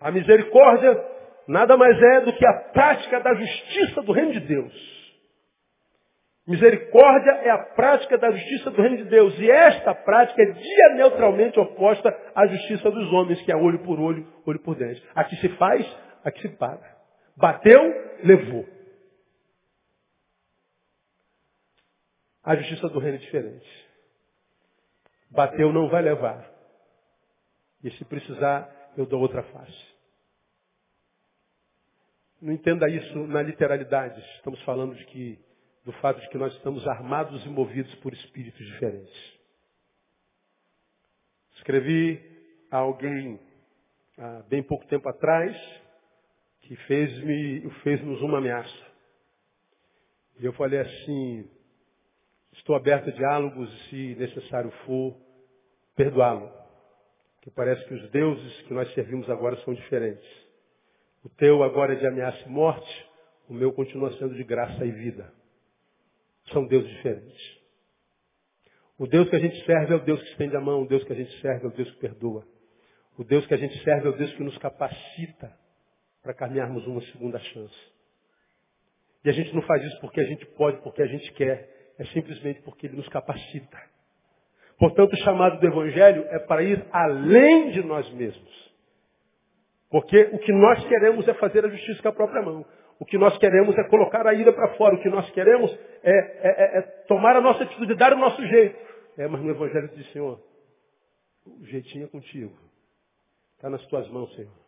a 0.00 0.10
misericórdia 0.10 1.02
nada 1.48 1.76
mais 1.76 2.00
é 2.00 2.20
do 2.20 2.32
que 2.34 2.46
a 2.46 2.52
prática 2.72 3.20
da 3.20 3.34
justiça 3.34 4.02
do 4.02 4.12
reino 4.12 4.32
de 4.32 4.40
Deus. 4.40 4.96
Misericórdia 6.46 7.32
é 7.42 7.50
a 7.50 7.58
prática 7.58 8.16
da 8.16 8.30
justiça 8.30 8.70
do 8.70 8.80
reino 8.80 8.98
de 8.98 9.04
Deus. 9.04 9.36
E 9.38 9.50
esta 9.50 9.94
prática 9.94 10.40
é 10.42 10.52
diametralmente 10.52 11.58
oposta 11.58 12.08
à 12.34 12.46
justiça 12.46 12.90
dos 12.90 13.12
homens, 13.12 13.42
que 13.42 13.50
é 13.50 13.56
olho 13.56 13.80
por 13.80 13.98
olho, 13.98 14.26
olho 14.46 14.60
por 14.60 14.76
dente. 14.76 15.02
Aqui 15.14 15.34
se 15.36 15.48
faz, 15.56 15.84
aqui 16.24 16.42
se 16.42 16.48
paga. 16.50 16.96
Bateu, 17.36 17.82
levou. 18.22 18.66
A 22.44 22.54
justiça 22.54 22.88
do 22.88 23.00
reino 23.00 23.16
é 23.16 23.20
diferente. 23.20 23.86
Bateu, 25.30 25.72
não 25.72 25.88
vai 25.88 26.00
levar. 26.00 26.48
E 27.82 27.90
se 27.90 28.04
precisar, 28.04 28.92
eu 28.96 29.04
dou 29.04 29.20
outra 29.20 29.42
face. 29.42 29.96
Não 32.40 32.52
entenda 32.52 32.88
isso 32.88 33.18
na 33.26 33.42
literalidade. 33.42 34.20
Estamos 34.36 34.62
falando 34.62 34.94
de 34.94 35.04
que, 35.06 35.38
do 35.86 35.92
fato 35.92 36.20
de 36.20 36.28
que 36.30 36.36
nós 36.36 36.52
estamos 36.54 36.84
armados 36.88 37.46
e 37.46 37.48
movidos 37.48 37.94
por 37.96 38.12
espíritos 38.12 38.66
diferentes. 38.66 39.38
Escrevi 41.54 42.20
a 42.72 42.78
alguém 42.78 43.38
há 44.18 44.42
bem 44.48 44.64
pouco 44.64 44.84
tempo 44.88 45.08
atrás 45.08 45.56
que 46.62 46.74
fez-me, 46.74 47.70
fez-nos 47.84 48.20
uma 48.20 48.38
ameaça. 48.38 48.86
E 50.40 50.44
eu 50.44 50.52
falei 50.54 50.80
assim, 50.80 51.48
estou 52.54 52.74
aberto 52.74 53.08
a 53.08 53.12
diálogos 53.12 53.72
e, 53.72 53.88
se 53.88 54.14
necessário 54.16 54.72
for, 54.84 55.16
perdoá-lo. 55.94 56.52
Que 57.42 57.50
parece 57.52 57.86
que 57.86 57.94
os 57.94 58.10
deuses 58.10 58.62
que 58.62 58.74
nós 58.74 58.92
servimos 58.92 59.30
agora 59.30 59.56
são 59.64 59.72
diferentes. 59.72 60.28
O 61.22 61.28
teu 61.28 61.62
agora 61.62 61.92
é 61.92 61.96
de 61.96 62.06
ameaça 62.08 62.42
e 62.44 62.48
morte, 62.48 63.06
o 63.48 63.54
meu 63.54 63.72
continua 63.72 64.12
sendo 64.18 64.34
de 64.34 64.42
graça 64.42 64.84
e 64.84 64.90
vida. 64.90 65.35
São 66.52 66.66
deuses 66.66 66.90
diferentes. 66.90 67.56
O 68.98 69.06
Deus 69.06 69.28
que 69.28 69.36
a 69.36 69.38
gente 69.38 69.64
serve 69.64 69.92
é 69.92 69.96
o 69.96 70.04
Deus 70.04 70.22
que 70.22 70.30
estende 70.30 70.56
a 70.56 70.60
mão, 70.60 70.82
o 70.82 70.86
Deus 70.86 71.04
que 71.04 71.12
a 71.12 71.16
gente 71.16 71.40
serve 71.40 71.64
é 71.66 71.68
o 71.68 71.72
Deus 71.72 71.90
que 71.90 71.98
perdoa. 71.98 72.46
O 73.18 73.24
Deus 73.24 73.46
que 73.46 73.54
a 73.54 73.56
gente 73.56 73.78
serve 73.82 74.06
é 74.06 74.10
o 74.10 74.16
Deus 74.16 74.32
que 74.34 74.42
nos 74.42 74.56
capacita 74.58 75.52
para 76.22 76.34
caminharmos 76.34 76.86
uma 76.86 77.00
segunda 77.02 77.38
chance. 77.38 77.96
E 79.24 79.28
a 79.28 79.32
gente 79.32 79.54
não 79.54 79.62
faz 79.62 79.84
isso 79.84 80.00
porque 80.00 80.20
a 80.20 80.24
gente 80.24 80.46
pode, 80.46 80.80
porque 80.82 81.02
a 81.02 81.06
gente 81.06 81.32
quer. 81.32 81.74
É 81.98 82.04
simplesmente 82.06 82.60
porque 82.62 82.86
Ele 82.86 82.96
nos 82.96 83.08
capacita. 83.08 83.78
Portanto, 84.78 85.14
o 85.14 85.16
chamado 85.18 85.58
do 85.58 85.66
Evangelho 85.66 86.26
é 86.28 86.38
para 86.38 86.62
ir 86.62 86.86
além 86.92 87.70
de 87.70 87.82
nós 87.82 88.08
mesmos. 88.12 88.74
Porque 89.90 90.28
o 90.32 90.38
que 90.38 90.52
nós 90.52 90.84
queremos 90.86 91.26
é 91.26 91.34
fazer 91.34 91.64
a 91.64 91.68
justiça 91.68 92.02
com 92.02 92.08
a 92.08 92.12
própria 92.12 92.42
mão. 92.42 92.66
O 92.98 93.04
que 93.04 93.18
nós 93.18 93.36
queremos 93.38 93.76
é 93.76 93.84
colocar 93.84 94.26
a 94.26 94.34
ira 94.34 94.52
para 94.52 94.74
fora. 94.74 94.94
O 94.94 95.02
que 95.02 95.08
nós 95.08 95.28
queremos 95.30 95.70
é, 96.02 96.10
é, 96.10 96.18
é, 96.44 96.78
é, 96.78 96.82
tomar 97.06 97.36
a 97.36 97.40
nossa 97.40 97.64
atitude, 97.64 97.94
dar 97.94 98.12
o 98.12 98.18
nosso 98.18 98.44
jeito. 98.46 98.78
É, 99.18 99.26
mas 99.26 99.40
no 99.42 99.50
Evangelho 99.50 99.88
diz, 99.94 100.10
Senhor, 100.12 100.40
o 101.46 101.64
jeitinho 101.66 102.04
é 102.04 102.08
contigo. 102.08 102.52
Está 103.56 103.70
nas 103.70 103.84
tuas 103.86 104.08
mãos, 104.08 104.34
Senhor 104.34 104.66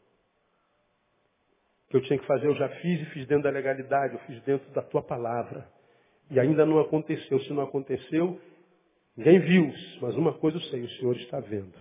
que 1.89 1.97
eu 1.97 2.03
tinha 2.03 2.19
que 2.19 2.27
fazer, 2.27 2.47
eu 2.47 2.55
já 2.55 2.69
fiz 2.69 3.01
e 3.01 3.05
fiz 3.07 3.27
dentro 3.27 3.45
da 3.45 3.51
legalidade, 3.51 4.15
eu 4.15 4.21
fiz 4.21 4.43
dentro 4.43 4.71
da 4.73 4.83
tua 4.83 5.03
palavra. 5.03 5.67
E 6.31 6.39
ainda 6.39 6.67
não 6.67 6.79
aconteceu. 6.81 7.41
Se 7.41 7.53
não 7.53 7.63
aconteceu, 7.63 8.39
ninguém 9.17 9.41
viu, 9.41 9.73
mas 10.03 10.15
uma 10.15 10.35
coisa 10.35 10.59
eu 10.59 10.63
sei, 10.63 10.83
o 10.83 10.91
Senhor 10.91 11.17
está 11.17 11.41
vendo. 11.41 11.75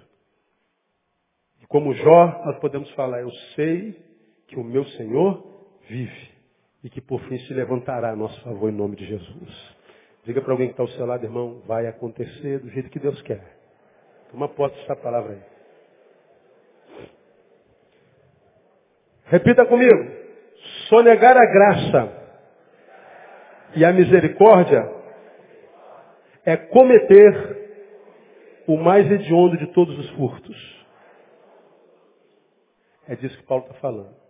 E 1.61 1.65
como 1.67 1.93
Jó, 1.93 2.43
nós 2.45 2.57
podemos 2.59 2.89
falar, 2.91 3.21
eu 3.21 3.31
sei 3.55 4.01
que 4.47 4.57
o 4.57 4.63
meu 4.63 4.85
Senhor 4.85 5.43
vive 5.89 6.36
e 6.83 6.89
que 6.89 7.01
por 7.01 7.19
fim 7.21 7.37
se 7.39 7.53
levantará 7.53 8.11
a 8.11 8.15
nosso 8.15 8.39
favor 8.41 8.69
em 8.69 8.75
nome 8.75 8.95
de 8.95 9.05
Jesus. 9.05 9.75
Diga 10.23 10.41
para 10.41 10.51
alguém 10.51 10.67
que 10.67 10.73
está 10.73 10.83
ao 10.83 10.89
seu 10.89 11.05
lado, 11.05 11.23
irmão, 11.23 11.61
vai 11.65 11.87
acontecer 11.87 12.59
do 12.59 12.69
jeito 12.69 12.89
que 12.89 12.99
Deus 12.99 13.21
quer. 13.21 13.57
Toma 14.31 14.49
posse 14.49 14.75
dessa 14.75 14.95
palavra 14.95 15.33
aí. 15.33 15.41
Repita 19.25 19.65
comigo. 19.65 20.17
Sonegar 20.89 21.35
a 21.37 21.45
graça 21.45 22.27
e 23.75 23.85
a 23.85 23.91
misericórdia 23.91 24.89
é 26.45 26.55
cometer 26.55 27.57
o 28.67 28.77
mais 28.77 29.09
hediondo 29.09 29.57
de 29.57 29.67
todos 29.67 29.97
os 29.97 30.09
furtos. 30.11 30.85
É 33.07 33.15
disso 33.15 33.37
que 33.37 33.45
Paulo 33.45 33.63
está 33.65 33.75
falando. 33.75 34.26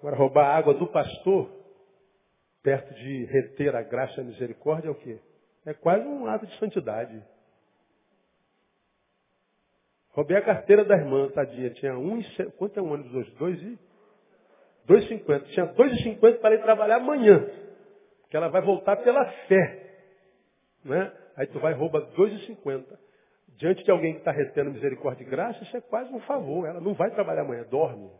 Agora, 0.00 0.16
roubar 0.16 0.46
a 0.46 0.56
água 0.56 0.74
do 0.74 0.86
pastor, 0.86 1.50
perto 2.62 2.92
de 2.94 3.26
reter 3.26 3.76
a 3.76 3.82
graça 3.82 4.18
e 4.18 4.20
a 4.20 4.24
misericórdia, 4.24 4.88
é 4.88 4.90
o 4.90 4.94
quê? 4.94 5.20
É 5.64 5.74
quase 5.74 6.06
um 6.06 6.26
ato 6.26 6.46
de 6.46 6.58
santidade. 6.58 7.22
Roubei 10.12 10.36
a 10.36 10.42
carteira 10.42 10.84
da 10.84 10.96
irmã, 10.96 11.28
tadinha. 11.28 11.70
Tinha 11.70 11.96
um. 11.96 12.20
Quanto 12.56 12.78
é 12.78 12.82
um 12.82 12.92
ônibus 12.92 13.14
hoje? 13.14 13.30
Dois 13.38 13.62
e... 13.62 13.78
Dois 14.86 15.06
cinquenta. 15.06 15.44
Tinha 15.46 15.66
dois 15.66 15.92
e 15.92 16.02
cinquenta 16.02 16.38
para 16.38 16.54
ir 16.54 16.62
trabalhar 16.62 16.96
amanhã. 16.96 17.46
Que 18.28 18.36
ela 18.36 18.48
vai 18.48 18.62
voltar 18.62 18.96
pela 18.96 19.24
fé. 19.46 19.86
Né? 20.84 21.12
Aí 21.36 21.46
tu 21.46 21.60
vai 21.60 21.72
e 21.72 21.76
rouba 21.76 22.00
dois 22.16 22.32
e 22.32 22.46
cinquenta. 22.46 22.98
Diante 23.56 23.84
de 23.84 23.90
alguém 23.90 24.14
que 24.14 24.20
está 24.20 24.32
retendo 24.32 24.70
misericórdia 24.70 25.22
e 25.22 25.26
graça, 25.26 25.62
isso 25.62 25.76
é 25.76 25.80
quase 25.80 26.12
um 26.12 26.20
favor. 26.20 26.66
Ela 26.66 26.80
não 26.80 26.94
vai 26.94 27.10
trabalhar 27.10 27.42
amanhã, 27.42 27.64
dorme. 27.64 28.10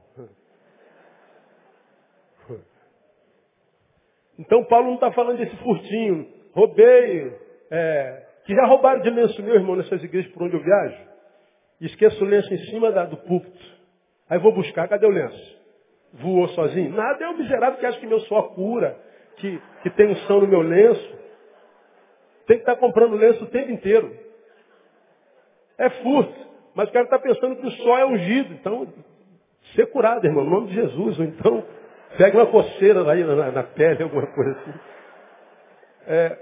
Então 4.40 4.64
Paulo 4.64 4.86
não 4.86 4.94
está 4.94 5.12
falando 5.12 5.36
desse 5.36 5.54
furtinho. 5.56 6.26
Roubei. 6.52 7.32
É, 7.70 8.22
que 8.44 8.54
já 8.54 8.64
roubaram 8.64 9.02
de 9.02 9.10
lenço 9.10 9.40
meu, 9.42 9.54
irmão, 9.54 9.76
nessas 9.76 10.02
igrejas 10.02 10.32
por 10.32 10.42
onde 10.42 10.54
eu 10.56 10.62
viajo. 10.62 10.96
Esqueço 11.80 12.24
o 12.24 12.26
lenço 12.26 12.52
em 12.52 12.58
cima 12.66 12.90
da, 12.90 13.04
do 13.04 13.18
púlpito. 13.18 13.64
Aí 14.28 14.38
vou 14.38 14.52
buscar, 14.52 14.88
cadê 14.88 15.06
o 15.06 15.10
lenço? 15.10 15.60
Voou 16.14 16.48
sozinho? 16.48 16.90
Nada, 16.90 17.22
é 17.22 17.28
o 17.28 17.38
miserável 17.38 17.78
que 17.78 17.86
acha 17.86 18.00
que 18.00 18.06
meu 18.06 18.20
suor 18.20 18.54
cura, 18.54 18.98
que, 19.36 19.60
que 19.82 19.90
tem 19.90 20.08
unção 20.08 20.40
no 20.40 20.48
meu 20.48 20.62
lenço. 20.62 21.18
Tem 22.46 22.56
que 22.56 22.62
estar 22.62 22.76
comprando 22.76 23.16
lenço 23.16 23.44
o 23.44 23.48
tempo 23.48 23.70
inteiro. 23.70 24.16
É 25.78 25.90
furto. 25.90 26.48
Mas 26.74 26.88
o 26.88 26.92
cara 26.92 27.04
está 27.04 27.18
pensando 27.18 27.56
que 27.56 27.66
o 27.66 27.70
sol 27.70 27.98
é 27.98 28.06
ungido. 28.06 28.54
Então, 28.54 28.88
ser 29.74 29.86
curado, 29.90 30.24
irmão, 30.24 30.44
no 30.44 30.50
nome 30.50 30.68
de 30.68 30.74
Jesus. 30.74 31.18
Ou 31.18 31.24
então, 31.24 31.64
pega 32.16 32.38
uma 32.38 32.46
coceira 32.46 33.10
aí 33.10 33.24
na, 33.24 33.52
na 33.52 33.62
pele, 33.62 34.02
alguma 34.02 34.26
coisa 34.26 34.52
assim. 34.52 34.74
É, 36.06 36.38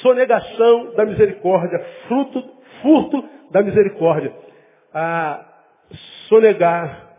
sonegação 0.00 0.94
da 0.94 1.04
misericórdia, 1.04 1.78
fruto, 2.06 2.42
furto 2.82 3.28
da 3.50 3.62
misericórdia 3.62 4.34
a 4.92 5.48
sonegar 6.28 7.10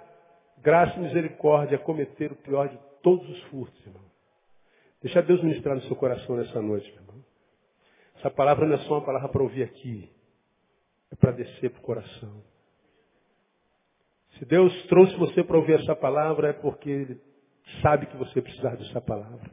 graça 0.61 0.97
e 0.97 1.01
misericórdia, 1.01 1.77
cometer 1.77 2.31
o 2.31 2.35
pior 2.35 2.69
de 2.69 2.79
todos 3.01 3.27
os 3.29 3.43
furtos, 3.43 3.85
irmão. 3.85 4.03
Deixa 5.01 5.21
Deus 5.21 5.43
ministrar 5.43 5.75
no 5.75 5.81
seu 5.81 5.95
coração 5.95 6.37
nessa 6.37 6.61
noite, 6.61 6.89
meu 6.91 7.01
irmão. 7.01 7.25
Essa 8.17 8.31
palavra 8.31 8.65
não 8.65 8.75
é 8.75 8.79
só 8.79 8.93
uma 8.95 9.05
palavra 9.05 9.27
para 9.27 9.43
ouvir 9.43 9.63
aqui. 9.63 10.09
É 11.11 11.15
para 11.15 11.31
descer 11.31 11.69
para 11.69 11.79
o 11.79 11.83
coração. 11.83 12.41
Se 14.37 14.45
Deus 14.45 14.73
trouxe 14.87 15.15
você 15.17 15.43
para 15.43 15.57
ouvir 15.57 15.73
essa 15.73 15.95
palavra, 15.95 16.49
é 16.49 16.53
porque 16.53 16.89
Ele 16.89 17.21
sabe 17.81 18.05
que 18.07 18.17
você 18.17 18.41
precisa 18.41 18.75
dessa 18.75 19.01
palavra. 19.01 19.51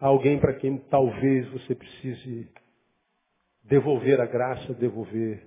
Há 0.00 0.06
alguém 0.06 0.38
para 0.38 0.54
quem 0.54 0.78
talvez 0.90 1.48
você 1.50 1.74
precise 1.74 2.48
devolver 3.64 4.20
a 4.20 4.26
graça, 4.26 4.72
devolver 4.74 5.46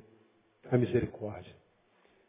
a 0.70 0.78
misericórdia. 0.78 1.56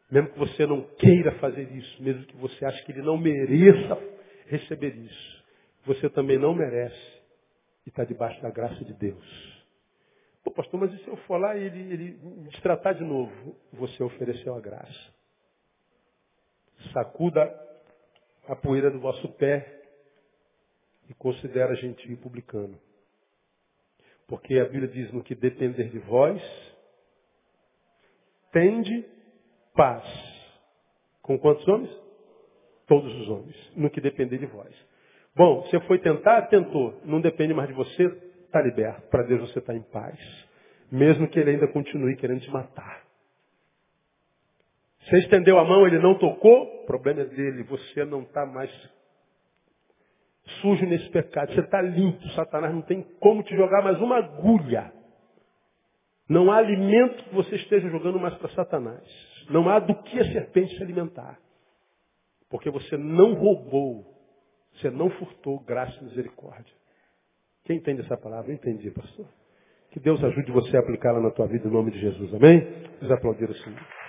Mesmo 0.09 0.29
que 0.29 0.39
você 0.39 0.65
não 0.65 0.81
queira 0.97 1.33
fazer 1.39 1.71
isso, 1.71 2.03
mesmo 2.03 2.25
que 2.25 2.37
você 2.37 2.65
ache 2.65 2.83
que 2.85 2.91
ele 2.91 3.01
não 3.01 3.17
mereça 3.17 3.97
receber 4.47 4.95
isso, 4.95 5.43
você 5.85 6.09
também 6.09 6.37
não 6.37 6.53
merece 6.53 7.21
e 7.85 7.89
está 7.89 8.03
debaixo 8.03 8.41
da 8.41 8.49
graça 8.49 8.83
de 8.85 8.93
Deus. 8.93 9.53
Pô, 10.43 10.51
pastor, 10.51 10.79
mas 10.79 10.93
e 10.93 10.97
se 11.03 11.07
eu 11.07 11.15
for 11.17 11.37
lá 11.37 11.55
e 11.55 11.63
ele, 11.63 11.93
ele 11.93 12.19
me 12.21 12.51
tratar 12.61 12.93
de 12.93 13.03
novo? 13.03 13.55
Você 13.73 14.03
ofereceu 14.03 14.55
a 14.55 14.61
graça. 14.61 15.13
Sacuda 16.91 17.49
a 18.47 18.55
poeira 18.55 18.91
do 18.91 18.99
vosso 18.99 19.27
pé 19.33 19.81
e 21.09 21.13
considera 21.13 21.75
gentil 21.75 22.11
e 22.11 22.15
publicano. 22.15 22.77
Porque 24.27 24.57
a 24.57 24.65
Bíblia 24.65 24.87
diz, 24.87 25.11
no 25.11 25.23
que 25.23 25.35
depender 25.35 25.89
de 25.89 25.99
vós, 25.99 26.41
tende 28.51 29.05
paz. 29.73 30.03
Com 31.21 31.37
quantos 31.37 31.67
homens? 31.67 31.91
Todos 32.87 33.13
os 33.21 33.29
homens. 33.29 33.71
No 33.75 33.89
que 33.89 34.01
depender 34.01 34.37
de 34.37 34.45
vós. 34.45 34.73
Bom, 35.35 35.61
você 35.61 35.79
foi 35.81 35.99
tentar? 35.99 36.43
Tentou. 36.43 36.99
Não 37.03 37.19
depende 37.19 37.53
mais 37.53 37.67
de 37.67 37.73
você, 37.73 38.03
está 38.45 38.61
liberto. 38.61 39.07
Para 39.09 39.23
Deus 39.23 39.49
você 39.49 39.59
está 39.59 39.73
em 39.73 39.81
paz. 39.81 40.17
Mesmo 40.91 41.27
que 41.27 41.39
ele 41.39 41.51
ainda 41.51 41.67
continue 41.67 42.15
querendo 42.15 42.41
te 42.41 42.51
matar. 42.51 43.02
Você 45.05 45.17
estendeu 45.19 45.59
a 45.59 45.65
mão, 45.65 45.85
ele 45.85 45.99
não 45.99 46.17
tocou, 46.17 46.83
o 46.83 46.85
problema 46.85 47.21
é 47.21 47.25
dele. 47.25 47.63
Você 47.63 48.05
não 48.05 48.21
está 48.21 48.45
mais 48.45 48.71
sujo 50.61 50.85
nesse 50.85 51.09
pecado. 51.09 51.53
Você 51.53 51.61
está 51.61 51.81
limpo. 51.81 52.25
Satanás 52.29 52.73
não 52.73 52.81
tem 52.81 53.03
como 53.19 53.43
te 53.43 53.55
jogar 53.55 53.81
mais 53.83 53.99
uma 54.01 54.17
agulha. 54.17 54.91
Não 56.29 56.51
há 56.51 56.57
alimento 56.57 57.23
que 57.25 57.35
você 57.35 57.55
esteja 57.55 57.89
jogando 57.89 58.19
mais 58.19 58.33
para 58.35 58.49
Satanás. 58.49 59.03
Não 59.49 59.67
há 59.67 59.79
do 59.79 59.93
que 60.03 60.19
a 60.19 60.31
serpente 60.31 60.75
se 60.77 60.83
alimentar. 60.83 61.37
Porque 62.49 62.69
você 62.69 62.95
não 62.97 63.33
roubou. 63.33 64.05
Você 64.75 64.89
não 64.89 65.09
furtou 65.11 65.59
graça 65.59 65.97
e 66.01 66.05
misericórdia. 66.05 66.73
Quem 67.65 67.77
entende 67.77 68.01
essa 68.01 68.17
palavra? 68.17 68.53
Entendi, 68.53 68.89
pastor. 68.91 69.27
Que 69.91 69.99
Deus 69.99 70.23
ajude 70.23 70.51
você 70.51 70.75
a 70.75 70.79
aplicá-la 70.79 71.19
na 71.19 71.29
tua 71.29 71.45
vida 71.45 71.67
em 71.67 71.71
nome 71.71 71.91
de 71.91 71.99
Jesus. 71.99 72.33
Amém? 72.33 72.59
Vamos 72.99 73.11
aplaudir 73.11 73.49
o 73.49 73.55
Senhor. 73.55 74.02